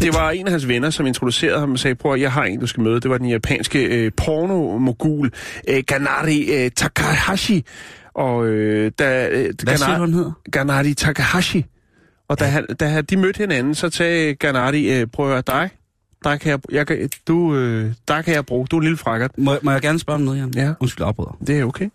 det 0.01 0.15
var 0.15 0.31
en 0.31 0.47
af 0.47 0.51
hans 0.53 0.69
venner, 0.69 0.91
som 0.91 1.07
introducerede 1.07 1.61
ham 1.61 1.73
og 1.73 1.79
sagde, 1.79 1.95
prøv 1.95 2.13
at 2.15 2.21
jeg 2.21 2.33
har 2.33 2.45
en, 2.45 2.61
du 2.61 2.67
skal 2.67 2.83
møde. 2.83 3.01
Det 3.01 3.11
var 3.11 3.19
den 3.19 3.29
japanske 3.29 3.85
øh, 3.85 4.13
pornomogul 4.17 5.31
øh, 5.69 5.83
Ganari 5.87 6.65
øh, 6.65 6.71
Takahashi. 6.71 7.65
Og 8.15 8.47
øh, 8.47 8.93
da, 8.99 9.29
øh, 9.29 9.55
Hvad 9.63 9.77
siger 9.77 9.95
du, 9.95 10.01
han 10.05 10.13
hedder? 10.13 10.33
Ganari 10.53 10.95
Takahashi. 10.95 11.65
Og 12.29 12.41
da, 12.41 12.45
han, 12.45 12.67
da 12.81 13.01
de 13.01 13.17
mødte 13.17 13.39
hinanden, 13.39 13.75
så 13.75 13.91
sagde 13.91 14.35
Ganari, 14.35 15.01
øh, 15.01 15.07
prøv 15.07 15.27
at 15.27 15.33
høre, 15.33 15.43
dig, 15.47 15.71
der 16.25 16.37
kan 16.37 16.51
jeg, 16.51 16.59
jeg 16.73 16.87
kan, 16.87 17.11
du, 17.29 17.55
øh, 17.55 17.93
der 18.09 18.23
kan 18.23 18.35
jeg 18.35 18.47
bruge. 18.47 18.67
Du 18.67 18.77
er 18.77 18.81
en 18.81 18.85
lille 18.85 18.99
frakkert. 18.99 19.39
Må, 19.39 19.57
må 19.63 19.71
jeg 19.71 19.83
gerne 19.83 19.99
spørge 19.99 20.15
om 20.15 20.21
noget, 20.21 20.39
Jan? 20.39 20.53
Ja. 20.57 20.73
Undskyld, 20.81 21.07
afbryder. 21.07 21.39
Det 21.47 21.59
er 21.59 21.65
okay. 21.65 21.89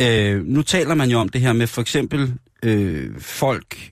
Øh, 0.00 0.46
nu 0.46 0.62
taler 0.62 0.94
man 0.94 1.10
jo 1.10 1.18
om 1.18 1.28
det 1.28 1.40
her 1.40 1.52
med 1.52 1.66
for 1.66 1.80
eksempel 1.80 2.34
øh, 2.62 3.10
folk, 3.18 3.90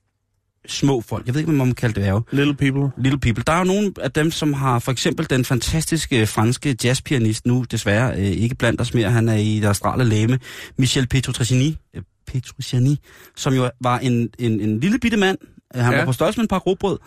små 0.67 1.01
folk, 1.01 1.27
jeg 1.27 1.35
ved 1.35 1.41
ikke, 1.41 1.51
hvad 1.51 1.59
man 1.59 1.69
må 1.69 1.75
kalde 1.75 2.01
det 2.01 2.09
er 2.09 2.21
Little 2.33 2.55
people. 2.55 2.91
Little 2.97 3.21
People. 3.21 3.45
Der 3.47 3.53
er 3.53 3.59
jo 3.59 3.65
nogle 3.65 3.93
af 4.01 4.13
dem, 4.13 4.31
som 4.31 4.53
har 4.53 4.79
for 4.79 4.93
eksempel 4.93 5.31
den 5.31 5.45
fantastiske 5.45 6.27
franske 6.27 6.77
jazzpianist, 6.85 7.47
nu 7.47 7.65
desværre 7.71 8.13
øh, 8.13 8.25
ikke 8.25 8.55
blandt 8.55 8.81
os 8.81 8.95
mere, 8.95 9.11
han 9.11 9.29
er 9.29 9.37
i 9.37 9.61
det 9.61 9.69
astrale 9.69 10.05
læme, 10.05 10.39
Michel 10.77 11.07
Petrucciani, 11.09 11.77
øh, 11.95 12.03
Petrucciani 12.27 12.99
som 13.37 13.55
jo 13.55 13.71
var 13.81 13.99
en, 13.99 14.31
en, 14.39 14.61
en 14.61 14.81
lille 14.81 14.99
bitte 14.99 15.17
mand. 15.17 15.39
Øh, 15.77 15.83
Han 15.85 15.93
Ja. 15.93 15.99
var 15.99 16.05
på 16.05 16.13
størrelse 16.13 16.39
med 16.39 16.45
en 16.45 16.49
par 16.49 16.59
råbrød, 16.59 16.99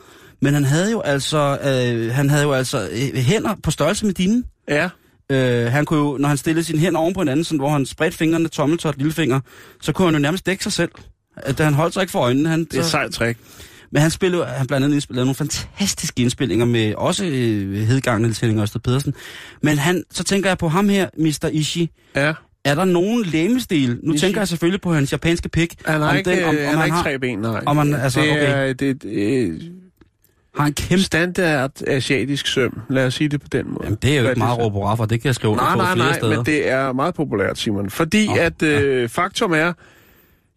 men 0.42 0.54
han 0.54 0.64
havde 0.66 0.92
jo 0.92 1.02
altså, 1.02 1.58
øh, 1.64 2.14
han 2.14 2.30
havde 2.30 2.44
jo 2.44 2.54
altså 2.54 2.90
øh, 2.92 3.16
hænder 3.16 3.56
på 3.64 3.72
størrelse 3.72 4.06
med 4.06 4.14
dine. 4.14 4.44
Ja. 4.70 4.90
Øh, 5.32 5.72
han 5.72 5.86
kunne 5.86 6.00
jo, 6.00 6.18
når 6.18 6.28
han 6.30 6.38
stillede 6.38 6.64
sine 6.64 6.80
hænder 6.80 7.00
oven 7.00 7.14
på 7.14 7.22
hinanden, 7.22 7.44
sådan, 7.44 7.60
hvor 7.60 7.70
han 7.70 7.86
spredte 7.86 8.18
fingrene, 8.18 8.48
tommeltot, 8.48 8.98
lillefinger, 8.98 9.40
så 9.82 9.92
kunne 9.92 10.06
han 10.08 10.14
jo 10.16 10.20
nærmest 10.20 10.46
dække 10.46 10.64
sig 10.64 10.74
selv. 10.74 10.92
At 11.38 11.60
han 11.60 11.74
holdt 11.74 11.94
sig 11.94 12.02
ikke 12.02 12.12
for 12.12 12.20
øjnene. 12.20 12.50
Han, 12.50 12.60
Det 12.66 12.74
er 12.74 12.80
et 12.80 12.86
sejt 12.86 13.12
trick. 13.12 13.40
men 13.92 14.02
han 14.02 14.12
spillede, 14.12 14.46
han 14.46 14.68
blandt 14.68 14.84
andet 14.86 14.96
indspillede 14.96 15.26
nogle 15.26 15.36
fantastiske 15.36 16.22
indspillinger 16.22 16.66
med 16.66 16.94
også 16.96 17.26
øh, 17.26 17.88
hedgangen 17.88 18.34
Tænling 18.34 18.60
Ørsted 18.60 18.80
Pedersen. 18.82 19.14
Men 19.62 19.78
han, 19.78 20.04
så 20.12 20.24
tænker 20.24 20.50
jeg 20.50 20.58
på 20.58 20.68
ham 20.68 20.90
her, 20.90 21.10
Mr. 21.18 21.50
Ishi. 21.52 21.90
Ja. 22.16 22.34
Er 22.66 22.76
der 22.76 22.86
nogen 22.86 23.24
læmestil? 23.26 24.00
Nu 24.04 24.14
Ishi? 24.14 24.26
tænker 24.26 24.42
jeg 24.42 24.48
selvfølgelig 24.48 24.82
på 24.82 24.94
hans 24.94 25.12
japanske 25.12 25.50
pik. 25.50 25.76
Han 25.86 26.02
har 26.02 26.10
om 26.10 26.18
ikke, 26.18 26.30
den- 26.30 26.44
om- 26.44 26.50
om, 26.50 26.56
om 26.56 26.62
han 26.62 26.66
har 26.74 26.78
han 26.78 26.86
ikke 26.88 26.96
har- 26.96 27.04
tre 27.04 27.20
ben, 27.20 27.40
nej. 27.40 27.64
om 27.66 27.78
han- 27.78 27.94
altså, 27.94 28.22
det 28.22 28.32
okay. 28.32 28.70
er 28.70 28.74
det, 28.74 29.04
det, 29.04 29.10
øh, 29.12 29.62
Har 30.58 30.66
en 30.66 30.74
kæmpe... 30.74 31.04
standard 31.04 31.72
asiatisk 31.88 32.48
søm. 32.48 32.80
Lad 32.90 33.06
os 33.06 33.14
sige 33.14 33.28
det 33.30 33.42
på 33.42 33.48
den 33.52 33.66
måde. 33.68 33.80
Jamen, 33.84 33.98
det 34.02 34.12
er 34.12 34.16
jo 34.16 34.22
Hvad 34.22 34.32
ikke 34.32 34.40
meget 34.40 34.60
råb 34.60 35.00
og 35.00 35.10
det 35.10 35.22
kan 35.22 35.28
jeg 35.28 35.36
skrive 35.36 35.56
Nej, 35.56 35.72
på 35.74 35.78
nej, 35.78 35.94
flere 35.94 36.08
nej, 36.10 36.18
steder. 36.18 36.36
men 36.36 36.46
det 36.46 36.70
er 36.70 36.94
meget 36.94 37.16
populært, 37.16 37.58
Simon. 37.58 37.90
Fordi 37.90 38.28
Nå, 38.28 38.36
at 38.36 38.62
øh, 38.64 39.10
faktum 39.10 39.52
er 39.54 39.74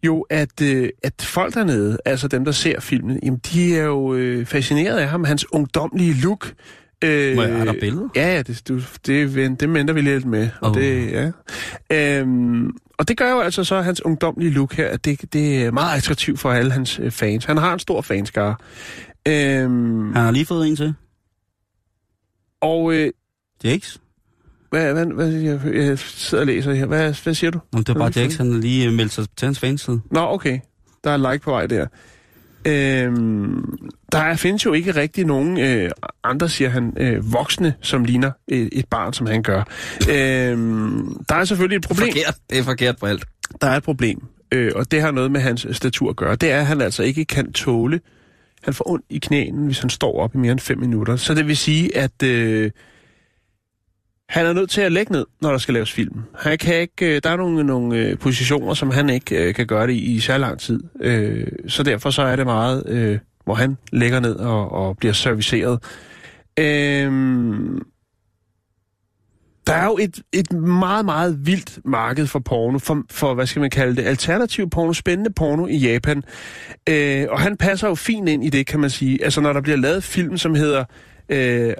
jo, 0.03 0.21
at, 0.29 0.61
øh, 0.61 0.89
at 1.03 1.13
folk 1.21 1.53
dernede, 1.53 1.97
altså 2.05 2.27
dem, 2.27 2.45
der 2.45 2.51
ser 2.51 2.79
filmen, 2.79 3.19
jamen, 3.23 3.39
de 3.53 3.77
er 3.77 3.83
jo 3.83 4.13
øh, 4.13 4.45
fascineret 4.45 4.97
af 4.97 5.07
ham, 5.07 5.23
hans 5.23 5.45
ungdomlige 5.51 6.13
look. 6.21 6.53
Øh, 7.03 7.35
Må 7.35 7.41
jeg- 7.43 7.65
der 7.65 7.73
billeder? 7.79 8.07
Ja, 8.15 8.35
ja, 8.35 8.41
det, 8.41 8.61
du, 8.67 8.75
det, 9.05 9.59
det 9.59 9.73
venter 9.73 9.93
vi 9.93 10.01
lidt 10.01 10.25
med. 10.25 10.49
Og, 10.61 10.69
Åh. 10.71 10.75
det, 10.81 11.11
ja. 11.11 11.31
øhm, 12.19 12.69
og 12.97 13.07
det 13.07 13.17
gør 13.17 13.31
jo 13.31 13.39
altså 13.39 13.63
så 13.63 13.81
hans 13.81 14.05
ungdomlige 14.05 14.51
look 14.51 14.73
her, 14.73 14.87
at 14.87 15.05
det, 15.05 15.33
det 15.33 15.63
er 15.65 15.71
meget 15.71 15.97
attraktivt 15.97 16.39
for 16.39 16.51
alle 16.51 16.71
hans 16.71 16.99
øh, 16.99 17.11
fans. 17.11 17.45
Han 17.45 17.57
har 17.57 17.73
en 17.73 17.79
stor 17.79 18.01
fanskare. 18.01 18.55
Øhm, 19.27 20.13
Han 20.13 20.23
har 20.23 20.31
lige 20.31 20.45
fået 20.45 20.67
en 20.67 20.75
til. 20.75 20.93
og 22.61 22.93
øh, 22.93 23.11
Jakes? 23.63 24.01
hvad, 24.69 24.93
hvad, 24.93 25.05
hvad, 25.05 25.27
jeg, 25.27 25.59
jeg 25.73 25.99
sidder 25.99 26.41
og 26.41 26.47
læser 26.47 26.73
her. 26.73 26.85
Hvad, 26.85 27.23
hvad 27.23 27.33
siger 27.33 27.51
du? 27.51 27.59
Nå, 27.73 27.79
det 27.79 27.87
var 27.87 27.93
bare 27.93 28.11
Jakes, 28.15 28.35
han 28.35 28.51
har 28.51 28.59
lige 28.59 28.87
øh, 28.87 28.93
meldt 28.93 29.11
sig 29.11 29.25
til 29.37 29.45
hans 29.45 29.59
fanside. 29.59 30.01
Nå, 30.11 30.19
okay. 30.19 30.59
Der 31.03 31.09
er 31.11 31.31
like 31.31 31.43
på 31.43 31.51
vej 31.51 31.67
der. 31.67 31.87
Øhm, 32.65 33.77
der 34.11 34.19
er, 34.19 34.35
findes 34.35 34.65
jo 34.65 34.73
ikke 34.73 34.91
rigtig 34.91 35.25
nogen 35.25 35.59
øh, 35.59 35.91
andre, 36.23 36.49
siger 36.49 36.69
han, 36.69 36.93
øh, 36.97 37.33
voksne, 37.33 37.73
som 37.81 38.03
ligner 38.03 38.31
øh, 38.51 38.67
et 38.71 38.85
barn, 38.89 39.13
som 39.13 39.27
han 39.27 39.43
gør. 39.43 39.63
Øhm, 40.09 41.23
der 41.29 41.35
er 41.35 41.43
selvfølgelig 41.43 41.77
et 41.77 41.87
problem. 41.87 42.13
Forkert. 42.13 42.35
Det 42.49 42.59
er 42.59 42.63
forkert 42.63 42.97
på 42.97 43.05
alt. 43.05 43.25
Der 43.61 43.67
er 43.67 43.77
et 43.77 43.83
problem, 43.83 44.23
øh, 44.51 44.71
og 44.75 44.91
det 44.91 45.01
har 45.01 45.11
noget 45.11 45.31
med 45.31 45.41
hans 45.41 45.67
statur 45.71 46.09
at 46.09 46.15
gøre. 46.15 46.35
Det 46.35 46.51
er, 46.51 46.59
at 46.59 46.65
han 46.65 46.81
altså 46.81 47.03
ikke 47.03 47.25
kan 47.25 47.53
tåle. 47.53 47.99
Han 48.63 48.73
får 48.73 48.89
ondt 48.89 49.05
i 49.09 49.17
knæene, 49.17 49.65
hvis 49.65 49.79
han 49.79 49.89
står 49.89 50.19
op 50.19 50.35
i 50.35 50.37
mere 50.37 50.51
end 50.51 50.59
5 50.59 50.79
minutter. 50.79 51.15
Så 51.15 51.33
det 51.33 51.47
vil 51.47 51.57
sige, 51.57 51.97
at 51.97 52.23
øh, 52.23 52.71
han 54.29 54.45
er 54.45 54.53
nødt 54.53 54.69
til 54.69 54.81
at 54.81 54.91
lægge 54.91 55.11
ned, 55.11 55.25
når 55.41 55.51
der 55.51 55.57
skal 55.57 55.73
laves 55.73 55.91
film. 55.91 56.21
Han 56.39 56.57
kan 56.57 56.75
ikke, 56.75 57.15
øh, 57.15 57.21
der 57.23 57.29
er 57.29 57.37
nogle, 57.37 57.63
nogle 57.63 57.97
øh, 57.97 58.17
positioner, 58.17 58.73
som 58.73 58.91
han 58.91 59.09
ikke 59.09 59.47
øh, 59.47 59.53
kan 59.53 59.67
gøre 59.67 59.87
det 59.87 59.93
i, 59.93 60.15
i 60.15 60.19
så 60.19 60.37
lang 60.37 60.59
tid. 60.59 60.83
Øh, 61.01 61.47
så 61.67 61.83
derfor 61.83 62.09
så 62.09 62.21
er 62.21 62.35
det 62.35 62.45
meget, 62.45 62.83
øh, 62.87 63.19
hvor 63.45 63.53
han 63.53 63.77
lægger 63.91 64.19
ned 64.19 64.35
og, 64.35 64.71
og 64.71 64.97
bliver 64.97 65.13
serviceret. 65.13 65.83
Øh, 66.59 67.11
der 69.67 69.73
er 69.73 69.85
jo 69.85 69.97
et, 70.01 70.21
et 70.33 70.51
meget, 70.53 71.05
meget 71.05 71.45
vildt 71.45 71.79
marked 71.85 72.27
for 72.27 72.39
porno, 72.39 72.77
for, 72.77 73.03
for 73.11 73.33
hvad 73.33 73.45
skal 73.45 73.59
man 73.59 73.69
kalde 73.69 73.95
det, 73.95 74.07
alternativ 74.07 74.69
porno, 74.69 74.93
spændende 74.93 75.33
porno 75.33 75.67
i 75.67 75.77
Japan. 75.77 76.23
Øh, 76.89 77.25
og 77.29 77.39
han 77.39 77.57
passer 77.57 77.87
jo 77.87 77.95
fint 77.95 78.29
ind 78.29 78.43
i 78.43 78.49
det, 78.49 78.67
kan 78.67 78.79
man 78.79 78.89
sige. 78.89 79.23
Altså 79.23 79.41
når 79.41 79.53
der 79.53 79.61
bliver 79.61 79.77
lavet 79.77 80.03
film, 80.03 80.37
som 80.37 80.55
hedder... 80.55 80.83
Øh, 81.29 81.73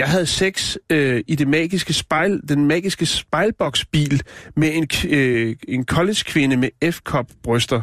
jeg 0.00 0.08
havde 0.08 0.26
sex 0.26 0.76
øh, 0.90 1.24
i 1.26 1.34
det 1.34 1.48
magiske 1.48 1.92
spejl, 1.92 2.40
den 2.48 2.66
magiske 2.66 3.06
spejlboksbil 3.06 4.22
med 4.56 4.70
en, 4.74 4.88
øh, 5.08 5.56
en 5.68 5.84
college-kvinde 5.84 6.56
med 6.56 6.68
F-cup 6.84 7.24
bryster. 7.42 7.82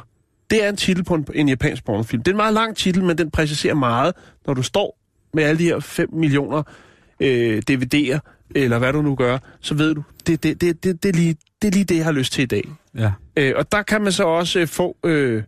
Det 0.49 0.65
er 0.65 0.69
en 0.69 0.77
titel 0.77 1.03
på 1.03 1.15
en, 1.15 1.27
en 1.33 1.49
japansk 1.49 1.85
pornofilm. 1.85 2.23
Det 2.23 2.31
er 2.31 2.33
en 2.33 2.37
meget 2.37 2.53
lang 2.53 2.75
titel, 2.75 3.03
men 3.03 3.17
den 3.17 3.31
præciserer 3.31 3.73
meget, 3.73 4.13
når 4.47 4.53
du 4.53 4.61
står 4.61 4.99
med 5.33 5.43
alle 5.43 5.59
de 5.59 5.63
her 5.63 5.79
5 5.79 6.09
millioner 6.13 6.63
øh, 7.19 7.61
DVD'er, 7.71 8.19
eller 8.55 8.79
hvad 8.79 8.93
du 8.93 9.01
nu 9.01 9.15
gør, 9.15 9.37
så 9.61 9.73
ved 9.75 9.95
du, 9.95 10.03
det, 10.27 10.43
det, 10.43 10.61
det, 10.61 10.83
det, 10.83 11.03
det, 11.03 11.09
er, 11.09 11.13
lige, 11.13 11.35
det 11.61 11.67
er 11.67 11.71
lige 11.71 11.85
det, 11.85 11.95
jeg 11.95 12.05
har 12.05 12.11
lyst 12.11 12.33
til 12.33 12.41
i 12.41 12.45
dag. 12.45 12.63
Ja. 12.97 13.11
Øh, 13.37 13.53
og 13.55 13.71
der 13.71 13.81
kan 13.81 14.01
man 14.01 14.11
så 14.11 14.23
også 14.23 14.59
øh, 14.59 14.67
få 14.67 14.97
øh, 15.05 15.43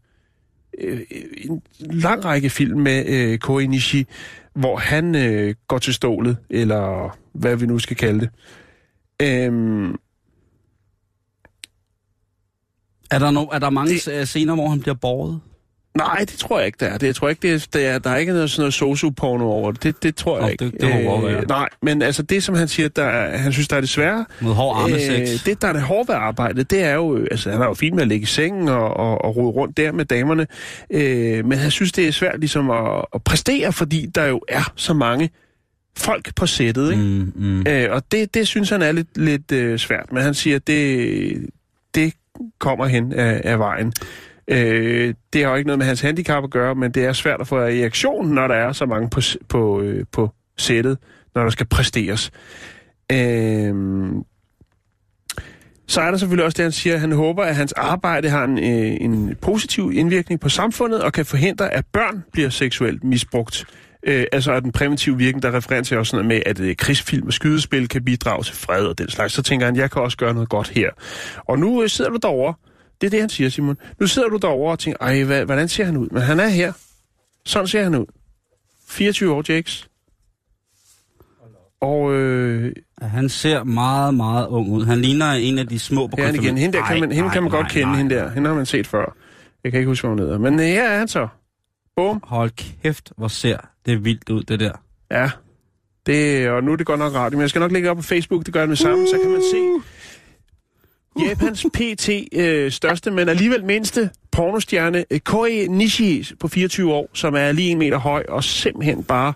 øh, 0.78 1.02
en 1.38 1.62
lang 1.80 2.26
række 2.26 2.50
film 2.50 2.80
med 2.80 3.06
øh, 3.06 3.38
Koi 3.38 3.68
Nishi, 3.68 4.06
hvor 4.54 4.78
han 4.78 5.16
øh, 5.16 5.56
går 5.68 5.78
til 5.78 5.94
stålet, 5.94 6.38
eller 6.50 7.18
hvad 7.34 7.56
vi 7.56 7.66
nu 7.66 7.80
skal 7.80 7.98
kalde 7.98 8.20
det. 8.20 8.30
Øhm, 9.22 9.96
Er 13.12 13.20
der, 13.20 13.32
no, 13.32 13.46
er 13.46 13.60
der 13.60 13.70
mange 13.70 13.94
Det- 13.94 14.28
scener, 14.28 14.56
hvor 14.56 14.70
han 14.70 14.80
bliver 14.80 14.96
båret? 14.96 15.40
Nej, 16.00 16.18
det 16.20 16.40
tror 16.40 16.58
jeg 16.60 16.66
ikke, 16.66 16.78
der 16.80 16.86
er. 16.86 16.98
Det, 16.98 17.08
jeg 17.08 17.16
tror 17.16 17.30
ikke, 17.30 17.42
det 17.42 17.54
er, 17.54 17.68
det 17.74 17.86
er, 17.88 18.00
der 18.00 18.10
er 18.10 18.18
ikke 18.18 18.34
noget, 18.34 18.52
sådan 18.52 18.62
noget 18.62 18.74
sosu-porno 18.74 19.44
over 19.46 19.72
det. 19.72 19.84
Det, 19.84 20.04
det 20.04 20.16
tror 20.16 20.38
jeg 20.38 20.42
Nå, 20.46 20.50
ikke. 20.52 20.66
det- 20.66 20.82
det 20.82 21.04
må 21.06 21.12
godt 21.12 21.26
være. 21.34 21.46
Nej, 21.48 21.70
men 21.82 22.02
altså 22.02 22.24
det, 22.24 22.44
som 22.44 22.56
han 22.56 22.68
siger, 22.68 22.90
der 22.90 23.04
er, 23.04 23.38
han 23.38 23.54
synes, 23.54 23.68
der 23.68 23.76
er 23.76 23.80
det 23.82 23.90
svære, 23.90 24.26
Mod 24.42 24.54
hård 24.54 24.78
armesex? 24.78 25.20
Øh, 25.34 25.46
det, 25.46 25.62
der 25.62 25.68
er 25.68 25.74
det 25.74 25.82
hårde 25.82 26.08
ved 26.08 26.16
arbejdet, 26.16 26.72
det 26.72 26.84
er 26.84 26.94
jo... 26.94 27.18
øh, 27.18 27.28
Altså, 27.32 27.52
han 27.52 27.62
er 27.62 27.66
jo 27.66 27.74
fint 27.74 27.96
med 27.96 28.02
at 28.02 28.08
ligge 28.08 28.24
i 28.24 28.26
sengen 28.26 28.68
og, 28.68 28.98
og, 28.98 29.26
og 29.26 29.36
rode 29.36 29.52
rundt 29.52 29.78
der 29.78 29.92
med 29.92 30.06
damerne. 30.06 30.48
Øh, 30.92 31.46
men 31.46 31.58
han 31.58 31.72
synes, 31.72 31.92
det 31.92 32.08
er 32.08 32.12
svært 32.12 32.40
ligesom 32.40 32.70
at, 32.72 33.06
at 33.14 33.24
præstere, 33.24 33.74
fordi 33.74 34.06
der 34.16 34.26
jo 34.26 34.42
er 34.48 34.72
så 34.76 34.94
mange 34.94 35.30
folk 35.98 36.36
på 36.36 36.46
sættet, 36.46 36.92
ikke? 36.92 37.04
Mm, 37.04 37.32
mm. 37.36 37.64
Øh, 37.68 37.88
og 37.92 38.04
det, 38.12 38.34
det 38.34 38.48
synes 38.48 38.70
han 38.70 38.82
er 38.82 38.92
lidt, 38.92 39.18
lidt 39.18 39.52
øh, 39.52 39.80
svært. 39.80 40.12
Men 40.14 40.24
han 40.24 40.34
siger, 40.34 40.60
det, 40.60 41.46
det 41.96 42.14
kommer 42.60 42.86
hen 42.86 43.14
af, 43.14 43.42
af 43.44 43.60
vejen. 43.60 43.94
Øh, 44.50 45.14
det 45.34 45.44
har 45.44 45.50
jo 45.50 45.56
ikke 45.56 45.68
noget 45.68 45.78
med 45.78 45.86
hans 45.86 46.02
handicap 46.02 46.44
at 46.44 46.50
gøre, 46.50 46.76
men 46.76 46.92
det 46.92 47.06
er 47.06 47.14
svært 47.14 47.42
at 47.42 47.48
få 47.48 47.60
reaktion, 47.60 48.28
når 48.28 48.48
der 48.48 48.56
er 48.56 48.72
så 48.72 48.86
mange 48.86 49.10
på, 49.10 49.22
på, 49.50 49.82
øh, 49.82 50.06
på 50.12 50.30
sættet, 50.58 50.98
når 51.36 51.44
der 51.44 51.50
skal 51.50 51.66
præsteres. 51.66 52.32
Øh, 53.12 53.76
så 55.88 56.02
er 56.02 56.12
der 56.12 56.18
selvfølgelig 56.18 56.46
også 56.46 56.56
det, 56.56 56.64
han 56.64 56.72
siger, 56.72 56.94
at 56.94 57.02
han 57.02 57.12
håber, 57.12 57.44
at 57.44 57.56
hans 57.56 57.72
arbejde 57.72 58.30
har 58.30 58.44
en, 58.44 58.58
øh, 58.58 58.98
en 59.02 59.36
positiv 59.42 59.92
indvirkning 59.94 60.40
på 60.40 60.50
samfundet 60.50 61.04
og 61.04 61.14
kan 61.14 61.26
forhindre, 61.26 61.74
at 61.74 61.86
børn 61.94 62.24
bliver 62.32 62.50
seksuelt 62.50 63.04
misbrugt. 63.04 63.66
Øh, 64.04 64.26
altså 64.32 64.52
at 64.54 64.64
den 64.64 64.72
præventive 64.72 65.18
virkning, 65.18 65.44
der 65.44 65.58
refererer 65.58 65.82
til 65.82 65.98
også 65.98 66.10
sådan 66.10 66.26
noget 66.26 66.40
med, 66.46 66.52
at 66.52 66.60
øh, 66.60 66.76
krigsfilm 66.76 67.28
og 67.28 67.34
skydespil 67.34 67.88
kan 67.88 68.04
bidrage 68.06 68.44
til 68.44 68.56
fred 68.56 68.86
og 68.86 68.98
den 68.98 69.10
slags. 69.10 69.34
Så 69.34 69.44
tænker 69.44 69.66
han, 69.66 69.76
jeg 69.76 69.92
kan 69.92 70.02
også 70.02 70.18
gøre 70.18 70.34
noget 70.34 70.50
godt 70.50 70.70
her. 70.70 70.90
Og 71.38 71.60
nu 71.60 71.84
øh, 71.84 71.90
sidder 71.90 72.12
du 72.12 72.18
derovre. 72.22 72.54
Det 73.02 73.08
er 73.08 73.12
det, 73.12 73.20
han 73.20 73.30
siger, 73.30 73.50
Simon. 73.50 73.78
Nu 74.00 74.08
sidder 74.08 74.30
du 74.30 74.38
derovre 74.38 74.72
og 74.72 74.80
tænker, 74.80 74.98
ej, 75.02 75.24
hvad, 75.24 75.46
hvordan 75.46 75.68
ser 75.68 75.86
han 75.86 75.98
ud? 75.98 76.10
Men 76.10 76.22
han 76.22 76.40
er 76.40 76.48
her. 76.48 76.74
Sådan 77.46 77.68
ser 77.68 77.84
han 77.84 77.96
ud. 77.96 78.06
24 78.88 79.34
år, 79.34 79.44
Jakes. 79.50 79.90
Og 81.82 82.14
øh, 82.14 82.74
Han 83.02 83.30
ser 83.30 83.64
meget, 83.64 84.14
meget 84.14 84.48
ung 84.48 84.70
ud. 84.72 84.86
Han 84.86 85.02
ligner 85.02 85.32
en 85.32 85.60
af 85.60 85.68
de 85.68 85.80
små 85.80 86.08
på 86.08 86.18
han 86.22 86.36
igen. 86.36 86.58
Hende, 86.58 86.78
der 86.78 86.86
kan 86.86 87.00
man, 87.00 87.12
hende 87.12 87.30
kan 87.30 87.44
man 87.44 87.52
godt 87.52 87.70
kende, 87.70 87.96
hende 87.96 88.16
der. 88.16 88.30
Hende 88.30 88.48
har 88.50 88.56
man 88.56 88.66
set 88.66 88.88
før. 88.88 89.16
Jeg 89.64 89.72
kan 89.72 89.80
ikke 89.80 89.88
huske, 89.88 90.08
hvad 90.08 90.12
hun 90.12 90.20
hedder. 90.20 90.38
Men 90.38 90.54
øh, 90.60 90.66
her 90.66 90.90
er 90.90 90.98
han 90.98 91.08
så. 91.08 91.28
Bum. 91.96 92.20
Hold 92.24 92.52
kæft, 92.84 93.12
hvor 93.18 93.28
ser 93.28 93.58
det 93.86 94.06
vildt 94.06 94.30
ud, 94.30 94.44
det 94.44 94.60
der. 94.60 94.72
Ja. 95.12 95.32
Det, 96.06 96.50
og 96.50 96.64
nu 96.64 96.72
er 96.72 96.76
det 96.76 96.86
godt 96.86 97.00
nok 97.00 97.14
radio, 97.14 97.38
men 97.38 97.42
jeg 97.42 97.50
skal 97.50 97.60
nok 97.60 97.72
lægge 97.72 97.90
op 97.90 97.98
på 97.98 98.04
Facebook, 98.04 98.46
det 98.46 98.54
gør 98.54 98.60
jeg 98.60 98.70
med 98.70 98.76
samme, 98.76 99.08
så 99.08 99.20
kan 99.24 99.32
man 99.32 99.42
se 99.54 99.58
Japans 101.20 101.66
PT 101.74 102.10
øh, 102.34 102.72
største, 102.72 103.12
men 103.12 103.30
alligevel 103.30 103.66
mindste 103.66 104.10
pornostjerne, 104.32 105.06
øh, 105.12 105.20
Koi 105.20 105.68
Nishi 105.68 106.24
på 106.40 106.48
24 106.48 106.94
år, 106.94 107.10
som 107.14 107.36
er 107.36 107.52
lige 107.52 107.70
en 107.72 107.80
meter 107.80 107.98
høj 107.98 108.24
og 108.30 108.44
simpelthen 108.44 109.04
bare 109.04 109.34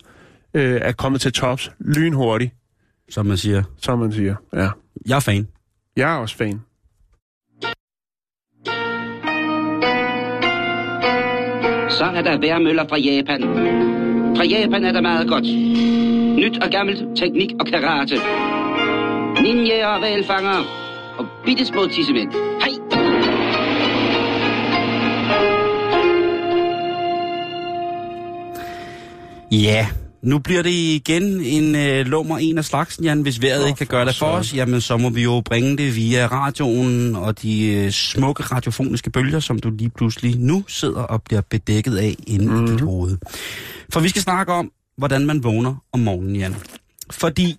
øh, 0.54 0.80
er 0.84 0.92
kommet 0.92 1.22
til 1.22 1.34
tops 1.34 1.72
lynhurtigt, 1.80 2.52
Som 3.10 3.26
man 3.26 3.38
siger. 3.38 3.64
som 3.82 4.00
man 4.00 4.12
siger. 4.14 4.36
Ja. 4.54 4.70
Jeg 5.08 5.16
er 5.16 5.20
fan. 5.20 5.48
Jeg 5.98 6.14
er 6.14 6.18
også 6.18 6.36
fan. 6.36 6.62
Så 11.90 12.06
er 12.16 12.22
der 12.22 12.40
værmøller 12.40 12.88
fra 12.90 12.98
Japan. 12.98 13.42
Fra 14.38 14.44
Japan 14.46 14.84
er 14.86 14.92
der 14.92 15.02
meget 15.02 15.28
godt. 15.30 15.44
Nyt 16.40 16.64
og 16.64 16.70
gammelt, 16.72 17.18
teknik 17.18 17.52
og 17.60 17.66
karate. 17.66 18.16
Ninja 19.42 19.88
og 19.88 20.02
valfanger. 20.02 20.83
Og 21.24 21.30
bitte 21.46 21.66
små 21.66 21.88
tissemænd. 21.88 22.32
Hej! 22.32 22.70
Ja, 29.52 29.88
nu 30.22 30.40
bliver 30.40 30.62
det 30.62 30.70
igen 30.70 31.24
en 31.24 31.76
øh, 31.76 32.06
lummer 32.06 32.38
en 32.38 32.58
af 32.58 32.66
slagsen, 32.66 33.04
Jan. 33.04 33.22
Hvis 33.22 33.42
vejret 33.42 33.68
ikke 33.68 33.78
kan 33.78 33.88
gøre 33.88 34.06
det 34.06 34.16
for 34.16 34.26
for 34.26 34.32
os, 34.32 34.56
jamen 34.56 34.82
så 34.82 34.98
må 34.98 35.10
vi 35.10 35.24
jo 35.24 35.42
bringe 35.46 35.78
det 35.78 35.96
via 35.96 36.28
radioen 36.28 37.16
og 37.16 37.42
de 37.42 37.68
øh, 37.68 37.92
smukke 37.92 38.44
radiofoniske 38.44 39.10
bølger, 39.10 39.40
som 39.40 39.60
du 39.60 39.70
lige 39.70 39.90
pludselig 39.90 40.36
nu 40.40 40.64
sidder 40.68 41.02
og 41.02 41.24
bliver 41.24 41.42
bedækket 41.50 41.98
af 41.98 42.16
inde 42.28 42.46
mm. 42.46 42.66
i 42.66 42.72
dit 42.72 42.82
hoved. 42.82 43.18
For 43.90 44.00
vi 44.00 44.10
skal 44.10 44.22
snakke 44.22 44.54
om, 44.54 44.72
hvordan 44.98 45.26
man 45.26 45.44
vågner 45.44 45.76
om 45.94 46.00
morgenen, 46.00 46.36
Jan. 46.36 46.56
Fordi 47.12 47.56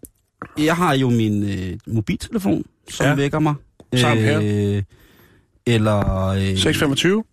jeg 0.58 0.76
har 0.76 0.94
jo 0.94 1.10
min 1.10 1.42
øh, 1.42 1.78
mobiltelefon, 1.86 2.64
som 2.90 3.06
Ja. 3.06 3.14
vækker 3.14 3.38
mig. 3.38 3.54
Samme 3.94 4.22
her. 4.22 4.40
Øh, 4.76 4.82
eller, 5.66 6.28
øh, 6.28 6.56
625? 6.58 7.24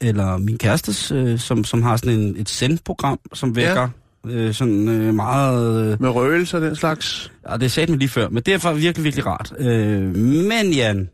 eller 0.00 0.36
min 0.36 0.58
kærestes, 0.58 1.12
øh, 1.12 1.38
som, 1.38 1.64
som 1.64 1.82
har 1.82 1.96
sådan 1.96 2.18
en, 2.18 2.36
et 2.36 2.48
sendprogram, 2.48 3.18
som 3.34 3.56
vækker 3.56 3.88
ja. 4.26 4.30
øh, 4.30 4.54
sådan 4.54 4.88
øh, 4.88 5.14
meget... 5.14 5.92
Øh, 5.92 6.00
Med 6.02 6.08
røgelser 6.10 6.58
og 6.58 6.64
den 6.64 6.76
slags? 6.76 7.32
ja, 7.50 7.56
det 7.56 7.72
sagde 7.72 7.86
den 7.92 7.98
lige 7.98 8.08
før, 8.08 8.28
men 8.28 8.42
det 8.42 8.54
er 8.54 8.58
faktisk 8.58 8.84
virkelig, 8.84 9.04
virkelig 9.04 9.26
rart. 9.26 9.52
Øh, 9.58 10.16
men 10.16 10.72
Jan, 10.72 11.08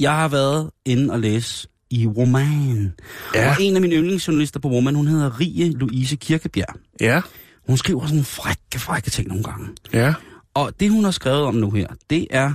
jeg 0.00 0.12
har 0.12 0.28
været 0.28 0.70
inde 0.84 1.12
og 1.12 1.20
læse 1.20 1.68
i 1.90 2.06
Roman. 2.06 2.92
Ja. 3.34 3.50
Og 3.50 3.56
en 3.60 3.74
af 3.74 3.80
mine 3.80 3.94
yndlingsjournalister 3.94 4.60
på 4.60 4.68
Roman, 4.68 4.94
hun 4.94 5.06
hedder 5.06 5.40
Rie 5.40 5.72
Louise 5.72 6.16
Kirkebjerg. 6.16 6.74
Ja. 7.00 7.20
Hun 7.66 7.76
skriver 7.76 8.06
sådan 8.06 8.24
frække, 8.24 8.78
frække 8.78 9.10
ting 9.10 9.28
nogle 9.28 9.44
gange. 9.44 9.68
Ja. 9.92 10.14
Og 10.54 10.80
det, 10.80 10.90
hun 10.90 11.04
har 11.04 11.10
skrevet 11.10 11.42
om 11.42 11.54
nu 11.54 11.70
her, 11.70 11.86
det 12.10 12.26
er... 12.30 12.52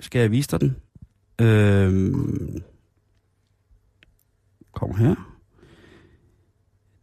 Skal 0.00 0.20
jeg 0.20 0.30
vise 0.30 0.50
dig 0.50 0.60
den? 0.60 0.76
Øhm, 1.40 2.62
kom 4.74 4.96
her. 4.96 5.14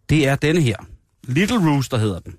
Det 0.10 0.28
er 0.28 0.36
denne 0.36 0.62
her. 0.62 0.76
Little 1.28 1.58
Rooster 1.58 1.98
hedder 1.98 2.20
den. 2.20 2.36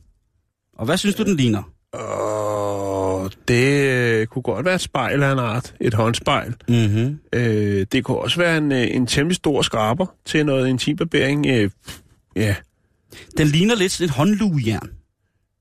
Og 0.74 0.84
hvad 0.84 0.96
synes 0.96 1.14
du, 1.14 1.22
den 1.24 1.36
ligner? 1.36 1.62
Og 1.92 3.30
det 3.48 3.90
øh, 3.90 4.26
kunne 4.26 4.42
godt 4.42 4.64
være 4.64 4.74
et 4.74 4.80
spejl 4.80 5.22
af 5.22 5.32
en 5.32 5.38
art. 5.38 5.74
Et 5.80 5.94
håndspejl. 5.94 6.54
Mm-hmm. 6.68 7.20
Øh, 7.32 7.86
det 7.92 8.04
kunne 8.04 8.18
også 8.18 8.36
være 8.36 8.58
en, 8.58 8.72
øh, 8.72 8.86
en 8.90 9.06
temmelig 9.06 9.36
stor 9.36 9.62
skraber 9.62 10.06
til 10.24 10.46
noget 10.46 10.68
intimbarbering. 10.68 11.46
Øh, 11.46 11.70
ja, 12.36 12.56
Den 13.36 13.46
ligner 13.46 13.74
lidt 13.74 13.92
sådan 13.92 14.04
et 14.04 14.10
håndlugejern. 14.14 14.90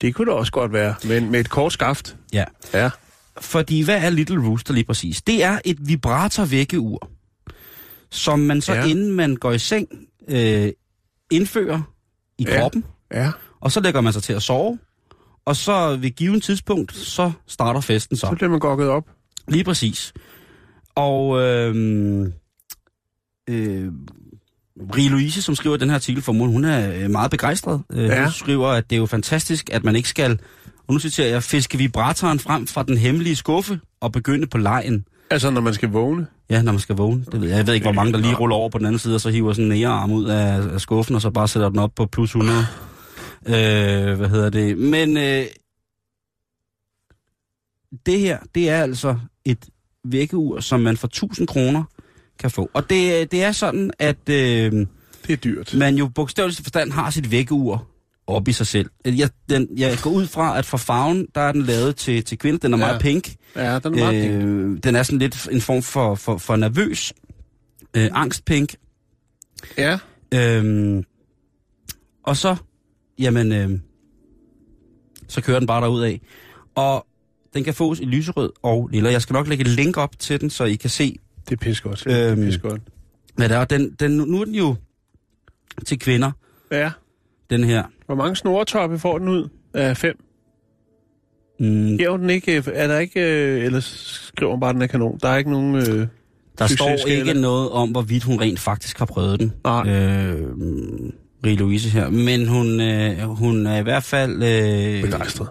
Det 0.02 0.16
kunne 0.16 0.26
det 0.26 0.34
også 0.34 0.52
godt 0.52 0.74
være, 0.74 0.96
men 1.08 1.32
med 1.32 1.40
et 1.40 1.50
kort 1.50 1.74
skaft. 1.74 2.18
Ja. 2.34 2.44
Ja. 2.74 2.90
Fordi 3.42 3.82
hvad 3.82 4.04
er 4.04 4.10
Little 4.10 4.48
Rooster 4.48 4.74
lige 4.74 4.84
præcis? 4.84 5.22
Det 5.22 5.44
er 5.44 5.60
et 5.66 5.78
vibrator-vækkeur, 5.88 7.10
som 8.12 8.40
man 8.40 8.62
så 8.62 8.74
Ja. 8.74 8.86
inden 8.86 9.12
man 9.12 9.36
går 9.36 9.52
i 9.52 9.60
seng 9.60 9.88
øh, 10.28 10.72
indfører 11.32 11.82
i 12.38 12.44
Ja. 12.48 12.60
kroppen. 12.60 12.86
Ja, 13.14 13.32
Og 13.60 13.72
så 13.72 13.80
lægger 13.80 14.02
man 14.02 14.14
sig 14.14 14.24
til 14.24 14.34
at 14.34 14.44
sove. 14.44 14.80
Og 15.46 15.56
så 15.56 15.96
ved 15.96 16.10
given 16.10 16.42
tidspunkt, 16.42 16.96
så 16.96 17.32
starter 17.48 17.82
festen 17.82 18.18
så. 18.18 18.28
så 18.28 18.36
bliver 18.36 18.50
man 18.50 18.60
gokket 18.60 18.88
op. 18.90 19.10
Lige 19.48 19.64
præcis. 19.64 20.14
Og 20.96 21.40
øhm, 21.42 22.34
øh, 23.50 23.92
Rie 24.98 25.10
Louise, 25.10 25.41
som 25.41 25.56
skriver 25.56 25.78
den 25.78 25.89
her 25.89 25.96
artikel 25.96 26.24
for 26.24 26.34
hun 26.34 26.65
er 26.65 26.94
øh, 27.04 27.10
meget 27.10 27.32
begejstret. 27.32 27.82
Øh, 27.94 28.04
Ja. 28.04 28.24
Hun 28.24 28.32
skriver, 28.32 28.67
at 28.67 28.89
det 28.89 28.96
er 28.96 29.00
jo 29.00 29.06
fantastisk, 29.06 29.70
at 29.74 29.84
man 29.84 29.96
ikke 29.96 30.10
skal, 30.10 30.39
og 30.88 30.94
nu 30.94 31.00
citerer 31.00 31.28
jeg, 31.30 31.44
fiske 31.44 31.78
vibratoren 31.78 32.39
frem 32.39 32.67
fra 32.67 32.84
den 32.84 32.98
hemmelige 32.98 33.36
skuffe 33.36 33.80
og 34.00 34.12
begynde 34.12 34.48
på 34.48 34.58
lejen. 34.58 35.06
Altså, 35.30 35.50
når 35.50 35.62
man 35.62 35.74
skal 35.74 35.89
vågne. 35.89 36.28
Ja, 36.50 36.62
når 36.62 36.72
man 36.72 36.80
skal 36.80 36.96
vågne. 36.96 37.26
Det 37.32 37.41
ved 37.41 37.48
jeg. 37.50 37.58
jeg 37.58 37.67
ved 37.67 37.74
ikke, 37.74 37.84
hvor 37.86 37.91
mange 37.94 38.13
der 38.13 38.20
lige 38.20 38.36
ruller 38.36 38.56
over 38.56 38.70
på 38.70 38.78
den 38.78 38.86
anden 38.86 39.00
side, 39.00 39.15
og 39.15 39.22
så 39.22 39.30
hiver 39.30 39.54
sådan 39.54 39.72
en 39.72 39.78
nærearm 39.78 40.12
ud 40.12 40.26
af, 40.26 40.74
af 40.74 40.82
skuffen, 40.82 41.15
og 41.15 41.22
så 41.22 41.30
bare 41.30 41.48
sætter 41.48 41.70
den 41.70 41.80
op 41.80 41.91
på 41.96 42.06
plus 42.06 42.30
100. 42.30 42.60
Øh, 43.48 44.17
hvad 44.17 44.30
hedder 44.30 44.50
det? 44.50 44.78
Men 44.78 45.17
øh, 45.17 45.44
det 48.06 48.20
her, 48.20 48.38
det 48.56 48.70
er 48.70 48.82
altså 48.84 49.15
et 49.46 49.65
vækkeur, 50.06 50.60
som 50.60 50.80
man 50.80 50.98
for 50.98 51.08
1000 51.08 51.48
kroner 51.48 51.84
kan 52.42 52.52
få. 52.52 52.70
Og 52.74 52.90
det, 52.90 53.32
det 53.32 53.44
er 53.44 53.52
sådan, 53.52 53.92
at 54.00 54.30
øh, 54.30 54.72
Det 55.28 55.34
er 55.34 55.36
dyrt. 55.36 55.74
man 55.78 55.96
jo 55.96 56.08
bogstaveligt 56.16 56.62
forstand 56.62 56.92
har 56.92 57.10
sit 57.10 57.32
vækkeur 57.32 57.88
op 58.28 58.48
i 58.48 58.52
sig 58.52 58.68
selv. 58.68 58.90
Jeg, 59.06 59.30
den, 59.50 59.68
jeg 59.78 59.98
går 60.04 60.10
ud 60.12 60.28
fra, 60.28 60.58
at 60.58 60.66
for 60.66 60.78
farven, 60.78 61.28
der 61.36 61.42
er 61.42 61.52
den 61.52 61.62
lavet 61.64 61.96
til, 61.96 62.24
til 62.24 62.38
kvinder. 62.38 62.60
Den 62.60 62.74
er 62.74 62.78
Ja. 62.78 62.86
meget 62.86 63.02
pink. 63.02 63.36
Ja, 63.56 63.80
den 63.80 63.94
er 64.00 64.12
meget 64.12 64.30
øh, 64.32 64.72
Øh, 64.72 64.78
den 64.84 64.96
er 64.96 65.04
sådan 65.04 65.20
lidt 65.20 65.48
en 65.52 65.62
form 65.62 65.82
for, 65.82 66.16
for, 66.16 66.38
for 66.38 66.56
nervøs, 66.56 67.14
øh, 67.98 68.10
angstpink. 68.14 68.76
Ja, 69.78 69.98
Øhm, 70.34 71.04
og 72.24 72.38
så, 72.38 72.56
jamen, 73.20 73.52
øh, 73.52 73.80
så 75.28 75.42
kører 75.42 75.60
den 75.60 75.68
bare 75.68 75.82
derud 75.82 76.02
af. 76.02 76.22
Og 76.76 77.06
den 77.54 77.64
kan 77.64 77.74
fås 77.74 78.00
i 78.00 78.06
lyserød 78.06 78.52
og 78.64 78.88
lilla. 78.88 79.12
Jeg 79.12 79.22
skal 79.22 79.34
nok 79.34 79.48
lægge 79.48 79.62
et 79.62 79.68
link 79.70 79.98
op 79.98 80.20
til 80.20 80.42
den, 80.42 80.50
så 80.50 80.64
I 80.64 80.76
kan 80.76 80.90
se, 80.90 81.16
det 81.52 81.58
er 81.58 81.62
pissegodt. 81.62 82.04
Det 82.06 82.22
er 82.22 82.32
Øhm. 82.32 82.42
pissegodt. 82.44 82.82
hvad 83.36 83.50
det 83.50 83.58
er. 83.58 83.66
Den, 83.66 83.96
den, 84.00 84.12
nu 84.12 84.42
er 84.42 84.46
den 84.46 84.56
jo 84.56 84.76
til 85.86 86.00
kvinder, 86.00 86.32
Ja. 86.72 86.92
den 87.50 87.64
her. 87.64 87.84
Hvor 88.06 88.16
mange 88.16 88.36
snoretoppe 88.36 89.00
får 89.00 89.18
den 89.18 89.28
ud 89.28 89.50
af 89.74 89.98
fem? 89.98 90.16
Mm, 91.60 91.98
Giver 91.98 92.18
den 92.18 92.30
ikke, 92.30 92.56
øh, 92.58 92.64
er 92.74 92.88
der 92.88 93.00
ikke, 93.00 93.20
øh, 93.22 93.64
eller 93.66 93.80
skriver 93.80 94.52
man 94.52 94.60
bare, 94.60 94.74
den 94.74 94.82
er 94.82 94.88
kanon? 94.88 95.18
Der 95.22 95.30
er 95.30 95.38
ikke 95.38 95.52
nogen... 95.52 95.76
Øh, 95.76 96.08
der 96.60 96.68
står 96.68 97.08
ikke 97.08 97.34
noget 97.34 97.70
om, 97.70 97.90
hvorvidt 97.92 98.24
hun 98.24 98.42
rent 98.42 98.60
faktisk 98.60 99.00
har 99.00 99.06
prøvet 99.06 99.40
den. 99.40 99.54
Nej. 99.64 99.90
Øh, 99.90 100.48
Rie 101.46 101.56
Louise 101.56 101.90
her. 101.90 102.10
Men 102.10 102.48
hun, 102.48 102.82
øh, 102.82 103.20
hun 103.22 103.66
er 103.68 103.78
i 103.78 103.84
hvert 103.84 104.04
fald... 104.04 104.32
Øh, 104.44 105.02
begejstret. 105.04 105.48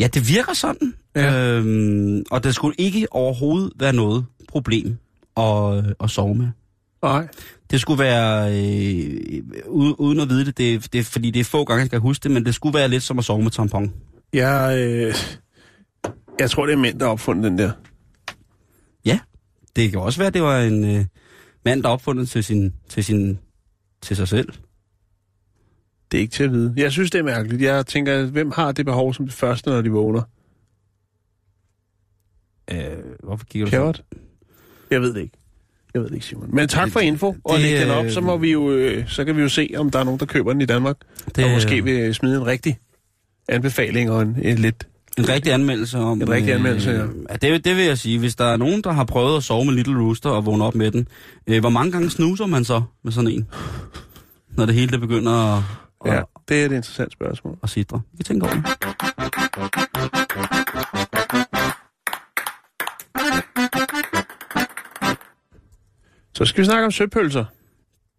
Ja, 0.00 0.06
det 0.06 0.28
virker 0.28 0.52
sådan. 0.52 0.94
Ja. 1.16 1.56
Øhm, 1.56 2.24
og 2.30 2.44
der 2.44 2.50
skulle 2.50 2.74
ikke 2.78 3.06
overhovedet 3.10 3.72
være 3.76 3.92
noget 3.92 4.26
problem 4.48 4.96
at, 5.36 5.94
at 6.00 6.10
sove 6.10 6.34
med. 6.34 6.48
Nej. 7.02 7.28
Det 7.70 7.80
skulle 7.80 7.98
være, 7.98 8.52
øh, 8.52 9.42
uden, 9.98 10.20
at 10.20 10.28
vide 10.28 10.44
det, 10.44 10.58
det, 10.58 10.92
det, 10.92 11.06
fordi 11.06 11.30
det 11.30 11.40
er 11.40 11.44
få 11.44 11.64
gange, 11.64 11.80
jeg 11.80 11.86
skal 11.86 12.00
huske 12.00 12.22
det, 12.22 12.30
men 12.30 12.46
det 12.46 12.54
skulle 12.54 12.78
være 12.78 12.88
lidt 12.88 13.02
som 13.02 13.18
at 13.18 13.24
sove 13.24 13.42
med 13.42 13.50
tampon. 13.50 13.92
Jeg, 14.32 14.78
øh, 14.78 15.14
jeg 16.38 16.50
tror, 16.50 16.66
det 16.66 16.72
er 16.72 16.76
mænd, 16.76 16.98
der 16.98 17.06
har 17.06 17.12
opfundet 17.12 17.44
den 17.44 17.58
der. 17.58 17.70
Ja, 19.04 19.18
det 19.76 19.90
kan 19.90 20.00
også 20.00 20.18
være, 20.18 20.30
det 20.30 20.42
var 20.42 20.60
en 20.60 20.96
øh, 20.96 21.04
mand, 21.64 21.82
der 21.82 21.88
opfundet 21.88 22.28
til, 22.28 22.44
sin, 22.44 22.74
til, 22.88 23.04
sin, 23.04 23.38
til 24.02 24.16
sig 24.16 24.28
selv. 24.28 24.48
Det 26.10 26.18
er 26.18 26.20
ikke 26.20 26.32
til 26.32 26.44
at 26.44 26.52
vide. 26.52 26.74
Jeg 26.76 26.92
synes, 26.92 27.10
det 27.10 27.18
er 27.18 27.22
mærkeligt. 27.22 27.62
Jeg 27.62 27.86
tænker, 27.86 28.24
hvem 28.24 28.50
har 28.50 28.72
det 28.72 28.86
behov 28.86 29.14
som 29.14 29.26
det 29.26 29.34
første, 29.34 29.70
når 29.70 29.82
de 29.82 29.90
vågner? 29.90 30.22
Øh, 32.70 32.78
hvorfor 33.22 33.44
kigger 33.44 33.66
du 33.66 33.70
så? 33.70 33.76
Kjævert? 33.76 34.02
Jeg 34.90 35.00
ved 35.00 35.14
det 35.14 35.20
ikke. 35.20 35.36
Jeg 35.94 36.02
ved 36.02 36.08
det 36.08 36.14
ikke, 36.14 36.26
Simon. 36.26 36.48
Men 36.52 36.68
tak 36.68 36.90
for 36.90 37.00
info, 37.00 37.36
og 37.44 37.58
Det, 37.58 37.60
læg 37.60 37.80
den 37.80 37.90
op, 37.90 38.04
øh, 38.04 38.10
så, 38.10 38.20
må 38.20 38.36
vi 38.36 38.52
jo, 38.52 38.70
øh, 38.70 39.08
så 39.08 39.24
kan 39.24 39.36
vi 39.36 39.42
jo 39.42 39.48
se, 39.48 39.70
om 39.76 39.90
der 39.90 39.98
er 39.98 40.04
nogen, 40.04 40.20
der 40.20 40.26
køber 40.26 40.52
den 40.52 40.62
i 40.62 40.66
Danmark. 40.66 40.96
Det, 41.36 41.44
og 41.44 41.50
måske 41.50 41.84
vil 41.84 42.14
smide 42.14 42.36
en 42.36 42.46
rigtig 42.46 42.78
anbefaling 43.48 44.10
og 44.10 44.22
en, 44.22 44.36
en 44.42 44.58
lidt... 44.58 44.86
En 45.18 45.28
rigtig 45.28 45.52
anmeldelse 45.52 45.98
om... 45.98 46.22
En 46.22 46.30
rigtig 46.30 46.54
anmeldelse, 46.54 46.90
ja. 46.90 46.96
ja. 47.30 47.36
Det, 47.54 47.64
det 47.64 47.76
vil 47.76 47.84
jeg 47.84 47.98
sige. 47.98 48.18
Hvis 48.18 48.34
der 48.34 48.44
er 48.44 48.56
nogen, 48.56 48.82
der 48.82 48.92
har 48.92 49.04
prøvet 49.04 49.36
at 49.36 49.42
sove 49.42 49.64
med 49.64 49.74
Little 49.74 49.98
Rooster 49.98 50.30
og 50.30 50.46
vågne 50.46 50.64
op 50.64 50.74
med 50.74 50.90
den, 50.90 51.08
øh, 51.46 51.60
hvor 51.60 51.70
mange 51.70 51.92
gange 51.92 52.10
snuser 52.10 52.46
man 52.46 52.64
så 52.64 52.82
med 53.04 53.12
sådan 53.12 53.30
en? 53.30 53.48
Når 54.56 54.66
det 54.66 54.74
hele 54.74 54.92
det 54.92 55.00
begynder 55.00 55.56
at, 55.56 55.62
Ja, 56.06 56.18
at, 56.18 56.24
det 56.48 56.60
er 56.62 56.66
et 56.66 56.72
interessant 56.72 57.12
spørgsmål. 57.12 57.58
at 57.62 57.70
sidre. 57.70 58.00
Vi 58.12 58.22
tænker 58.24 58.46
over 58.46 58.54
det. 58.56 59.80
Så 66.34 66.44
skal 66.44 66.60
vi 66.60 66.64
snakke 66.66 66.84
om 66.84 66.90
søpølser. 66.90 67.44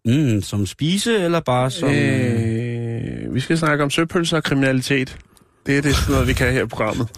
Mm, 0.04 0.42
som 0.42 0.66
spise, 0.66 1.18
eller 1.18 1.40
bare 1.40 1.70
som... 1.70 1.90
Øh, 1.90 3.34
vi 3.34 3.40
skal 3.40 3.58
snakke 3.58 3.84
om 3.84 3.90
søpølser 3.90 4.36
og 4.36 4.44
kriminalitet. 4.44 5.18
Det 5.66 5.78
er 5.78 5.82
det 5.82 5.94
sådan 5.94 6.12
noget, 6.12 6.28
vi 6.28 6.32
kan 6.32 6.52
her 6.52 6.62
i 6.62 6.66
programmet. 6.66 7.08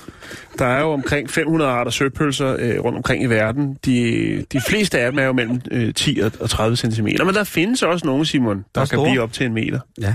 Der 0.58 0.64
er 0.66 0.80
jo 0.80 0.92
omkring 0.92 1.30
500 1.30 1.70
arter 1.70 1.90
søpølser 1.90 2.56
øh, 2.58 2.84
rundt 2.84 2.96
omkring 2.96 3.22
i 3.22 3.26
verden. 3.26 3.78
De, 3.84 4.44
de 4.52 4.60
fleste 4.68 4.98
af 5.00 5.12
dem 5.12 5.18
er 5.18 5.24
jo 5.24 5.32
mellem 5.32 5.60
øh, 5.70 5.94
10 5.94 6.18
og- 6.18 6.32
og 6.40 6.50
30 6.50 6.76
cm. 6.76 7.04
Men 7.04 7.18
der 7.34 7.44
findes 7.44 7.82
også 7.82 8.06
nogle, 8.06 8.26
Simon, 8.26 8.56
der 8.56 8.62
Der 8.74 8.80
er 8.80 8.86
kan 8.86 8.96
store. 8.96 9.10
blive 9.10 9.22
op 9.22 9.32
til 9.32 9.46
en 9.46 9.54
meter. 9.54 9.80
Ja. 10.00 10.14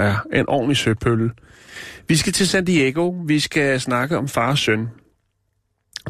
Ja, 0.00 0.14
en 0.32 0.48
ordentlig 0.48 0.76
søpølle. 0.76 1.30
Vi 2.08 2.16
skal 2.16 2.32
til 2.32 2.48
San 2.48 2.64
Diego. 2.64 3.08
Vi 3.26 3.40
skal 3.40 3.80
snakke 3.80 4.18
om 4.18 4.28
far 4.28 4.50
og 4.50 4.58
søn. 4.58 4.88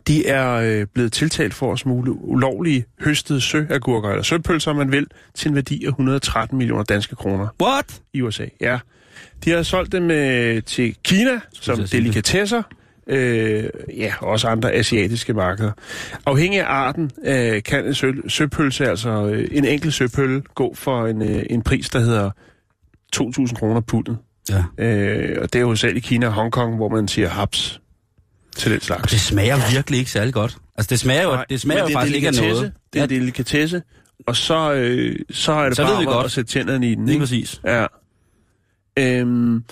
De 0.07 0.27
er 0.27 0.53
øh, 0.53 0.87
blevet 0.95 1.13
tiltalt 1.13 1.55
for 1.55 1.73
at 1.73 1.79
smule 1.79 2.13
ulovlige 2.13 2.85
høstede 3.01 3.41
søagurker, 3.41 4.11
eller 4.11 4.23
søpølser, 4.23 4.71
om 4.71 4.77
man 4.77 4.93
vil, 4.93 5.07
til 5.35 5.49
en 5.49 5.55
værdi 5.55 5.85
af 5.85 5.89
113 5.89 6.59
millioner 6.59 6.83
danske 6.83 7.17
kroner 7.17 7.49
What? 7.63 8.01
i 8.13 8.23
USA. 8.23 8.47
Ja. 8.61 8.79
De 9.45 9.51
har 9.51 9.63
solgt 9.63 9.93
dem 9.93 10.11
øh, 10.11 10.63
til 10.63 10.97
Kina 11.05 11.41
som 11.53 11.79
delikatesser, 11.93 12.63
øh, 13.07 13.65
ja, 13.97 14.13
og 14.21 14.29
også 14.29 14.49
andre 14.49 14.73
asiatiske 14.73 15.35
markeder. 15.35 15.73
Afhængig 16.27 16.61
af 16.61 16.67
arten 16.67 17.11
øh, 17.25 17.63
kan 17.63 17.87
en 17.87 17.95
sø, 17.95 18.13
søpølse, 18.29 18.89
altså 18.89 19.27
øh, 19.27 19.49
en 19.53 19.65
enkelt 19.65 19.95
søpølle, 19.95 20.43
gå 20.55 20.75
for 20.75 21.07
en, 21.07 21.23
øh, 21.23 21.43
en 21.51 21.63
pris, 21.63 21.91
der 21.91 22.01
hedder 22.01 22.31
2.000 23.17 23.55
kroner 23.55 23.81
pundet. 23.81 24.19
Ja. 24.51 24.85
Øh, 24.85 25.39
og 25.43 25.53
det 25.53 25.59
er 25.59 25.61
jo 25.63 25.77
selv 25.77 25.97
i 25.97 26.01
Kina 26.01 26.27
og 26.27 26.33
Hongkong, 26.33 26.77
hvor 26.77 26.89
man 26.89 27.09
siger 27.09 27.29
haps 27.29 27.81
til 28.57 28.73
den 28.73 28.81
slags. 28.81 29.11
Det 29.11 29.21
smager 29.21 29.73
virkelig 29.73 29.99
ikke 29.99 30.11
særlig 30.11 30.35
godt. 30.35 30.57
Altså, 30.77 30.91
det 30.91 31.01
smager 31.01 31.23
jo, 31.23 31.31
Nej, 31.31 31.45
det 31.51 31.61
smager 31.61 31.81
jo 31.81 31.87
er 31.87 31.93
faktisk 31.93 32.17
ikke 32.17 32.29
af 32.29 32.35
noget. 32.35 32.73
Det 32.93 32.99
er 32.99 33.05
en 33.05 33.11
delikatesse, 33.11 33.83
og 34.27 34.37
så, 34.37 34.73
øh, 34.73 35.17
så 35.31 35.53
er 35.53 35.67
det 35.69 35.77
Så 35.77 35.83
bare 35.83 36.05
godt. 36.05 36.25
at 36.25 36.31
sætte 36.33 36.51
tænderne 36.51 36.91
i 36.91 36.95
den. 36.95 37.05
Lige 37.07 37.15
ikke? 37.15 37.23
præcis. 37.23 37.61
Ja. 37.65 37.87
Øhm, 38.99 39.65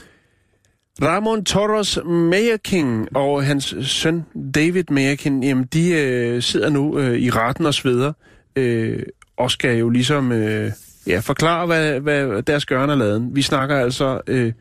Ramon 1.02 1.44
Torres 1.44 1.98
Mayer 2.04 3.06
og 3.14 3.44
hans 3.44 3.74
søn 3.82 4.24
David 4.54 4.84
Mayer 4.90 5.16
jamen 5.42 5.64
de 5.64 5.90
øh, 5.90 6.42
sidder 6.42 6.70
nu 6.70 6.98
øh, 6.98 7.18
i 7.18 7.30
retten 7.30 7.66
og 7.66 7.74
sveder, 7.74 8.12
øh, 8.56 9.02
og 9.36 9.50
skal 9.50 9.78
jo 9.78 9.88
ligesom 9.88 10.32
øh, 10.32 10.72
ja, 11.08 11.18
forklare, 11.18 11.66
hvad, 11.66 12.00
hvad 12.00 12.42
deres 12.42 12.66
gørn 12.66 12.90
er 12.90 12.94
lavet. 12.94 13.28
Vi 13.32 13.42
snakker 13.42 13.76
altså 13.76 14.20
øh, 14.26 14.52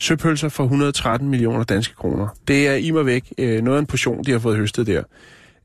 søpølser 0.00 0.48
for 0.48 0.62
113 0.62 1.28
millioner 1.28 1.64
danske 1.64 1.94
kroner. 1.94 2.28
Det 2.48 2.68
er 2.68 2.74
i 2.74 2.90
mig 2.90 3.06
væk 3.06 3.32
øh, 3.38 3.62
noget 3.62 3.76
af 3.76 3.80
en 3.80 3.86
portion, 3.86 4.24
de 4.24 4.30
har 4.30 4.38
fået 4.38 4.56
høstet 4.56 4.86
der. 4.86 5.02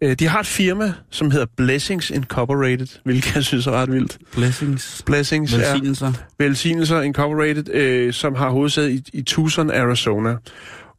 Øh, 0.02 0.16
de 0.16 0.28
har 0.28 0.40
et 0.40 0.48
firma, 0.48 0.94
som 1.10 1.32
hedder 1.32 1.46
Blessings 1.58 2.10
Incorporated, 2.10 2.88
hvilket 3.04 3.36
jeg 3.36 3.44
synes 3.44 3.68
er 3.68 3.72
ret 3.72 3.92
vildt. 3.92 4.18
Blessings. 4.34 5.04
Blessings, 5.06 5.54
ja. 5.54 5.58
Velsignelser. 5.58 6.14
Velsignelser 6.40 7.02
Incorporated, 7.02 7.70
øh, 7.74 8.14
som 8.14 8.36
har 8.36 8.50
hovedsæde 8.50 8.94
i, 8.94 9.04
i 9.14 9.22
Tucson, 9.22 9.72
Arizona. 9.72 10.36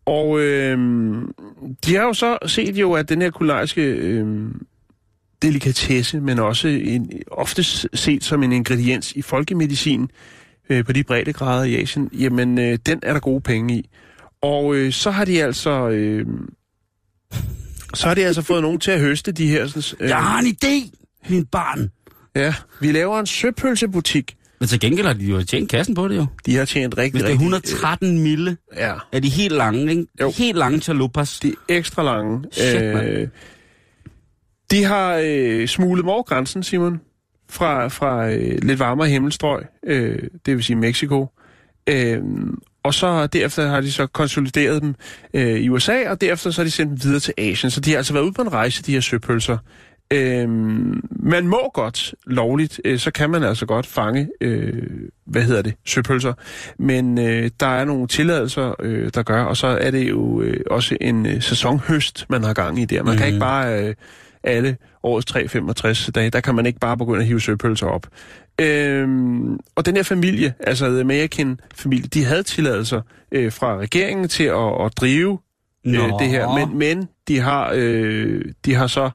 Og 0.07 0.41
øh, 0.41 0.79
de 1.87 1.97
har 1.97 2.03
jo 2.03 2.13
så 2.13 2.39
set 2.47 2.77
jo, 2.77 2.93
at 2.93 3.09
den 3.09 3.23
her 3.23 3.31
kulinariske 3.31 3.83
øh, 3.83 4.27
delikatesse, 5.43 6.21
men 6.21 6.39
også 6.39 6.69
en, 6.69 7.11
ofte 7.31 7.63
set 7.97 8.25
som 8.25 8.43
en 8.43 8.53
ingrediens 8.53 9.13
i 9.13 9.23
folkemedicin 9.23 10.11
øh, 10.71 10.85
på 10.85 10.93
de 10.93 11.05
brede 11.05 11.33
grader 11.33 11.65
i 11.65 11.83
Asien, 11.83 12.11
jamen 12.13 12.59
øh, 12.59 12.79
den 12.87 13.01
er 13.03 13.13
der 13.13 13.21
gode 13.21 13.41
penge 13.41 13.75
i. 13.79 13.89
Og 14.43 14.75
øh, 14.75 14.93
så 14.93 15.11
har 15.11 15.25
de 15.25 15.43
altså... 15.43 15.89
Øh, 15.89 16.27
så 17.95 18.09
har 18.09 18.15
de 18.15 18.25
altså 18.27 18.43
fået 18.43 18.63
nogen 18.63 18.81
til 18.81 18.91
at 18.91 19.01
høste 19.01 19.33
de 19.33 19.47
her... 19.49 19.67
Sådan, 19.67 19.83
øh, 20.01 20.09
Jeg 20.09 20.17
har 20.23 20.39
en 20.41 20.47
idé, 20.65 20.91
min 21.29 21.45
barn. 21.47 21.91
ja, 22.37 22.55
vi 22.81 22.93
laver 22.93 23.21
en 23.21 23.27
søpølsebutik. 23.27 24.37
Men 24.61 24.69
til 24.69 24.81
gengæld 24.81 25.07
har 25.07 25.15
de 25.15 25.25
jo 25.25 25.43
tjent 25.45 25.71
kassen 25.71 25.95
på 25.95 26.09
det 26.09 26.17
jo. 26.17 26.27
De 26.47 26.57
har 26.57 26.65
tjent 26.65 26.99
rigtig, 26.99 27.13
Hvis 27.13 27.21
det 27.23 27.29
er 27.29 27.33
rigtig... 27.33 27.45
113 27.45 28.19
mille 28.19 28.51
Øh, 28.51 28.79
ja, 28.79 28.95
af 29.13 29.23
de 29.23 29.29
helt 29.29 29.55
lange, 29.55 29.91
ikke? 29.91 30.07
Jo. 30.21 30.31
Helt 30.37 30.59
lange 30.59 30.81
chalupas. 30.81 31.41
de 31.41 31.49
er 31.49 31.55
ekstra 31.77 32.03
lange. 32.03 32.45
Shit, 32.53 32.83
mand. 32.95 33.29
De 34.73 34.85
har 34.85 35.21
øh, 35.25 35.69
smuglet 35.69 36.07
over 36.07 36.23
grænsen, 36.23 36.63
Simon, 36.63 37.01
fra, 37.51 37.89
fra 37.89 38.31
øh, 38.31 38.59
lidt 38.63 38.79
varmere 38.79 39.09
himmelstrøg, 39.09 39.63
øh, 39.87 40.19
det 40.47 40.57
vil 40.57 40.65
sige 40.65 40.77
Mexico. 40.77 41.27
Øh, 41.87 42.23
og 42.83 42.95
så 42.95 43.27
derefter 43.27 43.69
har 43.69 43.81
de 43.81 43.93
så 43.93 44.07
konsolideret 44.07 44.83
dem 44.83 44.95
øh, 45.35 45.61
i 45.61 45.69
USA, 45.69 46.11
og 46.11 46.21
derefter 46.21 46.51
så 46.51 46.61
har 46.61 46.65
de 46.65 46.71
sendt 46.71 46.91
dem 46.91 47.03
videre 47.03 47.21
til 47.21 47.35
Asien. 47.39 47.71
Så 47.71 47.81
de 47.81 47.91
har 47.91 47.97
altså 47.97 48.13
været 48.13 48.25
ude 48.25 48.33
på 48.33 48.43
en 48.43 48.53
rejse, 48.53 48.83
de 48.83 48.93
her 48.93 49.01
søpølser. 49.01 49.59
Øh, 50.13 50.49
man 51.11 51.47
må 51.47 51.71
godt 51.75 52.15
lovligt, 52.27 52.81
øh, 52.85 52.99
så 52.99 53.11
kan 53.11 53.31
man 53.31 53.43
altså 53.43 53.67
godt 53.67 53.87
fange, 53.87 54.29
øh, 54.41 54.83
hvad 55.27 55.43
hedder 55.43 55.63
det, 55.63 55.75
søpølser. 55.85 56.33
Men 56.79 57.19
øh, 57.19 57.51
der 57.61 57.67
er 57.67 57.85
nogle 57.85 58.09
tilladelser, 58.09 58.75
øh, 58.81 59.11
der 59.15 59.23
gør, 59.23 59.43
og 59.43 59.57
så 59.57 59.67
er 59.67 59.91
det 59.91 60.09
jo 60.09 60.43
øh, 60.43 60.61
også 60.71 60.97
en 61.01 61.27
øh, 61.27 61.43
sæsonhøst, 61.43 62.27
man 62.29 62.45
har 62.45 62.55
gang 62.55 62.79
i 62.79 62.85
der. 62.85 63.03
Man 63.03 63.13
mm. 63.13 63.19
kan 63.19 63.27
ikke 63.27 63.39
bare 63.39 63.85
øh, 63.85 63.95
alle 64.45 64.77
årets 65.03 65.27
365 65.27 66.11
dage, 66.15 66.31
der 66.31 66.41
kan 66.41 66.55
man 66.55 66.67
ikke 66.67 66.79
bare 66.79 66.97
begynde 66.97 67.21
at 67.21 67.27
hive 67.27 67.41
søpølser 67.41 67.87
op. 67.87 68.07
Øhm, 68.61 69.59
og 69.75 69.87
den 69.87 69.97
her 69.97 70.03
familie, 70.03 70.55
altså 70.61 70.89
The 70.89 71.01
American 71.01 71.61
familie, 71.75 72.07
de 72.07 72.25
havde 72.25 72.43
tilladelser 72.43 73.01
øh, 73.33 73.53
fra 73.53 73.77
regeringen 73.77 74.29
til 74.29 74.45
at, 74.45 74.85
at 74.85 74.93
drive 74.97 75.39
øh, 75.87 75.93
Nå. 75.93 76.19
det 76.19 76.29
her, 76.29 76.67
men, 76.67 76.79
men 76.79 77.09
de 77.29 77.39
har 77.39 77.73
øh, 77.75 78.45
de 78.65 78.75
har 78.75 78.87
så 78.87 79.11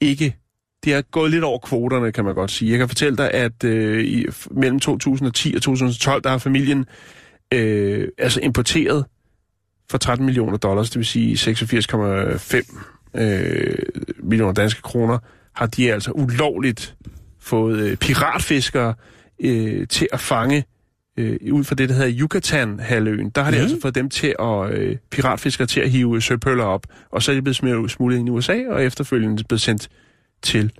ikke 0.00 0.36
de 0.84 0.90
har 0.90 1.02
gået 1.02 1.30
lidt 1.30 1.44
over 1.44 1.58
kvoterne, 1.58 2.12
kan 2.12 2.24
man 2.24 2.34
godt 2.34 2.50
sige. 2.50 2.70
Jeg 2.70 2.78
kan 2.78 2.88
fortælle 2.88 3.16
dig, 3.16 3.30
at 3.30 3.64
øh, 3.64 4.04
i, 4.04 4.26
mellem 4.50 4.80
2010 4.80 5.54
og 5.54 5.62
2012, 5.62 6.22
der 6.22 6.30
har 6.30 6.38
familien 6.38 6.86
øh, 7.54 8.08
altså 8.18 8.40
importeret 8.40 9.04
for 9.90 9.98
13 9.98 10.26
millioner 10.26 10.56
dollars, 10.56 10.90
det 10.90 10.96
vil 10.96 11.06
sige 11.06 11.34
86,5 11.34 12.97
øh, 13.14 13.74
millioner 14.22 14.52
danske 14.52 14.82
kroner, 14.82 15.18
har 15.54 15.66
de 15.66 15.92
altså 15.92 16.10
ulovligt 16.12 16.96
fået 17.40 17.78
øh, 17.78 17.96
piratfiskere 17.96 18.94
øh, 19.40 19.88
til 19.88 20.08
at 20.12 20.20
fange 20.20 20.64
øh, 21.16 21.38
ud 21.52 21.64
fra 21.64 21.74
det, 21.74 21.88
der 21.88 21.94
hedder 21.94 22.12
Yucatan-halvøen. 22.20 23.30
Der 23.30 23.42
har 23.42 23.50
de 23.50 23.56
Mhm. 23.56 23.62
altså 23.62 23.78
fået 23.82 23.94
dem 23.94 24.10
til 24.10 24.34
at 24.40 24.70
øh, 24.70 24.96
piratfiskere 25.10 25.66
til 25.66 25.80
at 25.80 25.90
hive 25.90 26.22
søpøller 26.22 26.64
op, 26.64 26.86
og 27.10 27.22
så 27.22 27.30
er 27.30 27.34
de 27.34 27.42
blevet 27.42 27.56
smidt- 27.56 27.90
smuglet 27.90 28.18
ind 28.18 28.28
i 28.28 28.30
USA, 28.30 28.58
og 28.70 28.84
efterfølgende 28.84 29.44
blevet 29.44 29.60
sendt 29.60 29.88
til 30.42 30.72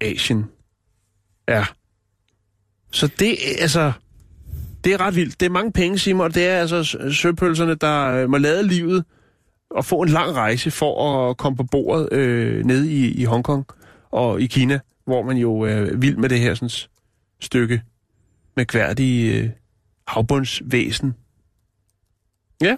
Asien. 0.00 0.44
Ja. 1.48 1.64
Så 2.92 3.06
det, 3.18 3.36
altså, 3.58 3.92
det 4.84 4.92
er 4.92 5.00
ret 5.00 5.16
vildt. 5.16 5.40
Det 5.40 5.46
er 5.46 5.50
mange 5.50 5.72
penge, 5.72 5.98
Simon, 5.98 6.24
og 6.24 6.34
det 6.34 6.46
er 6.46 6.56
altså 6.60 6.98
søpølserne, 7.12 7.74
der 7.74 8.06
øh, 8.06 8.30
må 8.30 8.36
lade 8.38 8.62
livet 8.62 9.04
at 9.76 9.84
få 9.84 10.02
en 10.02 10.08
lang 10.08 10.34
rejse 10.34 10.70
for 10.70 11.28
at 11.30 11.36
komme 11.36 11.56
på 11.56 11.64
bordet 11.64 12.12
øh, 12.12 12.64
nede 12.64 12.92
i, 12.92 13.10
i 13.10 13.24
Hongkong 13.24 13.66
og 14.10 14.40
i 14.40 14.46
Kina, 14.46 14.80
hvor 15.04 15.22
man 15.22 15.36
jo 15.36 15.60
er 15.60 15.96
vild 15.96 16.16
med 16.16 16.28
det 16.28 16.40
her 16.40 16.54
sådan, 16.54 16.88
stykke 17.40 17.82
mærkværdige 18.56 19.42
øh, 19.42 19.50
havbundsvæsen. 20.06 21.14
Ja, 22.60 22.76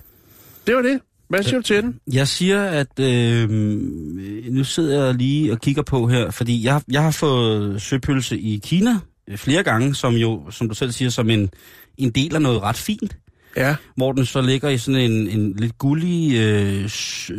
det 0.66 0.76
var 0.76 0.82
det. 0.82 1.00
Hvad 1.28 1.42
siger 1.42 1.56
du 1.56 1.62
til 1.62 1.82
den? 1.82 2.00
Jeg 2.12 2.28
siger, 2.28 2.64
at 2.64 3.00
øh, 3.00 3.50
nu 4.50 4.64
sidder 4.64 5.04
jeg 5.04 5.14
lige 5.14 5.52
og 5.52 5.60
kigger 5.60 5.82
på 5.82 6.06
her, 6.06 6.30
fordi 6.30 6.64
jeg, 6.64 6.82
jeg 6.92 7.02
har 7.02 7.10
fået 7.10 7.82
søpølse 7.82 8.38
i 8.38 8.60
Kina 8.64 8.98
flere 9.36 9.62
gange, 9.62 9.94
som 9.94 10.14
jo, 10.14 10.50
som 10.50 10.68
du 10.68 10.74
selv 10.74 10.92
siger, 10.92 11.08
som 11.08 11.30
en, 11.30 11.50
en 11.96 12.10
del 12.10 12.34
af 12.34 12.42
noget 12.42 12.62
ret 12.62 12.76
fint, 12.76 13.16
Ja, 13.56 13.76
hvor 13.96 14.12
den 14.12 14.26
så 14.26 14.40
ligger 14.40 14.68
i 14.68 14.78
sådan 14.78 15.00
en, 15.00 15.28
en 15.28 15.54
lidt 15.56 15.78
gullig, 15.78 16.36
øh, 16.36 16.88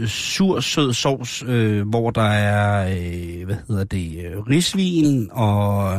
sur, 0.07 0.59
sød 0.59 0.93
sovs, 0.93 1.43
øh, 1.47 1.89
hvor 1.89 2.09
der 2.09 2.21
er, 2.21 2.89
øh, 2.89 3.45
hvad 3.45 3.55
hedder 3.67 3.83
det, 3.83 4.25
øh, 4.25 4.39
risvin 4.39 5.29
og, 5.31 5.95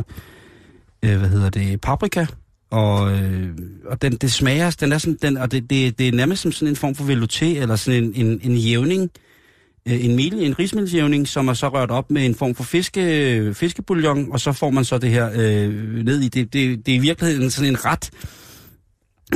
øh, 1.02 1.18
hvad 1.18 1.28
hedder 1.28 1.50
det, 1.50 1.80
paprika. 1.80 2.26
Og, 2.70 3.12
øh, 3.12 3.50
og 3.86 4.02
den, 4.02 4.12
det 4.12 4.32
smager, 4.32 4.76
den 4.80 4.92
er 4.92 4.98
sådan, 4.98 5.18
den, 5.22 5.36
og 5.36 5.52
det, 5.52 5.70
det, 5.70 5.98
det 5.98 6.08
er 6.08 6.12
nærmest 6.12 6.42
som 6.42 6.52
sådan 6.52 6.68
en 6.68 6.76
form 6.76 6.94
for 6.94 7.04
velouté, 7.04 7.60
eller 7.60 7.76
sådan 7.76 8.04
en, 8.04 8.26
en, 8.26 8.40
en 8.42 8.56
jævning, 8.56 9.10
øh, 9.88 10.04
en, 10.04 10.16
mil, 10.16 10.34
en 10.42 10.58
rismelsjævning, 10.58 11.28
som 11.28 11.48
er 11.48 11.54
så 11.54 11.68
rørt 11.68 11.90
op 11.90 12.10
med 12.10 12.26
en 12.26 12.34
form 12.34 12.54
for 12.54 12.64
fiske, 12.64 13.54
fiskebouillon, 13.54 14.32
og 14.32 14.40
så 14.40 14.52
får 14.52 14.70
man 14.70 14.84
så 14.84 14.98
det 14.98 15.10
her 15.10 15.30
øh, 15.34 16.04
ned 16.04 16.20
i. 16.20 16.28
Det, 16.28 16.52
det, 16.52 16.86
det 16.86 16.92
er 16.92 16.96
i 16.96 17.00
virkeligheden 17.00 17.50
sådan 17.50 17.70
en 17.70 17.84
ret, 17.84 18.10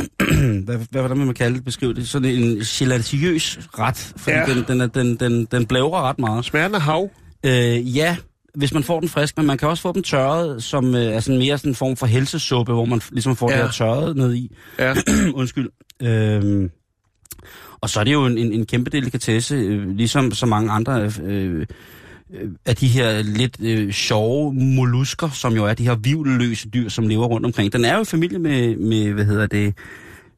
hvad, 0.65 0.77
hvad, 0.91 1.01
hvordan 1.03 1.19
vil 1.19 1.27
man 1.27 1.35
kalde 1.35 1.57
det, 1.57 1.65
beskrive 1.65 1.95
det, 1.95 2.09
sådan 2.09 2.31
en 2.31 2.57
gelatiøs 2.79 3.59
ret, 3.79 4.13
fordi 4.17 4.37
Ja. 4.37 4.45
den, 4.55 4.65
den, 4.69 4.81
er- 4.81 4.87
den, 4.87 5.17
den, 5.17 5.45
den 5.51 5.67
blævrer 5.67 6.03
ret 6.03 6.19
meget. 6.19 6.45
smagen 6.45 6.75
af 6.75 6.81
hav. 6.83 7.11
Øh, 7.47 7.97
ja, 7.97 8.17
hvis 8.55 8.75
man 8.75 8.83
får 8.83 9.01
den 9.01 9.09
frisk, 9.09 9.37
men 9.37 9.47
man 9.47 9.59
kan 9.59 9.69
også 9.69 9.83
få 9.83 9.93
dem 9.93 10.03
tørret, 10.03 10.63
som 10.63 10.95
øh, 10.95 11.03
er 11.03 11.21
sådan 11.21 11.39
mere 11.39 11.59
sådan 11.59 11.71
en 11.71 11.75
form 11.75 11.97
for 11.97 12.07
helsesuppe, 12.07 12.73
hvor 12.73 12.85
man 12.85 13.01
ligesom 13.11 13.37
får 13.37 13.51
Ja. 13.51 13.57
det 13.57 13.65
her 13.65 13.71
tørret 13.73 14.17
ned 14.17 14.35
i. 14.35 14.57
Ja. 14.79 14.95
Undskyld. 15.35 15.69
Øhm, 16.03 16.71
og 17.81 17.91
så 17.91 18.01
er 18.01 18.05
det 18.05 18.13
jo 18.13 18.27
en, 18.27 18.39
en, 18.39 18.53
en 18.53 18.67
kæmpe 18.67 18.91
delikatesse, 18.91 19.55
øh, 19.57 19.89
ligesom 19.97 20.33
så 20.33 20.47
mange 20.47 20.71
andre 20.71 21.03
øh, 21.03 21.13
øh, 21.25 21.67
af 22.67 22.77
de 22.77 22.87
her 22.87 23.23
lidt 23.23 23.57
øh, 23.61 23.93
sjove 23.93 24.55
mollusker, 24.55 25.31
som 25.31 25.55
jo 25.55 25.65
er 25.65 25.75
de 25.75 25.85
her 25.85 25.95
vivløse 25.95 26.69
dyr, 26.69 26.89
som 26.89 27.09
lever 27.09 27.27
rundt 27.27 27.47
omkring. 27.47 27.73
Den 27.73 27.85
er 27.85 27.97
jo 27.97 28.03
i 28.03 28.05
familie 28.05 28.39
med, 28.39 28.77
med 28.77 29.13
hvad 29.13 29.25
hedder 29.25 29.47
det, 29.47 29.75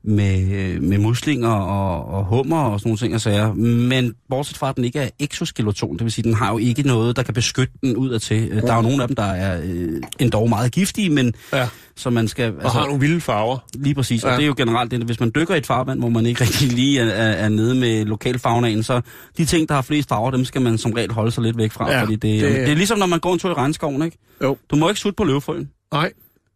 med, 0.08 0.80
med 0.80 0.98
muslinger 0.98 1.48
og, 1.48 2.06
og 2.18 2.24
hummer 2.24 2.60
og 2.60 2.80
sådan 2.80 2.88
nogle 2.90 2.98
ting 2.98 3.14
og 3.14 3.20
sager. 3.20 3.52
Men 3.54 4.14
bortset 4.30 4.56
fra, 4.56 4.68
at 4.68 4.76
den 4.76 4.84
ikke 4.84 4.98
er 4.98 5.08
exoskeleton, 5.20 5.92
det 5.92 6.04
vil 6.04 6.12
sige, 6.12 6.22
den 6.22 6.34
har 6.34 6.52
jo 6.52 6.58
ikke 6.58 6.82
noget, 6.82 7.16
der 7.16 7.22
kan 7.22 7.34
beskytte 7.34 7.72
den 7.82 7.96
ud 7.96 8.18
til. 8.18 8.50
Der 8.50 8.72
er 8.72 8.76
jo 8.76 8.82
nogle 8.82 9.02
af 9.02 9.08
dem, 9.08 9.16
der 9.16 9.22
er 9.24 9.60
øh, 9.64 10.02
endda 10.18 10.44
meget 10.44 10.72
giftige, 10.72 11.10
men 11.10 11.34
Ja. 11.52 11.68
så 11.96 12.10
man 12.10 12.28
skal... 12.28 12.44
altså, 12.44 12.60
Og 12.64 12.70
har 12.70 12.84
nogle 12.86 13.00
vilde 13.00 13.20
farver. 13.20 13.58
Lige 13.74 13.94
præcis, 13.94 14.24
og 14.24 14.30
Ja. 14.30 14.36
det 14.36 14.42
er 14.42 14.46
jo 14.46 14.54
generelt 14.56 14.90
det, 14.90 15.00
hvis 15.02 15.20
man 15.20 15.32
dykker 15.34 15.54
i 15.54 15.58
et 15.58 15.66
farvand, 15.66 15.98
hvor 15.98 16.08
man 16.08 16.26
ikke 16.26 16.40
rigtig 16.44 16.68
lige 16.72 17.00
er, 17.00 17.04
er, 17.06 17.30
er 17.32 17.48
nede 17.48 17.74
med 17.74 18.04
lokalfagnaen, 18.04 18.82
så 18.82 19.00
de 19.38 19.44
ting, 19.44 19.68
der 19.68 19.74
har 19.74 19.82
flest 19.82 20.08
farver, 20.08 20.30
dem 20.30 20.44
skal 20.44 20.62
man 20.62 20.78
som 20.78 20.92
regel 20.92 21.12
holde 21.12 21.30
sig 21.30 21.42
lidt 21.42 21.58
væk 21.58 21.72
fra, 21.72 21.90
Ja, 21.92 22.00
fordi 22.02 22.12
det, 22.12 22.22
det- 22.22 22.42
det, 22.42 22.52
det 22.54 22.68
er 22.70 22.74
ligesom, 22.74 22.98
når 22.98 23.06
man 23.06 23.18
går 23.20 23.32
en 23.32 23.38
tur 23.38 23.50
i 23.50 23.54
regnskoven, 23.54 24.02
ikke? 24.02 24.18
Jo. 24.42 24.56
Du 24.70 24.76
må 24.76 24.88
ikke 24.88 25.00
sutte 25.00 25.16
på 25.16 25.24
løvfrøen. 25.24 25.68
Nej. 25.92 26.12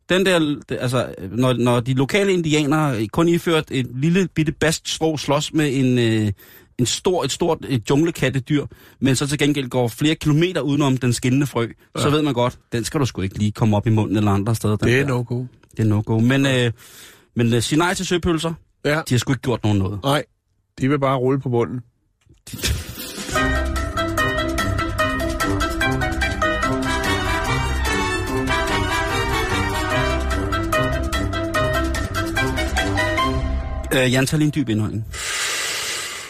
Den 0.08 0.26
der, 0.26 0.56
altså, 0.70 1.14
når, 1.30 1.52
når 1.52 1.80
de 1.80 1.94
lokale 1.94 2.32
indianere 2.32 3.06
kun 3.06 3.28
iført 3.28 3.64
et 3.70 3.86
lille 3.94 4.28
bitte 4.34 4.52
baststrå 4.52 5.16
slås 5.16 5.52
med 5.52 5.76
en, 5.76 5.98
øh, 5.98 6.32
en 6.78 6.86
stor, 6.86 7.24
et 7.24 7.32
stort 7.32 7.58
et 7.68 7.90
junglekattedyr, 7.90 8.66
men 9.00 9.16
så 9.16 9.26
til 9.26 9.38
gengæld 9.38 9.68
går 9.68 9.88
flere 9.88 10.14
kilometer 10.14 10.60
udenom 10.60 10.96
den 10.96 11.12
skinnende 11.12 11.46
frø, 11.46 11.68
ja. 11.96 12.00
så 12.00 12.10
ved 12.10 12.22
man 12.22 12.34
godt, 12.34 12.58
den 12.72 12.84
skal 12.84 13.00
du 13.00 13.06
sgu 13.06 13.22
ikke 13.22 13.38
lige 13.38 13.52
komme 13.52 13.76
op 13.76 13.86
i 13.86 13.90
munden 13.90 14.16
eller 14.16 14.30
andre 14.30 14.54
steder. 14.54 14.76
Den 14.76 14.88
Det 14.88 15.00
er 15.00 15.06
no-go. 15.06 15.44
Det 15.76 15.78
er 15.78 15.84
no-go. 15.84 16.18
Men, 16.18 16.46
øh, 16.46 16.72
men 17.36 17.54
øh, 17.54 17.62
sig 17.62 17.78
nej 17.78 17.94
til 17.94 18.06
søpølser. 18.06 18.54
Ja. 18.84 18.90
De 19.08 19.14
har 19.14 19.18
sgu 19.18 19.32
ikke 19.32 19.42
gjort 19.42 19.62
nogen 19.62 19.78
noget. 19.78 20.00
Nej. 20.02 20.24
De 20.80 20.88
vil 20.88 20.98
bare 20.98 21.16
rulle 21.16 21.40
på 21.40 21.48
bunden. 21.48 21.80
Øh, 33.94 34.12
Jan, 34.12 34.26
tag 34.26 34.38
lige 34.38 34.46
en 34.46 34.52
dyb 34.54 34.68
indånding. 34.68 35.04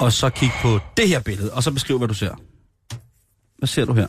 Og 0.00 0.12
så 0.12 0.30
kig 0.30 0.50
på 0.62 0.78
det 0.96 1.08
her 1.08 1.20
billede, 1.20 1.52
og 1.52 1.62
så 1.62 1.70
beskriv, 1.72 1.98
hvad 1.98 2.08
du 2.08 2.14
ser. 2.14 2.40
Hvad 3.58 3.66
ser 3.66 3.84
du 3.84 3.92
her? 3.92 4.06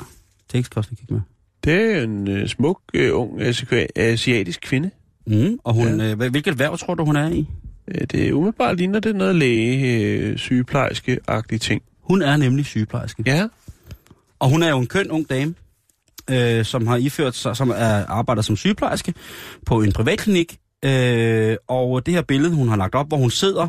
Kan 0.52 0.66
også 0.76 0.90
lige 0.90 1.00
kigge 1.00 1.14
med. 1.14 1.22
Det 1.64 1.74
er 1.98 2.02
en 2.04 2.28
øh, 2.28 2.48
smuk, 2.48 2.80
øh, 2.94 3.10
ung 3.14 3.42
asika- 3.42 3.88
asiatisk 3.96 4.62
kvinde. 4.62 4.92
Mm, 5.28 5.60
og 5.64 5.74
hun, 5.74 6.00
ja. 6.02 6.12
øh, 6.12 6.18
hvilket 6.18 6.60
værv 6.60 6.78
tror 6.78 6.96
du, 6.96 7.06
hun 7.06 7.16
er 7.16 7.30
i? 7.30 7.48
Øh, 7.88 8.02
Det 8.12 8.28
er 8.28 8.34
umiddelbart 8.34 8.78
ligner 8.78 9.00
det 9.00 9.16
noget 9.16 9.36
læge, 9.36 10.02
øh, 10.02 10.38
sygeplejerske-agtige 10.38 11.60
ting. 11.60 11.82
Hun 12.02 12.22
er 12.22 12.38
nemlig 12.38 12.66
sygeplejerske. 12.66 13.24
Ja. 13.26 13.48
Og 14.40 14.50
hun 14.50 14.64
er 14.64 14.70
jo 14.70 14.80
en 14.80 14.88
køn 14.88 15.12
ung 15.12 15.30
dame, 15.30 15.54
øh, 16.30 16.66
som 16.66 16.88
har 16.88 16.98
iført 16.98 17.36
sig, 17.36 17.56
som 17.58 17.70
er, 17.70 18.06
arbejder 18.06 18.42
som 18.42 18.56
sygeplejerske 18.58 19.14
på 19.66 19.82
en 19.82 19.92
privatklinik. 19.92 20.58
Øh, 20.86 21.58
og 21.68 22.06
det 22.06 22.14
her 22.14 22.22
billede, 22.22 22.56
hun 22.56 22.68
har 22.68 22.76
lagt 22.76 22.96
op, 22.96 23.08
hvor 23.08 23.18
hun 23.18 23.30
sidder 23.32 23.68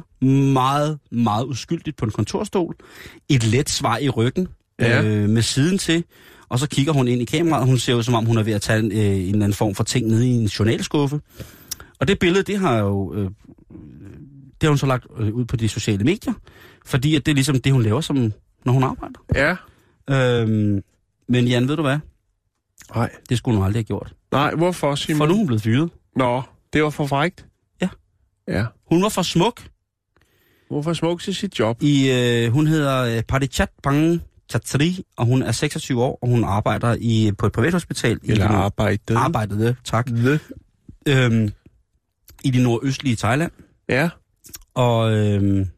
meget, 0.53 0.99
meget 1.11 1.45
uskyldigt 1.45 1.97
på 1.97 2.05
en 2.05 2.11
kontorstol. 2.11 2.77
Et 3.29 3.45
let 3.45 3.71
svar 3.71 3.99
i 3.99 4.09
ryggen 4.09 4.49
Ja. 4.81 5.03
øh, 5.05 5.29
med 5.29 5.43
siden 5.43 5.79
til. 5.79 6.05
Og 6.49 6.59
så 6.59 6.69
kigger 6.69 6.93
hun 6.93 7.09
ind 7.09 7.23
i 7.23 7.25
kameraet. 7.25 7.67
Hun 7.67 7.79
ser 7.79 7.95
ud 7.95 8.03
som 8.03 8.15
om, 8.15 8.25
hun 8.25 8.39
er 8.39 8.43
ved 8.43 8.53
at 8.53 8.63
tage 8.63 8.79
en, 8.79 8.93
øh, 8.93 8.99
en 8.99 9.05
eller 9.15 9.33
anden 9.33 9.53
form 9.53 9.75
for 9.75 9.85
ting 9.85 10.07
nede 10.07 10.29
i 10.29 10.31
en 10.31 10.47
journalskuffe. 10.47 11.21
Og 12.01 12.09
det 12.09 12.19
billede, 12.19 12.43
det 12.43 12.59
har 12.59 12.79
jo... 12.79 13.15
Øh, 13.15 13.25
det 13.25 14.63
har 14.63 14.69
hun 14.69 14.79
så 14.79 14.87
lagt 14.87 15.07
øh, 15.19 15.35
ud 15.35 15.45
på 15.45 15.57
de 15.57 15.69
sociale 15.69 16.05
medier. 16.05 16.33
Fordi 16.87 17.15
at 17.17 17.27
det 17.27 17.33
er 17.33 17.35
ligesom 17.35 17.61
det, 17.61 17.73
hun 17.73 17.83
laver, 17.83 18.01
som, 18.01 18.33
når 18.65 18.73
hun 18.73 18.83
arbejder. 18.83 19.21
Ja. 19.35 19.57
Øhm, 20.41 20.83
men 21.29 21.47
Jan, 21.49 21.69
ved 21.69 21.77
du 21.77 21.83
hvad? 21.83 21.99
Nej. 22.95 23.11
Det 23.29 23.39
skulle 23.39 23.57
hun 23.57 23.65
aldrig 23.67 23.79
have 23.79 23.85
gjort. 23.85 24.15
Nej, 24.33 24.55
hvorfor, 24.55 24.95
Simon? 24.95 25.19
For 25.19 25.27
nu 25.27 25.33
er 25.33 25.37
hun 25.37 25.47
blevet 25.47 25.63
fyret. 25.63 25.91
Nå, 26.17 26.43
det 26.75 26.83
var 26.85 26.91
for 26.91 27.07
frægt. 27.07 27.47
Ja. 27.83 27.89
Ja. 28.49 28.65
Hun 28.91 29.03
var 29.03 29.09
for 29.09 29.23
smuk. 29.23 29.63
Hvorfor 30.71 30.93
smuk 30.93 31.21
til 31.23 31.35
sit 31.35 31.59
job? 31.59 31.83
I, 31.83 32.11
øh, 32.11 32.53
hun 32.53 32.67
hedder 32.67 33.17
øh, 33.17 33.23
Padichat 33.23 33.69
Bang 33.83 34.23
Chatri, 34.51 35.05
og 35.17 35.27
hun 35.27 35.43
er 35.43 35.53
26 35.53 36.03
år, 36.03 36.19
og 36.23 36.29
hun 36.29 36.45
arbejder 36.45 36.97
i 37.01 37.33
på 37.39 37.47
et 37.47 37.53
privathospital. 37.53 38.19
Eller 38.25 38.45
i 38.45 38.49
det- 38.49 38.55
arbejdet. 38.55 39.17
Arbejdede, 39.17 39.77
tak. 39.85 40.07
The. 40.07 40.41
Øhm, 41.09 41.53
I 42.45 42.51
det 42.51 42.63
nordøstlige 42.63 43.17
Thailand. 43.17 43.51
Ja. 43.89 44.11
Og 44.75 45.13
øhm, 45.13 45.69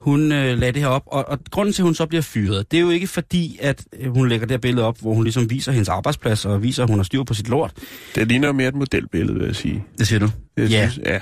hun 0.00 0.32
øh, 0.32 0.58
lagde 0.58 0.72
det 0.72 0.82
her 0.82 0.88
op, 0.88 1.02
og, 1.06 1.28
og 1.28 1.38
grunden 1.50 1.72
til, 1.72 1.82
at 1.82 1.84
hun 1.84 1.94
så 1.94 2.06
bliver 2.06 2.22
fyret, 2.22 2.70
det 2.70 2.76
er 2.76 2.80
jo 2.80 2.90
ikke 2.90 3.06
fordi, 3.06 3.58
at 3.60 3.84
øh, 4.00 4.10
hun 4.14 4.28
lægger 4.28 4.46
det 4.46 4.52
her 4.52 4.58
billede 4.58 4.86
op, 4.86 5.00
hvor 5.00 5.14
hun 5.14 5.24
ligesom 5.24 5.50
viser 5.50 5.72
hendes 5.72 5.88
arbejdsplads, 5.88 6.44
og 6.44 6.62
viser, 6.62 6.82
at 6.82 6.88
hun 6.90 6.98
har 6.98 7.04
styr 7.04 7.22
på 7.22 7.34
sit 7.34 7.48
lort. 7.48 7.72
Det 8.14 8.28
ligner 8.28 8.52
mere 8.52 8.68
et 8.68 8.74
modelbillede, 8.74 9.38
vil 9.38 9.46
jeg 9.46 9.56
sige. 9.56 9.84
Det 9.98 10.06
siger 10.08 10.18
du? 10.18 10.28
Jeg 10.56 10.68
Ja. 10.68 10.90
Synes, 10.90 11.06
ja. 11.06 11.18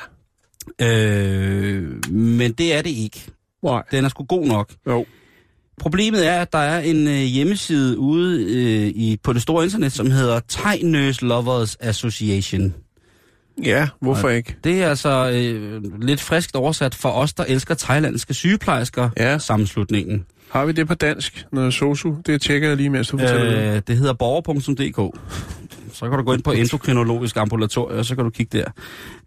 Øh, 0.82 2.12
men 2.14 2.52
det 2.52 2.74
er 2.74 2.82
det 2.82 2.90
ikke. 2.90 3.24
Nej. 3.64 3.82
Den 3.90 4.04
er 4.04 4.08
sgu 4.08 4.24
god 4.24 4.46
nok. 4.46 4.72
Jo. 4.88 5.06
Problemet 5.80 6.26
er, 6.26 6.40
at 6.40 6.52
der 6.52 6.58
er 6.58 6.80
en 6.80 7.08
øh, 7.08 7.14
hjemmeside 7.14 7.98
ude 7.98 8.44
øh, 8.44 8.86
i, 8.86 9.18
på 9.22 9.32
det 9.32 9.42
store 9.42 9.64
internet, 9.64 9.92
som 9.92 10.10
hedder 10.10 10.40
Thai 10.48 10.82
Nurse 10.82 11.24
Lovers 11.24 11.76
Association. 11.80 12.74
Ja, 13.64 13.88
hvorfor 14.00 14.28
ikke? 14.28 14.56
Det 14.64 14.82
er 14.82 14.88
altså 14.88 15.30
øh, 15.34 15.82
lidt 16.02 16.20
friskt 16.20 16.54
oversat 16.56 16.94
for 16.94 17.08
os, 17.08 17.32
der 17.34 17.44
elsker 17.48 17.74
thailandske 17.74 18.34
sygeplejersker, 18.34 19.08
Ja. 19.16 19.38
sammenslutningen. 19.38 20.24
Har 20.50 20.64
vi 20.66 20.72
det 20.72 20.88
på 20.88 20.94
dansk? 20.94 21.46
Noget 21.52 21.74
sosu? 21.74 22.14
Det 22.26 22.42
tjekker 22.42 22.68
jeg 22.68 22.76
lige, 22.76 22.90
mens 22.90 23.08
du 23.08 23.18
fortæller 23.18 23.50
det. 23.50 23.76
Øh, 23.76 23.82
det 23.86 23.96
hedder 23.98 24.12
borger.dk. 24.12 25.18
Så 25.92 26.08
kan 26.08 26.18
du 26.18 26.24
gå 26.24 26.32
ind 26.32 26.42
på 26.42 26.52
endokrinologisk 26.62 27.36
ambulatorium, 27.36 27.98
og 27.98 28.04
så 28.04 28.14
kan 28.14 28.24
du 28.24 28.30
kigge 28.30 28.58
der. 28.58 28.64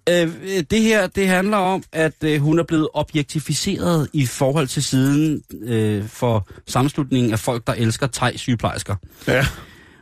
Øh, 0.10 0.32
det 0.72 0.82
her, 0.82 1.08
det 1.08 1.28
handler 1.28 1.58
om, 1.58 1.84
at 1.94 2.24
øh, 2.24 2.42
hun 2.42 2.60
er 2.60 2.64
blevet 2.64 2.88
objektificeret 2.94 4.08
i 4.14 4.26
forhold 4.26 4.68
til 4.68 4.84
siden 4.84 5.42
øh, 5.64 6.08
for 6.08 6.48
sammenslutningen 6.68 7.32
af 7.32 7.40
folk, 7.40 7.68
der 7.68 7.74
elsker 7.74 8.08
thai-sygeplejersker. 8.08 8.96
Ja. 9.28 9.46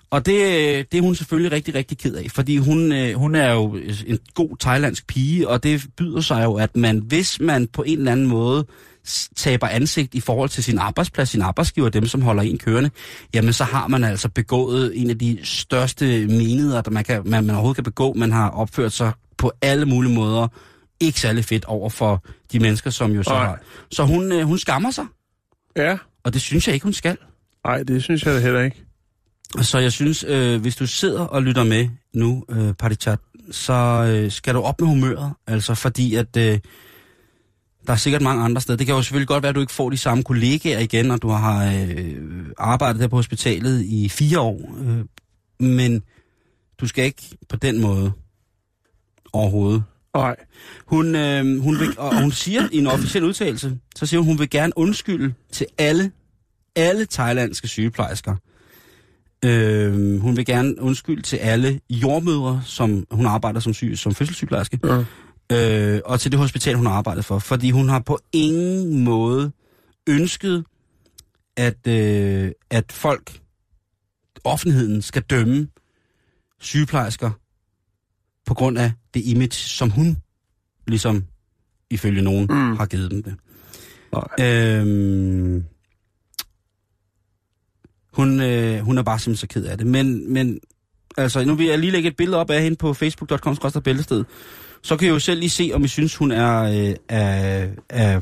Og 0.10 0.26
det, 0.26 0.34
øh, 0.34 0.86
det 0.92 0.98
er 0.98 1.02
hun 1.02 1.16
selvfølgelig 1.16 1.52
rigtig, 1.52 1.76
rigtig 1.76 1.98
ked 1.98 2.16
af, 2.16 2.28
fordi 2.32 2.58
hun, 2.58 2.92
øh, 2.92 3.14
hun 3.14 3.36
er 3.36 3.52
jo 3.54 3.76
en 4.08 4.20
god 4.36 4.58
thailandsk 4.60 5.08
pige, 5.08 5.48
og 5.48 5.64
det 5.64 5.86
byder 5.98 6.22
sig 6.22 6.44
jo, 6.44 6.54
at 6.56 6.76
man, 6.76 6.98
hvis 6.98 7.40
man 7.40 7.68
på 7.68 7.84
en 7.84 7.98
eller 7.98 8.12
anden 8.12 8.28
måde 8.28 8.66
taber 9.36 9.68
ansigt 9.68 10.16
i 10.16 10.20
forhold 10.20 10.50
til 10.50 10.64
sin 10.64 10.78
arbejdsplads, 10.78 11.30
sin 11.30 11.42
arbejdsgiver, 11.42 11.90
dem 11.90 12.06
som 12.06 12.22
holder 12.22 12.44
en 12.44 12.58
kørende, 12.58 12.90
jamen 13.34 13.54
så 13.54 13.64
har 13.64 13.88
man 13.88 14.04
altså 14.04 14.30
begået 14.30 15.02
en 15.02 15.10
af 15.10 15.18
de 15.20 15.38
største 15.44 16.28
menigheder, 16.28 16.82
der 16.82 16.92
man, 16.92 17.04
kan, 17.04 17.22
man, 17.26 17.44
man 17.44 17.56
overhovedet 17.56 17.76
kan 17.76 17.84
begå. 17.84 18.14
Man 18.14 18.32
har 18.32 18.50
opført 18.50 18.94
sig 18.94 19.12
på 19.38 19.52
alle 19.62 19.86
mulige 19.86 20.14
måder 20.14 20.48
ikke 21.00 21.20
særlig 21.20 21.46
fedt 21.46 21.66
over 21.66 21.90
for 21.90 22.24
de 22.52 22.60
mennesker, 22.60 22.90
som 22.90 23.12
jo 23.12 23.24
så 23.24 23.30
Nej. 23.30 23.46
har. 23.46 23.60
Så 23.92 24.04
hun, 24.04 24.32
øh, 24.32 24.44
hun 24.44 24.58
skammer 24.58 24.92
sig, 24.92 25.06
Ja. 25.76 25.98
og 26.24 26.34
det 26.34 26.42
synes 26.42 26.68
jeg 26.68 26.74
ikke, 26.74 26.84
hun 26.84 26.94
skal. 26.94 27.18
Nej, 27.66 27.84
det 27.84 28.04
synes 28.04 28.26
jeg 28.26 28.34
da 28.34 28.40
heller 28.40 28.62
ikke. 28.62 28.87
Så 29.62 29.78
jeg 29.78 29.92
synes, 29.92 30.26
øh, 30.28 30.62
hvis 30.62 30.76
du 30.76 30.88
sidder 30.88 31.22
og 31.22 31.44
lytter 31.44 31.64
med 31.64 31.90
nu, 32.14 32.46
øh, 32.50 32.74
Partichat, 32.74 33.20
så 33.52 33.74
øh, 33.74 34.32
skal 34.32 34.54
du 34.54 34.62
op 34.62 34.82
med 34.82 34.88
humøret. 34.88 35.34
Altså 35.48 35.76
fordi, 35.76 36.16
at 36.16 36.38
øh, 36.38 36.60
der 37.88 37.94
er 37.94 37.98
sikkert 37.98 38.22
mange 38.22 38.44
andre 38.44 38.62
steder. 38.62 38.78
Det 38.78 38.86
kan 38.86 38.96
jo 38.96 39.02
selvfølgelig 39.02 39.28
godt 39.28 39.44
være, 39.44 39.50
at 39.50 39.56
du 39.56 39.60
ikke 39.60 39.74
får 39.74 39.90
de 39.90 39.98
samme 39.98 40.24
kollegaer 40.24 40.80
igen, 40.80 41.12
og 41.12 41.22
du 41.22 41.30
har 41.30 41.74
øh, 41.74 42.46
arbejdet 42.58 43.02
der 43.02 43.08
på 43.08 43.16
hospitalet 43.16 43.82
i 43.82 44.10
fire 44.10 44.40
år. 44.40 44.76
Øh, 44.80 45.06
men 45.68 46.04
du 46.82 46.88
skal 46.88 47.06
ikke 47.06 47.38
på 47.50 47.56
den 47.56 47.82
måde 47.82 48.12
overhovedet. 49.34 49.84
Nej. 50.16 50.36
Hun, 50.86 51.16
øh, 51.16 51.62
hun 51.62 51.80
vil, 51.80 52.00
og 52.00 52.22
hun 52.22 52.32
siger 52.32 52.68
i 52.72 52.78
en 52.78 52.88
officiel 52.88 53.24
udtalelse, 53.24 53.78
så 53.96 54.06
siger 54.06 54.20
hun, 54.20 54.28
hun 54.28 54.40
vil 54.40 54.50
gerne 54.50 54.74
undskylde 54.76 55.34
til 55.52 55.66
alle, 55.78 56.12
alle 56.76 57.06
thailandske 57.06 57.68
sygeplejersker. 57.68 58.36
Øh, 59.46 60.20
hun 60.20 60.38
vil 60.38 60.46
gerne 60.46 60.82
undskylde 60.82 61.22
til 61.22 61.38
alle 61.38 61.80
jordmødre, 61.90 62.62
som 62.66 63.06
hun 63.12 63.26
arbejder 63.26 63.60
som, 63.60 63.74
syg, 63.74 63.94
som 63.98 64.16
fødselssygeplejerske, 64.16 64.80
Ja. 65.52 65.96
øh, 65.96 66.02
og 66.06 66.20
til 66.20 66.32
det 66.32 66.40
hospital, 66.40 66.76
hun 66.76 66.86
har 66.86 66.94
arbejdet 66.94 67.26
for. 67.26 67.40
Fordi 67.40 67.72
hun 67.72 67.90
har 67.90 68.00
på 68.00 68.20
ingen 68.34 69.04
måde 69.04 69.52
ønsket, 70.10 70.66
at, 71.58 71.88
øh, 71.88 72.52
at 72.70 72.92
folk, 72.92 73.40
offentligheden, 74.44 75.02
skal 75.02 75.22
dømme 75.22 75.68
sygeplejersker 76.60 77.32
på 78.46 78.54
grund 78.54 78.78
af 78.78 78.92
det 79.14 79.22
image, 79.26 79.52
som 79.54 79.90
hun, 79.90 80.18
ligesom 80.88 81.24
ifølge 81.90 82.22
nogen, 82.22 82.46
Mm. 82.50 82.56
mm. 82.56 82.78
har 82.78 82.86
givet 82.86 83.12
dem 83.12 83.24
det. 83.24 83.36
Nej. 84.14 84.48
Øhm, 84.48 85.64
hun, 88.18 88.42
øh, 88.42 88.80
hun 88.80 88.98
er 88.98 89.04
bare 89.04 89.20
simpelthen 89.20 89.48
så 89.50 89.54
ked 89.54 89.66
af 89.66 89.78
det. 89.78 89.88
Men, 89.88 90.34
men 90.34 90.60
altså, 91.18 91.46
nu 91.46 91.54
vil 91.56 91.66
jeg 91.66 91.80
lige 91.80 91.92
lægge 91.92 92.10
et 92.10 92.16
billede 92.16 92.38
op 92.38 92.50
af 92.50 92.62
hende 92.64 92.78
på 92.78 92.94
facebook.com 92.94 93.58
bæltested. 93.84 94.24
Så 94.84 94.98
kan 94.98 95.08
I 95.08 95.12
jo 95.12 95.20
selv 95.20 95.40
lige 95.40 95.50
se, 95.50 95.72
om 95.74 95.84
I 95.84 95.88
synes, 95.88 96.16
hun 96.16 96.32
er, 96.32 96.62
øh, 96.64 96.96
er, 97.10 97.68
er, 97.90 98.22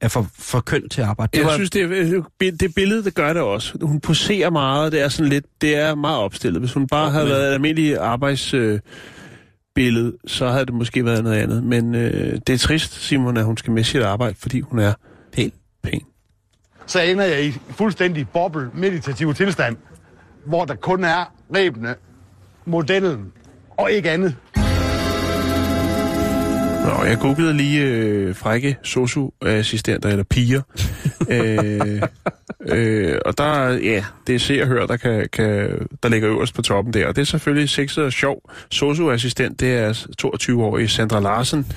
er 0.00 0.08
for, 0.08 0.26
for 0.38 0.60
køn 0.60 0.88
til 0.88 1.00
at 1.00 1.06
arbejde. 1.06 1.30
Det 1.32 1.38
Jeg 1.38 1.46
var, 1.46 1.54
synes, 1.54 1.70
det, 1.70 1.82
er- 1.82 2.52
det 2.60 2.74
billede, 2.74 3.04
det 3.04 3.14
gør 3.14 3.32
det 3.32 3.42
også. 3.42 3.78
Hun 3.82 4.00
poserer 4.00 4.50
meget, 4.50 4.92
det 4.92 5.00
er 5.00 5.08
sådan 5.08 5.28
lidt, 5.30 5.44
det 5.60 5.76
er 5.76 5.94
meget 5.94 6.18
opstillet. 6.18 6.60
Hvis 6.62 6.72
hun 6.72 6.86
bare 6.86 7.10
havde 7.10 7.24
men- 7.24 7.32
været 7.32 7.48
et 7.48 7.54
almindeligt 7.54 7.98
arbejdsbillede, 7.98 8.74
øh, 8.74 8.80
billede, 9.74 10.12
så 10.26 10.48
havde 10.48 10.66
det 10.66 10.74
måske 10.74 11.04
været 11.04 11.24
noget 11.24 11.36
andet. 11.38 11.64
Men 11.64 11.94
øh, 11.94 12.38
det 12.46 12.52
er 12.54 12.58
trist, 12.58 12.92
Simon, 13.02 13.36
at 13.36 13.44
hun 13.44 13.56
skal 13.56 13.72
miste 13.72 13.92
sit 13.92 14.02
arbejde, 14.02 14.34
fordi 14.38 14.60
hun 14.60 14.78
er 14.78 14.92
pæn. 15.32 15.52
pæn 15.82 16.00
så 16.86 17.00
ender 17.00 17.24
jeg 17.24 17.44
i 17.44 17.52
fuldstændig 17.70 18.28
boble 18.28 18.70
meditativ 18.74 19.34
tilstand, 19.34 19.76
hvor 20.46 20.64
der 20.64 20.74
kun 20.74 21.04
er 21.04 21.32
rebene, 21.54 21.94
modellen 22.64 23.32
og 23.76 23.92
ikke 23.92 24.10
andet. 24.10 24.36
Nå, 26.84 27.04
jeg 27.04 27.18
googlede 27.20 27.52
lige 27.52 27.82
øh, 27.82 28.34
frække 28.34 28.76
socioassistenter 28.82 30.08
eller 30.08 30.24
piger 30.24 30.62
øh, 31.30 32.02
øh, 32.68 33.18
og 33.24 33.38
der, 33.38 33.68
ja, 33.68 34.04
det 34.26 34.34
er 34.34 34.38
se 34.38 34.62
og 34.62 34.68
hør, 34.68 34.86
der, 34.86 34.96
kan, 34.96 35.28
kan, 35.32 35.70
der 36.02 36.08
ligger 36.08 36.30
øverst 36.30 36.54
på 36.54 36.62
toppen 36.62 36.94
der. 36.94 37.06
Og 37.06 37.16
det 37.16 37.22
er 37.22 37.26
selvfølgelig 37.26 37.68
sexet 37.68 38.04
og 38.04 38.12
sjov. 38.12 38.50
Socioassistent, 38.70 39.60
det 39.60 39.72
er 39.74 39.92
22-årige 40.22 40.88
Sandra 40.88 41.20
Larsen, 41.20 41.72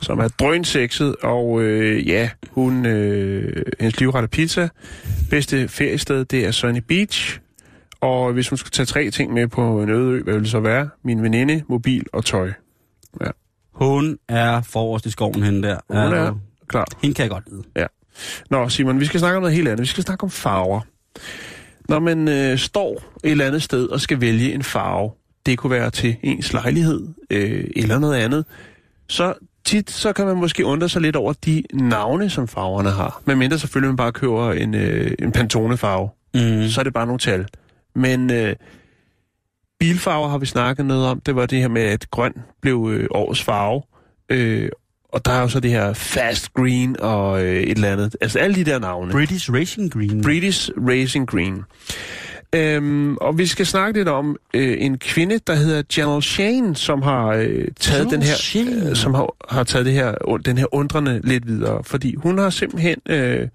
som 0.00 0.18
er 0.18 0.28
drønsexet, 0.28 1.16
og 1.22 1.62
øh, 1.62 2.08
ja, 2.08 2.30
hun, 2.50 2.86
øh, 2.86 3.62
hendes 3.80 4.00
livrette 4.00 4.28
pizza. 4.28 4.68
Bedste 5.30 5.68
feriested, 5.68 6.24
det 6.24 6.46
er 6.46 6.50
Sunny 6.50 6.80
Beach. 6.88 7.38
Og 8.00 8.32
hvis 8.32 8.48
hun 8.48 8.58
skulle 8.58 8.70
tage 8.70 8.86
tre 8.86 9.10
ting 9.10 9.32
med 9.32 9.48
på 9.48 9.82
en 9.82 9.90
øde 9.90 10.10
ø, 10.12 10.22
hvad 10.22 10.32
ville 10.34 10.44
det 10.44 10.50
så 10.50 10.60
være? 10.60 10.88
Min 11.04 11.22
veninde, 11.22 11.62
mobil 11.68 12.04
og 12.12 12.24
tøj. 12.24 12.52
Ja, 13.20 13.26
Hun 13.74 14.18
er 14.28 14.62
forrest 14.62 15.06
i 15.06 15.10
skoven, 15.10 15.42
hende 15.42 15.68
der. 15.68 15.76
hun 15.88 15.96
er 16.12 16.26
Øh, 16.30 16.32
klar. 16.68 16.84
Hende 17.02 17.14
kan 17.14 17.22
jeg 17.22 17.30
godt 17.30 17.50
lide. 17.50 17.62
Ja. 17.76 17.86
Nå, 18.50 18.68
Simon, 18.68 19.00
vi 19.00 19.04
skal 19.04 19.20
snakke 19.20 19.36
om 19.36 19.42
noget 19.42 19.56
helt 19.56 19.68
andet. 19.68 19.80
Vi 19.80 19.86
skal 19.86 20.04
snakke 20.04 20.24
om 20.24 20.30
farver. 20.30 20.80
Når 21.88 21.98
man 21.98 22.28
øh, 22.28 22.58
står 22.58 23.02
et 23.24 23.30
eller 23.30 23.46
andet 23.46 23.62
sted 23.62 23.88
og 23.88 24.00
skal 24.00 24.20
vælge 24.20 24.54
en 24.54 24.62
farve, 24.62 25.10
det 25.46 25.58
kunne 25.58 25.70
være 25.70 25.90
til 25.90 26.16
ens 26.22 26.52
lejlighed 26.52 27.08
øh, 27.30 27.64
eller 27.76 27.98
noget 27.98 28.16
andet, 28.16 28.44
så 29.08 29.34
tit 29.64 29.90
så 29.90 30.12
kan 30.12 30.26
man 30.26 30.36
måske 30.36 30.64
undre 30.64 30.88
sig 30.88 31.02
lidt 31.02 31.16
over 31.16 31.32
de 31.32 31.62
navne, 31.72 32.30
som 32.30 32.48
farverne 32.48 32.90
har. 32.90 33.22
Men 33.24 33.38
mindre 33.38 33.58
selvfølgelig, 33.58 33.88
man 33.88 33.96
bare 33.96 34.12
køber 34.12 34.52
en, 34.52 34.74
øh, 34.74 35.12
en 35.18 35.32
Pantone-farve. 35.32 36.08
Mm. 36.34 36.68
Så 36.68 36.80
er 36.80 36.84
det 36.84 36.92
bare 36.92 37.06
nogle 37.06 37.18
tal. 37.18 37.46
Men 37.94 38.30
øh, 38.30 38.56
bilfarver 39.78 40.28
har 40.28 40.38
vi 40.38 40.46
snakket 40.46 40.86
noget 40.86 41.06
om. 41.06 41.20
Det 41.20 41.36
var 41.36 41.46
det 41.46 41.58
her 41.58 41.68
med, 41.68 41.82
at 41.82 42.10
grøn 42.10 42.32
blev 42.60 42.90
øh, 42.92 43.08
årets 43.10 43.42
farve. 43.42 43.82
Øh, 44.28 44.68
og 45.12 45.24
der 45.24 45.32
er 45.32 45.40
jo 45.40 45.48
så 45.48 45.60
det 45.60 45.70
her 45.70 45.92
fast 45.92 46.54
green 46.54 47.00
og 47.00 47.44
øh, 47.44 47.56
et 47.62 47.70
eller 47.70 47.92
andet. 47.92 48.16
Altså 48.20 48.38
alle 48.38 48.56
de 48.56 48.64
der 48.64 48.78
navne. 48.78 49.12
British 49.12 49.52
Racing 49.52 49.92
Green. 49.92 50.22
British 50.22 50.70
Racing 50.88 51.28
Green. 51.28 51.62
Øhm, 52.54 53.16
og 53.16 53.38
vi 53.38 53.46
skal 53.46 53.66
snakke 53.66 53.98
lidt 53.98 54.08
om 54.08 54.36
øh, 54.54 54.76
en 54.80 54.98
kvinde, 54.98 55.38
der 55.46 55.54
hedder 55.54 55.82
Janelle 55.96 56.22
Shane, 56.22 56.76
som 56.76 57.02
har 57.02 57.26
øh, 57.28 57.44
taget 57.44 57.68
Janelle 57.90 58.10
den 58.10 58.22
her, 58.22 58.34
Shane. 58.34 58.90
øh, 58.90 58.96
som 58.96 59.14
har, 59.14 59.34
har 59.50 59.64
taget 59.64 59.86
det 59.86 59.94
her, 59.94 60.38
den 60.44 60.58
her 60.58 60.74
undrende 60.74 61.20
lidt 61.24 61.46
videre, 61.46 61.84
fordi 61.84 62.14
hun 62.14 62.38
har 62.38 62.50
simpelthen 62.50 62.96
øh, 63.08 63.48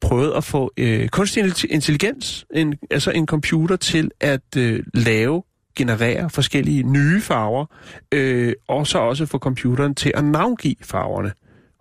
prøvet 0.00 0.32
at 0.36 0.44
få 0.44 0.72
øh, 0.76 1.08
kunstig 1.08 1.44
intelli- 1.44 1.66
intelligens, 1.70 2.46
en, 2.54 2.74
altså 2.90 3.10
en 3.10 3.26
computer 3.26 3.76
til 3.76 4.10
at 4.20 4.56
øh, 4.56 4.82
lave, 4.94 5.42
generere 5.78 6.30
forskellige 6.30 6.82
nye 6.82 7.20
farver, 7.20 7.66
øh, 8.12 8.52
og 8.68 8.86
så 8.86 8.98
også 8.98 9.26
få 9.26 9.38
computeren 9.38 9.94
til 9.94 10.12
at 10.14 10.24
navngive 10.24 10.74
farverne. 10.82 11.32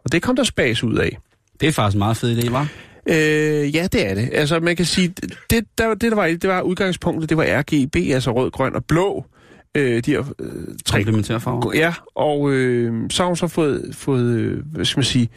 Og 0.06 0.12
det 0.12 0.22
kom 0.22 0.36
der 0.36 0.43
spas 0.43 0.84
ud 0.84 0.95
af. 0.95 1.18
Det 1.60 1.68
er 1.68 1.72
faktisk 1.72 1.95
en 1.95 2.00
meget 2.00 2.18
fed 2.18 2.38
idé, 2.38 2.52
var. 2.52 2.68
Øh, 3.10 3.76
ja, 3.76 3.88
det 3.91 4.10
er 4.10 4.14
det. 4.14 4.30
Altså, 4.34 4.60
man 4.60 4.76
kan 4.76 4.86
sige, 4.86 5.14
det, 5.50 5.66
der, 5.78 5.93
det, 5.93 6.02
der 6.02 6.16
var, 6.16 6.28
det, 6.28 6.48
var 6.50 6.62
udgangspunktet, 6.62 7.30
det 7.30 7.38
var 7.38 7.45
RGB, 7.48 7.95
altså 7.95 8.32
rød, 8.32 8.52
grøn 8.52 8.76
og 8.76 8.86
blå. 8.86 9.26
Øh, 9.76 10.04
de 10.04 10.12
her 10.12 10.34
øh, 10.39 10.50
tre 10.86 10.98
Komplementære 10.98 11.39
farver. 11.39 11.76
Ja, 11.76 11.93
og 12.16 12.52
øh, 12.52 13.10
så 13.10 13.24
har 13.24 13.28
hun 13.28 13.36
så 13.36 13.48
fået, 13.48 13.95
fået 13.95 14.36
øh, 14.36 14.66
hvad 14.66 14.86
skal 14.86 15.00
man 15.00 15.06
sige, 15.06 15.30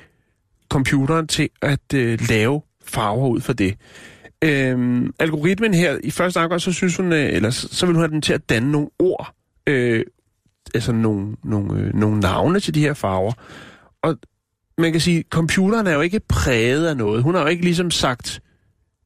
computeren 0.68 1.26
til 1.26 1.48
at 1.62 1.94
øh, 1.94 2.18
lave 2.28 2.62
farver 2.84 3.28
ud 3.28 3.40
for 3.40 3.52
det. 3.52 3.74
Øhm, 4.44 5.14
algoritmen 5.18 5.74
her, 5.74 5.98
i 6.04 6.10
første 6.10 6.38
omgang, 6.38 6.60
så 6.60 6.72
synes 6.72 6.96
hun, 6.96 7.12
øh, 7.12 7.32
eller 7.32 7.50
så, 7.50 7.86
vil 7.86 7.94
hun 7.94 8.02
have 8.02 8.10
den 8.10 8.22
til 8.22 8.32
at 8.32 8.48
danne 8.48 8.72
nogle 8.72 8.88
ord, 8.98 9.34
øh, 9.66 10.04
altså 10.74 10.92
nogle, 10.92 11.36
nogle, 11.44 11.80
øh, 11.80 11.94
nogle 11.94 12.20
navne 12.20 12.60
til 12.60 12.74
de 12.74 12.80
her 12.80 12.94
farver. 12.94 13.32
Og 14.02 14.16
man 14.78 14.92
kan 14.92 15.00
sige, 15.00 15.24
computeren 15.30 15.86
er 15.86 15.94
jo 15.94 16.00
ikke 16.00 16.20
præget 16.28 16.86
af 16.86 16.96
noget. 16.96 17.22
Hun 17.22 17.34
har 17.34 17.42
jo 17.42 17.48
ikke 17.48 17.64
ligesom 17.64 17.90
sagt, 17.90 18.40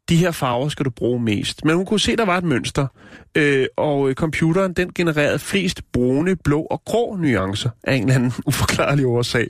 de 0.09 0.16
her 0.16 0.30
farver 0.30 0.68
skal 0.68 0.85
du 0.85 0.91
bruge 0.91 1.20
mest. 1.20 1.64
Men 1.64 1.76
hun 1.76 1.87
kunne 1.87 2.01
se, 2.01 2.16
der 2.16 2.24
var 2.24 2.39
et 2.39 2.45
mønster. 2.45 2.87
Øh, 3.35 3.66
og 3.76 4.09
øh, 4.09 4.14
computeren, 4.14 4.72
den 4.72 4.93
genererede 4.95 5.39
flest 5.39 5.82
brune, 5.93 6.37
blå 6.37 6.61
og 6.61 6.82
grå 6.85 7.16
nuancer 7.16 7.70
af 7.85 7.95
en 7.95 8.03
eller 8.03 8.14
anden 8.14 8.32
uforklarlig 8.47 9.07
årsag. 9.07 9.49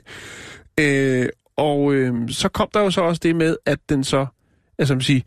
Øh, 0.79 1.29
og 1.57 1.93
øh, 1.93 2.29
så 2.29 2.49
kom 2.49 2.69
der 2.73 2.79
jo 2.79 2.91
så 2.91 3.01
også 3.01 3.19
det 3.23 3.35
med, 3.35 3.57
at 3.65 3.79
den 3.89 4.03
så, 4.03 4.25
altså 4.79 4.93
man 4.93 5.01
sige, 5.01 5.23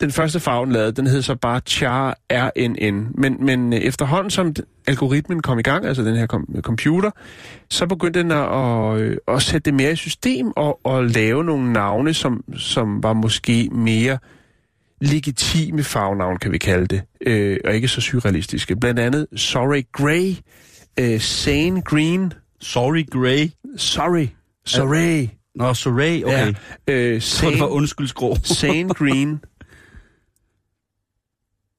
den 0.00 0.10
første 0.10 0.40
farve, 0.40 0.64
den 0.64 0.72
lavede, 0.72 0.92
den 0.92 1.06
hed 1.06 1.22
så 1.22 1.34
bare 1.34 1.60
Char 1.66 2.18
RNN. 2.30 3.08
Men, 3.14 3.44
men 3.44 3.72
øh, 3.72 3.78
efterhånden, 3.78 4.30
som 4.30 4.54
algoritmen 4.86 5.42
kom 5.42 5.58
i 5.58 5.62
gang, 5.62 5.86
altså 5.86 6.02
den 6.02 6.16
her 6.16 6.26
kom- 6.26 6.54
computer, 6.60 7.10
så 7.70 7.86
begyndte 7.86 8.20
den 8.20 8.30
at, 8.30 8.38
at, 8.38 9.00
øh, 9.00 9.16
at 9.28 9.42
sætte 9.42 9.64
det 9.64 9.74
mere 9.74 9.92
i 9.92 9.96
system 9.96 10.52
og, 10.56 10.80
og 10.84 11.04
lave 11.04 11.44
nogle 11.44 11.72
navne, 11.72 12.14
som, 12.14 12.44
som 12.56 13.02
var 13.02 13.12
måske 13.12 13.68
mere 13.72 14.18
legitime 15.00 15.82
farvenavn, 15.82 16.36
kan 16.36 16.52
vi 16.52 16.58
kalde 16.58 16.86
det, 16.86 17.02
øh, 17.26 17.56
og 17.64 17.74
ikke 17.74 17.88
så 17.88 18.00
surrealistiske. 18.00 18.76
Blandt 18.76 19.00
andet 19.00 19.26
Sorry 19.36 19.82
Grey, 19.92 20.34
øh, 21.00 21.20
Sane 21.20 21.82
Green, 21.82 22.32
Sorry 22.60 23.06
Grey. 23.10 23.50
Sorry, 23.76 24.26
Sorry, 24.66 25.26
Nå, 25.54 25.74
Sorry, 25.74 26.22
okay. 26.24 26.54
ja, 26.88 26.92
øh, 26.92 27.22
tror, 27.22 27.50
det 27.50 27.60
var 27.60 27.66
Sane, 27.66 27.70
undskyldsgrå. 27.70 28.36
Sane 28.44 28.88
Green. 28.88 29.40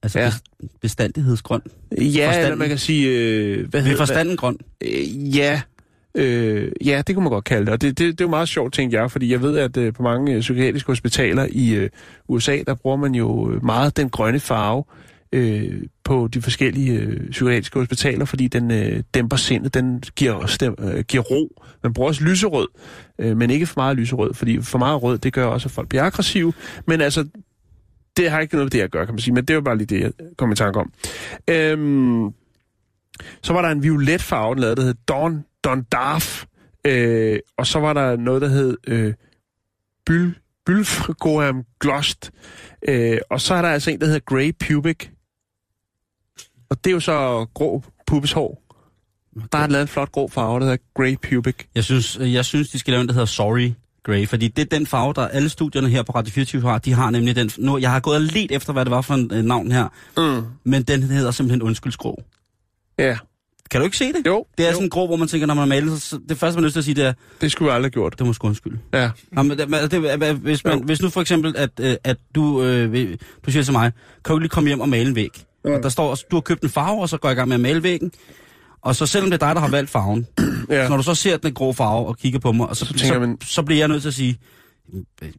Altså 0.04 0.20
Ja. 0.20 0.26
ja. 0.26 0.32
bestandighedsgrøn. 0.82 1.62
Ja, 1.92 1.96
eller 1.98 2.26
Forstanden. 2.28 2.60
man 2.60 2.68
kan 2.68 2.78
sige... 2.78 3.08
Øh, 3.10 3.70
hvad 3.70 3.80
Ved 3.80 3.82
hedder 3.82 3.98
forstanden 3.98 4.38
grøn. 4.38 4.58
Øh, 4.84 5.38
ja, 5.38 5.62
øh, 6.16 6.72
ja, 6.86 7.02
det 7.08 7.16
kunne 7.16 7.24
man 7.24 7.32
godt 7.32 7.46
kalde 7.46 7.66
det. 7.66 7.74
Og 7.74 7.82
det, 7.82 7.98
det, 7.98 8.08
det 8.12 8.22
er 8.22 8.26
jo 8.26 8.30
meget 8.30 8.50
sjovt, 8.50 8.74
tænker 8.74 9.00
jeg, 9.02 9.12
fordi 9.12 9.32
jeg 9.32 9.42
ved, 9.42 9.58
at 9.58 9.78
øh, 9.78 9.94
på 9.94 10.04
mange 10.04 10.34
øh, 10.34 10.40
psykiatriske 10.40 10.88
hospitaler 10.88 11.48
i 11.52 11.74
øh, 11.74 11.90
USA, 12.28 12.58
der 12.68 12.74
bruger 12.76 12.98
man 12.98 13.16
jo 13.16 13.52
øh, 13.52 13.66
meget 13.66 13.98
den 13.98 14.10
grønne 14.10 14.40
farve 14.40 14.84
øh, 15.34 15.82
på 16.04 16.30
de 16.34 16.42
forskellige 16.42 16.92
øh, 16.94 17.30
psykiatriske 17.30 17.80
hospitaler, 17.80 18.26
fordi 18.26 18.48
den 18.48 18.72
øh, 18.72 19.04
dæmper 19.14 19.38
sindet, 19.38 19.74
den 19.74 20.04
giver, 20.16 20.46
stem, 20.46 20.76
øh, 20.80 21.04
giver 21.04 21.24
ro. 21.24 21.64
Man 21.84 21.94
bruger 21.94 22.08
også 22.10 22.24
lyserød, 22.24 22.68
øh, 23.20 23.38
men 23.38 23.50
ikke 23.50 23.66
for 23.66 23.74
meget 23.82 23.98
lyserød, 23.98 24.34
fordi 24.34 24.62
for 24.62 24.78
meget 24.78 25.04
rød, 25.04 25.18
det 25.18 25.34
gør 25.34 25.46
også, 25.46 25.68
at 25.68 25.72
folk 25.72 25.90
bliver 25.90 26.04
aggressive. 26.04 26.54
Men 26.88 27.02
altså, 27.02 27.26
det 28.20 28.32
har 28.32 28.40
ikke 28.40 28.56
noget 28.56 28.66
med 28.66 28.72
det 28.72 28.82
at 28.82 28.92
gøre, 28.92 29.06
kan 29.06 29.16
man 29.16 29.22
sige, 29.22 29.34
men 29.34 29.46
det 29.46 29.56
var 29.56 29.62
bare 29.62 29.78
lige 29.78 29.88
det, 29.88 30.02
jeg 30.02 30.12
kom 30.38 30.52
i 30.52 30.56
tanke 30.56 30.80
om. 30.80 30.94
Øhm, 31.48 32.34
så 33.44 33.54
var 33.54 33.62
der 33.62 33.70
en 33.70 33.84
violet 33.84 34.22
farve, 34.22 34.56
der 34.56 34.82
hed 34.82 34.94
Dawn, 35.08 35.46
Dawn 35.64 35.84
Darf. 35.84 36.46
Øh, 36.86 37.40
og 37.58 37.68
så 37.68 37.80
var 37.80 37.94
der 37.94 38.16
noget, 38.16 38.42
der 38.42 38.48
hed 38.48 38.78
øh, 38.88 39.14
Byl, 40.06 40.36
Bylfgoam 40.66 41.64
Glost. 41.80 42.32
Øh, 42.88 43.18
og 43.30 43.42
så 43.42 43.54
er 43.54 43.62
der 43.62 43.70
altså 43.70 43.92
en, 43.92 44.00
der 44.00 44.06
hedder 44.06 44.20
Grey 44.20 44.52
Pubic. 44.60 45.08
Og 46.70 46.84
det 46.84 46.90
er 46.90 46.94
jo 46.94 47.00
så 47.00 47.46
grå 47.54 47.84
pubeshår. 48.08 48.64
Der 49.52 49.58
er 49.58 49.68
lavet 49.68 49.82
en 49.82 49.88
flot 49.88 50.12
grå 50.12 50.28
farve, 50.28 50.60
der 50.60 50.66
hedder 50.66 50.78
Grey 50.96 51.16
Pubic. 51.16 51.56
Jeg 51.76 51.84
synes, 51.84 52.18
jeg 52.22 52.46
synes, 52.46 52.70
de 52.70 52.80
skal 52.80 52.92
lave 52.92 53.02
en, 53.02 53.08
der 53.08 53.14
hedder 53.14 53.26
Sorry 53.26 53.72
Grey, 54.10 54.28
fordi 54.28 54.48
det 54.48 54.62
er 54.74 54.78
den 54.78 54.88
farve, 54.88 55.14
der 55.16 55.28
alle 55.28 55.50
studierne 55.50 55.90
her 55.90 56.04
på 56.04 56.12
Radio 56.12 56.32
24 56.34 56.62
har. 56.62 56.78
De 56.78 56.94
har 56.94 57.10
nemlig 57.10 57.36
den... 57.36 57.52
Nu, 57.58 57.78
jeg 57.78 57.92
har 57.92 58.00
gået 58.00 58.16
og 58.16 58.22
let 58.22 58.52
efter, 58.52 58.74
hvad 58.74 58.86
det 58.86 58.92
var 58.92 59.02
for 59.02 59.14
en 59.14 59.32
øh, 59.34 59.44
navn 59.44 59.72
her, 59.72 59.88
Mm. 60.18 60.44
men 60.64 60.84
den 60.84 61.04
hedder 61.04 61.32
simpelthen 61.32 61.62
undskyldssgrå. 61.62 62.24
Ja, 63.00 63.18
Kan 63.72 63.82
du 63.82 63.86
ikke 63.86 63.98
se 63.98 64.14
det? 64.14 64.22
jo. 64.26 64.46
Det 64.58 64.64
er 64.64 64.68
jo. 64.70 64.74
sådan 64.74 64.86
en 64.86 64.90
grå, 64.90 65.08
hvor 65.08 65.16
man 65.16 65.28
tænker, 65.28 65.48
når 65.48 65.54
man 65.54 65.68
maler, 65.68 65.96
så 65.98 66.20
det 66.30 66.38
første, 66.38 66.58
man 66.58 66.64
har 66.64 66.68
lyst 66.68 66.74
til 66.74 66.80
at 66.80 66.86
sige, 66.86 66.96
det 66.96 67.06
er, 67.06 67.14
Det 67.42 67.52
skulle 67.52 67.70
vi 67.72 67.76
aldrig 67.76 67.86
have 67.86 67.92
gjort. 67.92 68.20
det 68.20 68.28
må 68.28 68.34
sgu 68.34 68.48
undskylde. 68.48 68.80
Ja. 68.94 69.10
Nå, 69.32 69.44
men 69.44 69.58
det, 69.58 69.92
det, 69.92 70.36
hvis, 70.38 70.64
man, 70.66 70.78
Jo. 70.80 70.84
hvis 70.86 71.02
nu 71.02 71.10
for 71.10 71.22
eksempel, 71.22 71.54
at, 71.58 71.70
øh, 71.82 71.96
at 72.04 72.18
du, 72.36 72.64
øh, 72.64 73.18
du 73.46 73.52
siger 73.52 73.64
til 73.64 73.74
mig, 73.74 73.92
kan 74.26 74.34
du 74.34 74.40
lige 74.40 74.50
komme 74.50 74.68
hjem 74.68 74.80
og 74.82 74.90
male 74.90 75.10
en 75.10 75.16
væg? 75.16 75.30
Ja. 75.66 75.78
Og 75.78 75.84
der 75.84 75.90
står, 75.90 76.18
du 76.32 76.36
har 76.36 76.42
købt 76.42 76.64
en 76.64 76.70
farve, 76.70 77.02
og 77.02 77.10
så 77.10 77.18
går 77.18 77.30
jeg 77.30 77.36
i 77.36 77.38
gang 77.38 77.48
med 77.48 77.56
at 77.56 77.62
male 77.62 77.84
væggen. 77.84 78.12
Og 78.82 78.96
så 78.96 79.06
selvom 79.06 79.32
det 79.32 79.42
er 79.44 79.48
dig, 79.48 79.56
der 79.56 79.62
har 79.62 79.70
valgt 79.70 79.90
farven, 79.90 80.28
ja. 80.70 80.84
så 80.86 80.90
når 80.90 80.98
du 80.98 81.04
så 81.04 81.16
ser 81.16 81.38
den 81.38 81.54
grå 81.54 81.74
farve 81.74 82.08
og 82.08 82.18
kigger 82.18 82.40
på 82.40 82.52
mig, 82.52 82.68
og 82.70 82.76
så, 82.78 82.86
så, 82.86 82.94
så, 83.08 83.20
man- 83.20 83.38
så 83.42 83.64
bliver 83.64 83.80
jeg 83.80 83.88
nødt 83.88 84.02
til 84.02 84.08
at 84.10 84.14
sige, 84.14 84.38
øh, 85.22 85.30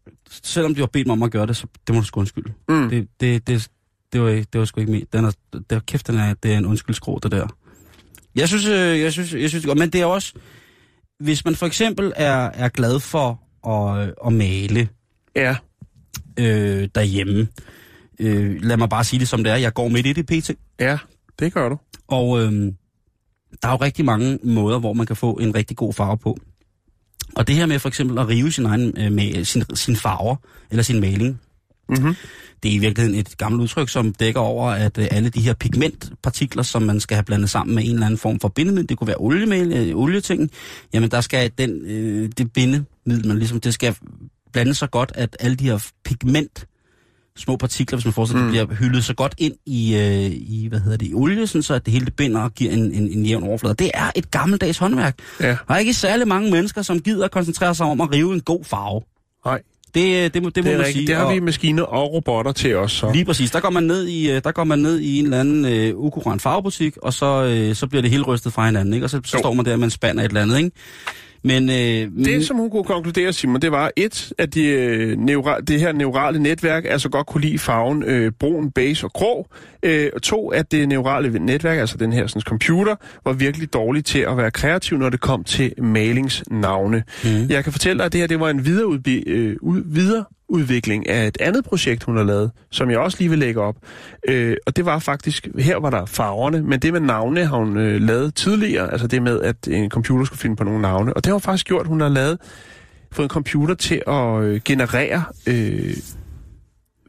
selvom 0.42 0.74
du 0.74 0.80
har 0.80 0.86
bedt 0.86 1.06
mig 1.06 1.12
om 1.12 1.22
at 1.22 1.30
gøre 1.30 1.46
det, 1.46 1.56
så 1.56 1.66
det 1.86 1.94
må 1.94 2.00
du 2.00 2.06
sgu 2.06 2.20
undskylde. 2.20 2.52
Mm. 2.68 2.88
Det, 2.90 3.08
det, 3.20 3.46
det, 3.46 3.68
det, 4.12 4.20
var, 4.20 4.30
det 4.30 4.58
var 4.58 4.64
sgu 4.64 4.80
ikke 4.80 4.92
mit. 4.92 5.12
Den 5.12 5.24
er, 5.24 5.30
det 5.52 5.64
er, 5.76 5.80
kæft, 5.80 6.06
den 6.06 6.18
er, 6.18 6.34
det 6.34 6.52
er 6.52 6.58
en 6.58 6.66
undskyldsskrå, 6.66 7.18
det 7.22 7.32
der. 7.32 7.46
Jeg 8.34 8.48
synes, 8.48 8.66
øh, 8.66 9.00
jeg 9.00 9.12
synes, 9.12 9.34
jeg 9.34 9.48
synes 9.48 9.62
det 9.62 9.64
er 9.64 9.68
godt, 9.70 9.78
men 9.78 9.90
det 9.90 10.00
er 10.00 10.06
også, 10.06 10.32
hvis 11.20 11.44
man 11.44 11.54
for 11.56 11.66
eksempel 11.66 12.12
er, 12.16 12.50
er 12.54 12.68
glad 12.68 13.00
for 13.00 13.40
at, 13.68 14.14
at 14.26 14.32
male 14.32 14.88
Ja, 15.36 15.56
øh, 16.38 16.88
derhjemme. 16.94 17.48
Øh, 18.20 18.62
lad 18.62 18.76
mig 18.76 18.88
bare 18.88 19.04
sige 19.04 19.20
det 19.20 19.28
som 19.28 19.44
det 19.44 19.52
er. 19.52 19.56
Jeg 19.56 19.74
går 19.74 19.88
midt 19.88 20.06
i 20.06 20.12
det 20.12 20.26
pt. 20.26 20.50
ja, 20.80 20.98
det 21.38 21.52
gør 21.52 21.68
du. 21.68 21.78
Og 22.08 22.42
øh, 22.42 22.72
der 23.62 23.68
er 23.68 23.72
jo 23.72 23.76
rigtig 23.76 24.04
mange 24.04 24.38
måder, 24.42 24.78
hvor 24.78 24.92
man 24.92 25.06
kan 25.06 25.16
få 25.16 25.32
en 25.32 25.54
rigtig 25.54 25.76
god 25.76 25.92
farve 25.92 26.18
på. 26.18 26.38
Og 27.36 27.46
det 27.46 27.54
her 27.54 27.66
med 27.66 27.78
for 27.78 27.88
eksempel 27.88 28.18
at 28.18 28.28
rive 28.28 28.52
sin, 28.52 28.66
egen, 28.66 28.94
øh, 28.98 29.12
med, 29.12 29.44
sin, 29.44 29.64
sin 29.74 29.96
farver, 29.96 30.36
eller 30.70 30.82
sin 30.82 31.00
maling, 31.00 31.40
Mhm. 31.88 32.14
det 32.62 32.70
er 32.70 32.74
i 32.74 32.78
virkeligheden 32.78 33.18
et 33.20 33.36
gammelt 33.38 33.62
udtryk, 33.62 33.88
som 33.88 34.12
dækker 34.12 34.40
over, 34.40 34.70
at 34.70 34.98
øh, 34.98 35.08
alle 35.10 35.30
de 35.30 35.40
her 35.40 35.54
pigmentpartikler, 35.54 36.62
som 36.62 36.82
man 36.82 37.00
skal 37.00 37.14
have 37.14 37.24
blandet 37.24 37.50
sammen 37.50 37.74
med 37.74 37.84
en 37.84 37.90
eller 37.90 38.06
anden 38.06 38.18
form 38.18 38.40
for 38.40 38.48
bindemiddel, 38.48 38.88
det 38.88 38.98
kunne 38.98 39.08
være 39.08 39.16
oliemel, 39.20 39.72
øh, 39.72 39.96
olietingen, 39.96 40.50
jamen 40.94 41.10
der 41.10 41.20
skal 41.20 41.50
den, 41.58 41.70
øh, 41.86 42.28
det 42.38 42.52
bindemiddel, 42.52 43.26
man 43.28 43.38
ligesom, 43.38 43.60
det 43.60 43.74
skal 43.74 43.96
blande 44.52 44.74
så 44.74 44.86
godt, 44.86 45.12
at 45.14 45.36
alle 45.40 45.56
de 45.56 45.64
her 45.64 45.86
pigment, 46.04 46.66
små 47.36 47.56
partikler, 47.56 47.96
hvis 47.98 48.04
man 48.04 48.12
forestiller 48.14 48.44
mm. 48.46 48.52
det 48.52 48.68
bliver 48.68 48.78
hyldet 48.80 49.04
så 49.04 49.14
godt 49.14 49.34
ind 49.38 49.54
i, 49.66 49.96
øh, 49.96 50.30
i 50.30 50.66
hvad 50.68 50.80
hedder 50.80 50.96
det, 50.96 51.06
i 51.08 51.14
olie, 51.14 51.46
sådan 51.46 51.62
så 51.62 51.74
at 51.74 51.84
det 51.84 51.92
hele 51.92 52.04
det 52.04 52.16
binder 52.16 52.40
og 52.40 52.54
giver 52.54 52.72
en, 52.72 52.92
en, 52.92 53.10
en 53.18 53.26
jævn 53.26 53.42
overflade. 53.42 53.74
Det 53.74 53.90
er 53.94 54.10
et 54.16 54.30
gammeldags 54.30 54.78
håndværk. 54.78 55.18
Ja. 55.40 55.48
Der 55.48 55.74
er 55.74 55.78
ikke 55.78 55.94
særlig 55.94 56.28
mange 56.28 56.50
mennesker, 56.50 56.82
som 56.82 57.00
gider 57.00 57.24
at 57.24 57.30
koncentrere 57.30 57.74
sig 57.74 57.86
om 57.86 58.00
at 58.00 58.12
rive 58.12 58.34
en 58.34 58.40
god 58.40 58.64
farve. 58.64 59.02
Nej, 59.44 59.62
Det, 59.94 60.24
øh, 60.24 60.30
det, 60.34 60.42
må, 60.42 60.48
det, 60.48 60.54
det 60.56 60.64
må 60.64 60.70
er 60.70 60.76
man 60.76 60.86
rigtigt. 60.86 60.96
sige. 60.96 61.06
Det 61.06 61.16
har 61.16 61.24
og- 61.24 61.34
vi 61.34 61.40
maskiner 61.40 61.82
og 61.82 62.12
robotter 62.12 62.52
til 62.52 62.76
os, 62.76 62.92
så. 62.92 63.12
Lige 63.12 63.24
præcis. 63.24 63.50
Der 63.50 63.60
går 63.60 63.70
man 63.70 63.82
ned 63.82 64.06
i, 64.06 64.30
øh, 64.30 64.40
der 64.44 64.52
går 64.52 64.64
man 64.64 64.78
ned 64.78 64.98
i 65.00 65.18
en 65.18 65.24
eller 65.24 65.40
anden 65.40 65.64
øh, 65.64 65.96
ukurant 65.96 66.42
farvebutik, 66.42 66.96
og 66.96 67.12
så, 67.12 67.44
øh, 67.44 67.74
så 67.74 67.86
bliver 67.86 68.02
det 68.02 68.10
hele 68.10 68.22
rystet 68.22 68.52
fra 68.52 68.66
hinanden, 68.66 68.94
ikke? 68.94 69.06
Og 69.06 69.10
så, 69.10 69.20
så 69.24 69.36
Jo. 69.36 69.42
står 69.42 69.52
man 69.54 69.64
der 69.64 69.76
med 69.76 69.84
en 69.84 69.90
spand 69.90 70.20
af 70.20 70.24
et 70.24 70.28
eller 70.28 70.42
andet, 70.42 70.58
ikke? 70.58 70.70
Men, 71.42 71.70
øh, 71.70 72.24
Det, 72.24 72.46
som 72.46 72.56
hun 72.56 72.70
kunne 72.70 72.84
konkludere, 72.84 73.32
Simon, 73.32 73.60
det 73.60 73.72
var 73.72 73.90
et, 73.96 74.32
at 74.38 74.54
de, 74.54 74.66
øh, 74.66 75.18
neura, 75.18 75.60
det 75.60 75.80
her 75.80 75.92
neurale 75.92 76.38
netværk 76.38 76.84
altså 76.88 77.08
godt 77.08 77.26
kunne 77.26 77.40
lide 77.40 77.58
farven 77.58 78.02
øh, 78.02 78.32
brun, 78.32 78.70
beige 78.70 79.06
og 79.06 79.12
grå. 79.12 79.46
Øh, 79.82 80.10
og 80.14 80.22
to, 80.22 80.48
at 80.48 80.72
det 80.72 80.88
neurale 80.88 81.38
netværk, 81.38 81.78
altså 81.78 81.96
den 81.96 82.12
her 82.12 82.26
sådan, 82.26 82.42
computer, 82.42 82.96
var 83.24 83.32
virkelig 83.32 83.72
dårlig 83.72 84.04
til 84.04 84.18
at 84.18 84.36
være 84.36 84.50
kreativ, 84.50 84.98
når 84.98 85.10
det 85.10 85.20
kom 85.20 85.44
til 85.44 85.72
malingsnavne. 85.82 87.02
Mm. 87.24 87.30
Jeg 87.48 87.64
kan 87.64 87.72
fortælle 87.72 87.98
dig, 87.98 88.06
at 88.06 88.12
det 88.12 88.20
her 88.20 88.28
det 88.28 88.40
var 88.40 88.50
en 88.50 88.64
videreudbi, 88.64 89.22
øh, 89.26 89.56
ud, 89.62 89.82
videreudvikling 90.50 91.08
af 91.08 91.26
et 91.26 91.36
andet 91.40 91.64
projekt, 91.64 92.02
hun 92.02 92.16
har 92.16 92.24
lavet, 92.24 92.50
som 92.70 92.90
jeg 92.90 92.98
også 92.98 93.16
lige 93.20 93.28
vil 93.28 93.38
lægge 93.38 93.60
op. 93.60 93.76
Øh, 94.28 94.56
og 94.66 94.76
det 94.76 94.84
var 94.84 94.98
faktisk, 94.98 95.48
her 95.58 95.76
var 95.76 95.90
der 95.90 96.06
farverne, 96.06 96.62
men 96.62 96.80
det 96.80 96.92
med 96.92 97.00
navne 97.00 97.46
har 97.46 97.56
hun 97.56 97.76
øh, 97.76 98.00
lavet 98.00 98.34
tidligere, 98.34 98.92
altså 98.92 99.06
det 99.06 99.22
med, 99.22 99.40
at 99.40 99.68
en 99.68 99.90
computer 99.90 100.24
skulle 100.24 100.38
finde 100.40 100.56
på 100.56 100.64
nogle 100.64 100.82
navne. 100.82 101.12
Og 101.12 101.24
det 101.24 101.26
har 101.26 101.34
hun 101.34 101.40
faktisk 101.40 101.66
gjort, 101.66 101.86
hun 101.86 102.00
har 102.00 102.08
lavet 102.08 102.38
fået 103.12 103.24
en 103.24 103.30
computer 103.30 103.74
til 103.74 104.02
at 104.06 104.42
øh, 104.42 104.60
generere 104.64 105.24
øh, 105.46 105.96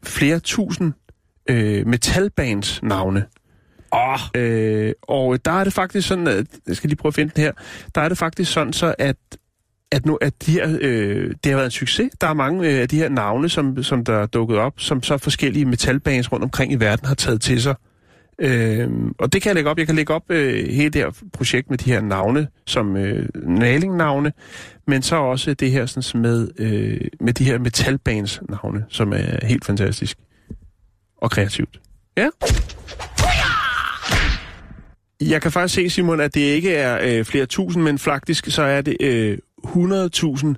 flere 0.04 0.38
tusind 0.40 0.92
øh, 1.50 1.86
metalbands 1.86 2.82
navne. 2.82 3.24
åh, 3.92 4.18
Øh, 4.34 4.92
og 5.02 5.44
der 5.44 5.52
er 5.52 5.64
det 5.64 5.72
faktisk 5.72 6.08
sådan, 6.08 6.26
at, 6.26 6.46
jeg 6.66 6.76
skal 6.76 6.88
lige 6.88 6.96
prøve 6.96 7.10
at 7.10 7.14
finde 7.14 7.32
den 7.36 7.42
her, 7.42 7.52
der 7.94 8.00
er 8.00 8.08
det 8.08 8.18
faktisk 8.18 8.52
sådan 8.52 8.72
så, 8.72 8.94
at 8.98 9.16
at, 9.92 10.06
nu, 10.06 10.18
at 10.20 10.46
de 10.46 10.52
her, 10.52 10.78
øh, 10.80 11.30
det 11.44 11.52
har 11.52 11.56
været 11.56 11.64
en 11.64 11.70
succes. 11.70 12.10
Der 12.20 12.26
er 12.26 12.34
mange 12.34 12.68
øh, 12.68 12.80
af 12.80 12.88
de 12.88 12.96
her 12.96 13.08
navne, 13.08 13.48
som, 13.48 13.82
som 13.82 14.04
der 14.04 14.14
er 14.14 14.26
dukket 14.26 14.58
op, 14.58 14.72
som 14.76 15.02
så 15.02 15.18
forskellige 15.18 15.64
metalbands 15.64 16.32
rundt 16.32 16.44
omkring 16.44 16.72
i 16.72 16.76
verden 16.76 17.06
har 17.06 17.14
taget 17.14 17.40
til 17.40 17.62
sig. 17.62 17.74
Øh, 18.38 18.88
og 19.18 19.32
det 19.32 19.42
kan 19.42 19.48
jeg 19.48 19.54
lægge 19.54 19.70
op. 19.70 19.78
Jeg 19.78 19.86
kan 19.86 19.96
lægge 19.96 20.14
op 20.14 20.30
øh, 20.30 20.68
hele 20.68 20.90
det 20.90 21.02
her 21.02 21.10
projekt 21.32 21.70
med 21.70 21.78
de 21.78 21.92
her 21.92 22.00
navne, 22.00 22.48
som 22.66 22.96
øh, 22.96 23.28
nalingnavne, 23.34 24.32
men 24.86 25.02
så 25.02 25.16
også 25.16 25.54
det 25.54 25.70
her 25.70 25.86
sådan, 25.86 26.22
med, 26.22 26.48
øh, 26.58 27.00
med 27.20 27.32
de 27.32 27.44
her 27.44 27.58
metalbands 27.58 28.40
navne, 28.48 28.84
som 28.88 29.12
er 29.12 29.46
helt 29.46 29.64
fantastisk 29.64 30.18
og 31.16 31.30
kreativt. 31.30 31.80
Ja. 32.16 32.28
Jeg 35.20 35.42
kan 35.42 35.52
faktisk 35.52 35.74
se, 35.74 35.90
Simon, 35.90 36.20
at 36.20 36.34
det 36.34 36.40
ikke 36.40 36.74
er 36.74 37.18
øh, 37.18 37.24
flere 37.24 37.46
tusind, 37.46 37.82
men 37.82 37.98
faktisk 37.98 38.46
så 38.46 38.62
er 38.62 38.80
det 38.80 38.96
øh, 39.00 39.38
100.000 39.66 40.54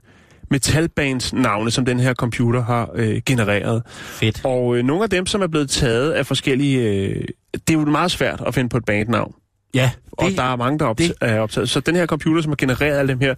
metalbands 0.51 1.33
navne, 1.33 1.71
som 1.71 1.85
den 1.85 2.01
her 2.01 2.15
computer 2.15 2.63
har 2.63 2.91
øh, 2.95 3.23
genereret. 3.27 3.83
fedt. 3.87 4.41
Og 4.45 4.77
øh, 4.77 4.85
nogle 4.85 5.03
af 5.03 5.11
dem, 5.11 5.27
som 5.27 5.43
er 5.43 5.47
blevet 5.47 5.71
taget 5.71 6.13
af 6.13 6.27
forskellige... 6.27 6.79
Øh, 6.81 7.25
det 7.53 7.75
er 7.75 7.79
jo 7.79 7.85
meget 7.85 8.11
svært 8.11 8.43
at 8.47 8.55
finde 8.55 8.69
på 8.69 8.77
et 8.77 8.85
bandnavn. 8.85 9.35
Ja, 9.75 9.91
Og 10.13 10.29
det, 10.31 10.37
der 10.39 10.43
er 10.43 10.57
mange, 10.57 10.79
der 10.79 10.87
er, 10.89 10.93
det- 10.93 11.13
er 11.21 11.41
optaget. 11.41 11.71
Så 11.71 11.81
den 11.81 11.97
her 11.97 12.07
computer, 12.07 12.43
som 12.43 12.51
har 12.51 12.57
genereret 12.57 12.99
alle 12.99 13.09
dem 13.13 13.21
her, 13.21 13.35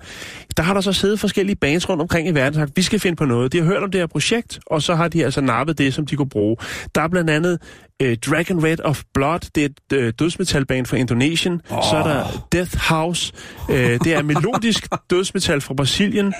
der 0.56 0.62
har 0.62 0.74
der 0.74 0.80
så 0.80 0.92
siddet 0.92 1.20
forskellige 1.20 1.56
bands 1.56 1.88
rundt 1.88 2.02
omkring 2.02 2.28
i 2.28 2.30
verden 2.30 2.54
sagt, 2.60 2.72
vi 2.76 2.82
skal 2.82 3.00
finde 3.00 3.16
på 3.16 3.24
noget. 3.24 3.52
De 3.52 3.58
har 3.58 3.64
hørt 3.64 3.82
om 3.82 3.90
det 3.90 4.00
her 4.00 4.06
projekt, 4.06 4.58
og 4.66 4.82
så 4.82 4.94
har 4.94 5.08
de 5.08 5.24
altså 5.24 5.40
nappet 5.40 5.78
det, 5.78 5.94
som 5.94 6.06
de 6.06 6.16
kunne 6.16 6.28
bruge. 6.28 6.56
Der 6.94 7.00
er 7.00 7.08
blandt 7.08 7.30
andet 7.30 7.58
øh, 8.02 8.16
Dragon 8.16 8.64
Red 8.64 8.80
of 8.84 9.02
Blood, 9.14 9.40
det 9.54 9.62
er 9.64 9.68
et 9.92 9.98
øh, 9.98 10.12
dødsmetalband 10.18 10.86
fra 10.86 10.96
Indonesien. 10.96 11.60
Oh. 11.70 11.82
Så 11.90 11.96
er 11.96 12.02
der 12.02 12.46
Death 12.52 12.76
House, 12.88 13.32
øh, 13.70 13.76
det 14.04 14.06
er 14.14 14.22
melodisk 14.22 14.86
dødsmetal 15.10 15.60
fra 15.60 15.74
Brasilien. 15.74 16.34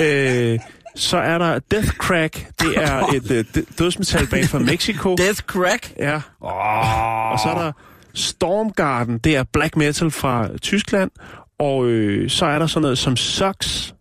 Øh, 0.00 0.58
så 0.96 1.16
er 1.18 1.38
der 1.38 1.58
Death 1.70 1.88
Crack, 1.88 2.46
det 2.60 2.72
er 2.76 3.06
et 3.16 3.30
øh, 3.30 3.44
dødsmetalband 3.78 4.44
fra 4.44 4.58
Mexico. 4.58 5.14
Death 5.16 5.40
Crack. 5.40 5.92
Ja. 5.98 6.14
Oh. 6.40 7.32
Og 7.32 7.38
så 7.38 7.48
er 7.48 7.58
der 7.64 7.72
Stormgarden, 8.18 9.18
det 9.18 9.36
er 9.36 9.42
black 9.42 9.76
metal 9.76 10.10
fra 10.10 10.56
Tyskland. 10.56 11.10
Og 11.58 11.86
øh, 11.86 12.30
så 12.30 12.46
er 12.46 12.58
der 12.58 12.66
sådan 12.66 12.82
noget 12.82 12.98
som 12.98 13.16
Sux, 13.16 13.92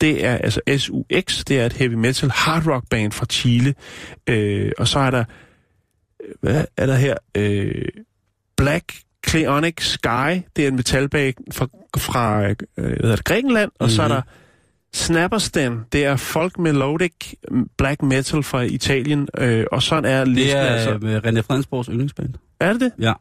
det 0.00 0.24
er 0.24 0.36
altså 0.36 0.60
S-U-X, 0.76 1.42
det 1.48 1.60
er 1.60 1.66
et 1.66 1.72
heavy 1.72 1.94
metal 1.94 2.30
hard 2.30 2.66
rock 2.66 2.84
band 2.90 3.12
fra 3.12 3.26
Chile. 3.26 3.74
Øh, 4.26 4.72
og 4.78 4.88
så 4.88 4.98
er 4.98 5.10
der, 5.10 5.24
øh, 6.24 6.34
hvad 6.40 6.64
er 6.76 6.86
der 6.86 6.94
her? 6.94 7.14
Øh, 7.34 7.84
Black 8.56 8.92
Cleonic 9.28 9.74
Sky, 9.80 10.42
det 10.56 10.64
er 10.64 10.68
en 10.68 10.76
metalband 10.76 11.34
fra, 11.52 11.66
fra 11.98 12.42
øh, 12.48 12.56
hvad 12.76 12.84
hedder 12.84 13.16
det, 13.16 13.24
Grækenland. 13.24 13.70
Og 13.78 13.84
mm-hmm. 13.84 13.90
så 13.90 14.02
er 14.02 14.08
Mhm. 14.08 14.14
der 14.14 14.22
Snapperstan, 14.94 15.80
det 15.92 16.04
er 16.04 16.16
folk 16.16 16.58
melodic 16.58 17.12
black 17.78 18.02
metal 18.02 18.42
fra 18.42 18.60
Italien. 18.60 19.28
Øh, 19.38 19.64
og 19.72 19.82
sådan 19.82 20.04
er 20.04 20.24
Det 20.24 20.28
listen 20.34 20.56
er 20.56 20.62
altså. 20.62 20.90
altså... 20.90 21.20
René 21.28 21.40
Fredensborgs 21.40 21.88
yndlingsband. 21.88 22.34
Er 22.60 22.72
det 22.72 22.80
det? 22.80 22.92
Ja. 23.00 23.12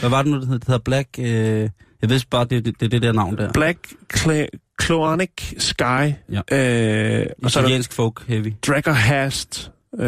Hvad 0.00 0.10
var 0.10 0.22
det 0.22 0.32
nu, 0.32 0.40
det 0.40 0.48
hed? 0.48 0.58
Det 0.58 0.66
hedder 0.66 0.80
Black... 0.84 1.08
Øh... 1.18 1.68
Jeg 2.02 2.10
ved 2.10 2.20
bare, 2.30 2.44
det 2.44 2.58
er 2.58 2.60
det, 2.60 2.80
det, 2.80 2.92
det 2.92 3.02
der 3.02 3.12
navn 3.12 3.36
der. 3.36 3.52
Black 3.52 3.78
Cl- 4.14 4.72
Clonic 4.82 5.30
Sky. 5.58 5.82
Ja. 5.82 6.40
Øh, 6.52 7.26
og 7.42 7.50
så 7.50 7.60
der 7.60 7.64
Italiensk 7.66 7.92
folk 7.92 8.26
heavy. 8.28 8.52
Dragonhast. 8.66 9.70
Øh, 9.98 10.06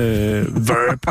Verb. 0.69 1.07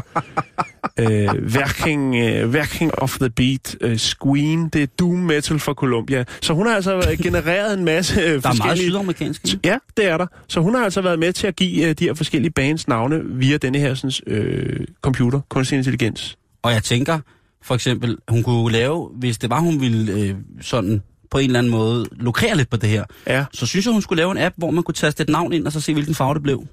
øh, 0.99 1.28
working, 1.55 2.15
øh, 2.15 2.49
working 2.49 2.91
of 2.97 3.18
the 3.20 3.30
Beat. 3.30 3.76
Øh, 3.82 3.97
Squeen. 3.97 4.70
Det 4.70 4.84
er 4.84 4.88
Doom 4.99 5.20
Metal 5.20 5.59
fra 5.59 5.74
Columbia. 5.74 6.24
Så 6.41 6.53
hun 6.53 6.68
har 6.68 6.76
altså 6.76 7.15
genereret 7.24 7.78
en 7.80 7.86
masse 7.86 8.22
øh, 8.22 8.26
Der 8.26 8.32
er 8.32 8.39
meget 8.41 8.57
forskellige... 8.57 8.89
sydamerikansk. 8.89 9.45
Ja, 9.65 9.78
det 9.97 10.05
er 10.05 10.18
der. 10.18 10.28
Så 10.47 10.59
hun 10.61 10.76
har 10.76 10.84
altså 10.84 11.01
været 11.01 11.20
med 11.20 11.34
til 11.34 11.47
at 11.47 11.55
give 11.55 11.88
øh, 11.89 11.95
de 11.99 12.03
her 12.03 12.13
forskellige 12.13 12.51
bands 12.51 12.88
navne 12.88 13.22
via 13.26 13.57
denne 13.57 13.80
her 13.80 13.93
sådan, 13.93 14.11
øh, 14.36 14.88
computer, 15.01 15.41
kunstig 15.49 15.78
intelligens. 15.78 16.38
Og 16.63 16.72
jeg 16.74 16.84
tænker, 16.84 17.20
for 17.64 17.76
eksempel, 17.76 18.18
hun 18.30 18.43
kunne 18.43 18.72
lave, 18.72 19.10
hvis 19.20 19.38
det 19.38 19.49
var, 19.49 19.60
hun 19.60 19.82
ville 19.82 20.12
øh, 20.14 20.36
sådan 20.62 21.01
på 21.32 21.38
en 21.38 21.45
eller 21.45 21.60
anden 21.60 21.72
måde 21.72 22.05
lukrere 22.12 22.58
lidt 22.58 22.70
på 22.70 22.78
det 22.78 22.89
her, 22.89 23.03
Ja. 23.28 23.45
så 23.53 23.66
synes 23.66 23.86
jeg, 23.86 23.93
hun 23.93 24.01
skulle 24.01 24.18
lave 24.18 24.32
en 24.32 24.38
app, 24.38 24.55
hvor 24.58 24.72
man 24.72 24.84
kunne 24.84 24.95
taste 24.95 25.24
et 25.24 25.30
navn 25.30 25.53
ind, 25.53 25.66
og 25.66 25.72
så 25.72 25.82
se, 25.82 25.93
hvilken 25.93 26.16
farve 26.16 26.34
det 26.34 26.43
blev. 26.43 26.66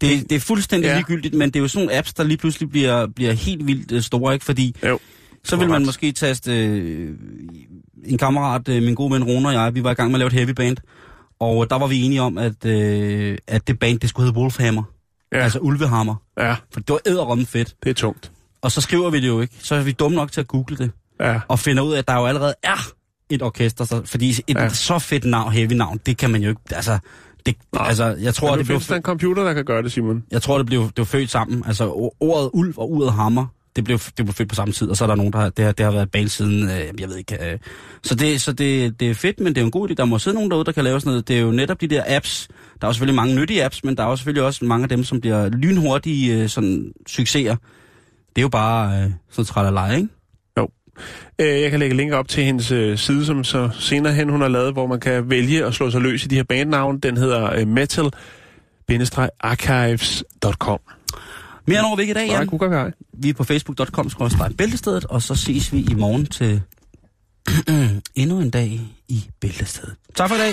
Det, 0.00 0.30
det 0.30 0.36
er 0.36 0.40
fuldstændig 0.40 0.88
Ja. 0.88 0.94
ligegyldigt, 0.94 1.34
men 1.34 1.50
det 1.50 1.56
er 1.56 1.60
jo 1.60 1.68
sådan 1.68 1.84
nogle 1.86 1.98
apps, 1.98 2.14
der 2.14 2.24
lige 2.24 2.36
pludselig 2.36 2.70
bliver, 2.70 3.06
bliver 3.06 3.32
helt 3.32 3.66
vildt 3.66 3.92
øh, 3.92 4.02
store, 4.02 4.32
ikke? 4.34 4.44
Fordi 4.44 4.76
Jo. 4.86 4.98
så 5.44 5.56
vil 5.56 5.68
man 5.68 5.84
måske 5.86 6.12
taste 6.12 6.66
øh, 6.66 7.14
en 8.04 8.18
kammerat, 8.18 8.68
øh, 8.68 8.82
min 8.82 8.94
gode 8.94 9.12
ven 9.14 9.24
Rune 9.24 9.48
og 9.48 9.54
jeg, 9.54 9.74
vi 9.74 9.84
var 9.84 9.90
i 9.90 9.94
gang 9.94 10.10
med 10.10 10.14
at 10.14 10.18
lave 10.18 10.26
et 10.26 10.32
heavy 10.32 10.50
band, 10.50 10.76
og 11.40 11.70
der 11.70 11.78
var 11.78 11.86
vi 11.86 12.02
enige 12.02 12.22
om, 12.22 12.38
at, 12.38 12.64
øh, 12.64 13.38
at 13.46 13.66
det 13.68 13.78
band, 13.78 13.98
det 14.00 14.08
skulle 14.10 14.26
hedde 14.26 14.38
Wolfhammer. 14.38 14.82
Ja. 15.32 15.38
Altså 15.38 15.58
ulvehammer. 15.58 16.14
Ja, 16.38 16.54
For 16.72 16.80
det 16.80 16.88
var 16.90 17.00
æderrommen 17.06 17.46
fedt. 17.46 17.74
det 17.84 17.90
er 17.90 17.94
tungt. 17.94 18.32
Og 18.62 18.72
så 18.72 18.80
skriver 18.80 19.10
vi 19.10 19.20
det 19.20 19.28
jo 19.28 19.40
ikke. 19.40 19.54
Så 19.60 19.74
er 19.74 19.82
vi 19.82 19.92
dumme 19.92 20.16
nok 20.16 20.32
til 20.32 20.40
at 20.40 20.48
google 20.48 20.76
det. 20.76 20.90
Ja. 21.20 21.40
Og 21.48 21.58
finder 21.58 21.82
ud 21.82 21.92
af, 21.94 21.98
at 21.98 22.08
der 22.08 22.14
jo 22.14 22.26
allerede 22.26 22.54
er 22.62 22.86
et 23.30 23.42
orkester. 23.42 23.84
Så, 23.84 24.02
fordi 24.04 24.30
et 24.30 24.56
Ja. 24.56 24.68
så 24.68 24.98
fedt 24.98 25.24
navn, 25.24 25.52
heavy 25.52 25.72
navn, 25.72 26.00
det 26.06 26.16
kan 26.16 26.30
man 26.30 26.42
jo 26.42 26.48
ikke... 26.48 26.60
Altså, 26.70 26.98
det, 27.46 27.56
altså 27.72 28.04
jeg, 28.04 28.34
tror, 28.34 28.56
det 28.56 28.66
blev, 28.66 28.80
findes 28.80 28.96
en 28.96 29.02
computer, 29.02 29.42
der 29.44 29.52
kan 29.54 29.64
gøre 29.64 29.82
det, 29.82 29.92
Simon. 29.92 30.24
jeg 30.30 30.42
tror, 30.42 30.56
det 30.58 30.66
blev, 30.66 30.84
det 30.84 30.94
blev 30.94 31.06
født 31.06 31.30
sammen. 31.30 31.62
Altså 31.66 32.12
ordet 32.20 32.50
ulv 32.52 32.74
og 32.76 32.92
ordet 32.92 33.12
hammer, 33.12 33.46
det 33.76 33.84
blev, 33.84 33.98
det 33.98 34.14
blev 34.24 34.32
født 34.32 34.48
på 34.48 34.54
samme 34.54 34.72
tid. 34.74 34.88
Og 34.88 34.96
så 34.96 35.04
er 35.04 35.08
der 35.08 35.14
nogen, 35.14 35.32
der 35.32 35.38
har, 35.38 35.48
det, 35.50 35.64
har, 35.64 35.72
det 35.72 35.84
har 35.84 35.92
været 35.92 36.10
bag 36.10 36.30
siden, 36.30 36.62
øh, 36.62 37.00
jeg 37.00 37.08
ved 37.08 37.16
ikke. 37.16 37.52
Øh. 37.52 37.58
Så, 38.02 38.14
det, 38.14 38.40
så 38.40 38.52
det, 38.52 39.00
det 39.00 39.10
er 39.10 39.14
fedt, 39.14 39.40
men 39.40 39.46
det 39.46 39.56
er 39.58 39.62
jo 39.62 39.66
en 39.66 39.70
god 39.70 39.90
idé. 39.90 39.94
Der 39.94 40.04
må 40.04 40.18
sidde 40.18 40.34
nogen 40.34 40.50
derude, 40.50 40.64
der 40.64 40.72
kan 40.72 40.84
lave 40.84 41.00
sådan 41.00 41.10
noget. 41.10 41.28
Det 41.28 41.36
er 41.36 41.40
jo 41.40 41.50
netop 41.50 41.80
de 41.80 41.86
der 41.86 42.02
apps. 42.06 42.48
Der 42.80 42.86
er 42.86 42.88
jo 42.88 42.92
selvfølgelig 42.92 43.16
mange 43.16 43.34
nyttige 43.34 43.64
apps, 43.64 43.84
men 43.84 43.96
der 43.96 44.02
er 44.04 44.08
jo 44.08 44.16
selvfølgelig 44.16 44.42
også 44.44 44.64
mange 44.64 44.82
af 44.82 44.88
dem, 44.88 45.04
som 45.04 45.20
bliver 45.20 45.48
lynhurtige 45.48 46.34
øh, 46.42 46.48
sådan, 46.48 46.92
succeser. 47.06 47.56
Det 48.36 48.38
er 48.38 48.42
jo 48.42 48.48
bare 48.48 49.02
øh, 49.04 49.10
sådan 49.30 49.44
tralala, 49.46 49.96
ikke? 49.96 50.08
Øh, 51.38 51.60
Jeg 51.62 51.70
kan 51.70 51.80
lægge 51.80 51.96
link 51.96 52.12
op 52.12 52.28
til 52.28 52.44
hendes 52.44 52.70
øh, 52.70 52.98
side, 52.98 53.26
som 53.26 53.44
så 53.44 53.70
senere 53.78 54.12
hen 54.12 54.28
hun 54.28 54.40
har 54.40 54.48
lavet, 54.48 54.72
hvor 54.72 54.86
man 54.86 55.00
kan 55.00 55.30
vælge 55.30 55.64
at 55.64 55.74
slå 55.74 55.90
sig 55.90 56.00
løs 56.00 56.24
i 56.24 56.28
de 56.28 56.34
her 56.34 56.42
bandnavne. 56.42 57.00
Den 57.00 57.16
hedder 57.16 57.52
øh, 57.52 57.68
Metal 57.68 58.10
archives.com. 59.40 60.78
Mere 61.66 61.82
når 61.82 61.96
vi 61.96 62.02
ikke 62.02 62.10
i 62.10 62.14
dag, 62.14 62.26
Nej, 62.26 62.36
Jan. 62.36 62.46
Gugagaj. 62.46 62.90
Vi 63.18 63.28
er 63.28 63.34
på 63.34 63.44
facebook.com 63.44 64.10
bæltestedet, 64.58 65.04
og 65.04 65.22
så 65.22 65.34
ses 65.34 65.72
vi 65.72 65.78
i 65.90 65.94
morgen 65.94 66.26
til 66.26 66.62
endnu 68.14 68.40
en 68.40 68.50
dag 68.50 68.80
i 69.08 69.24
bæltestedet. 69.40 69.94
Tak 70.14 70.28
for 70.28 70.36
i 70.36 70.38
dag. 70.38 70.52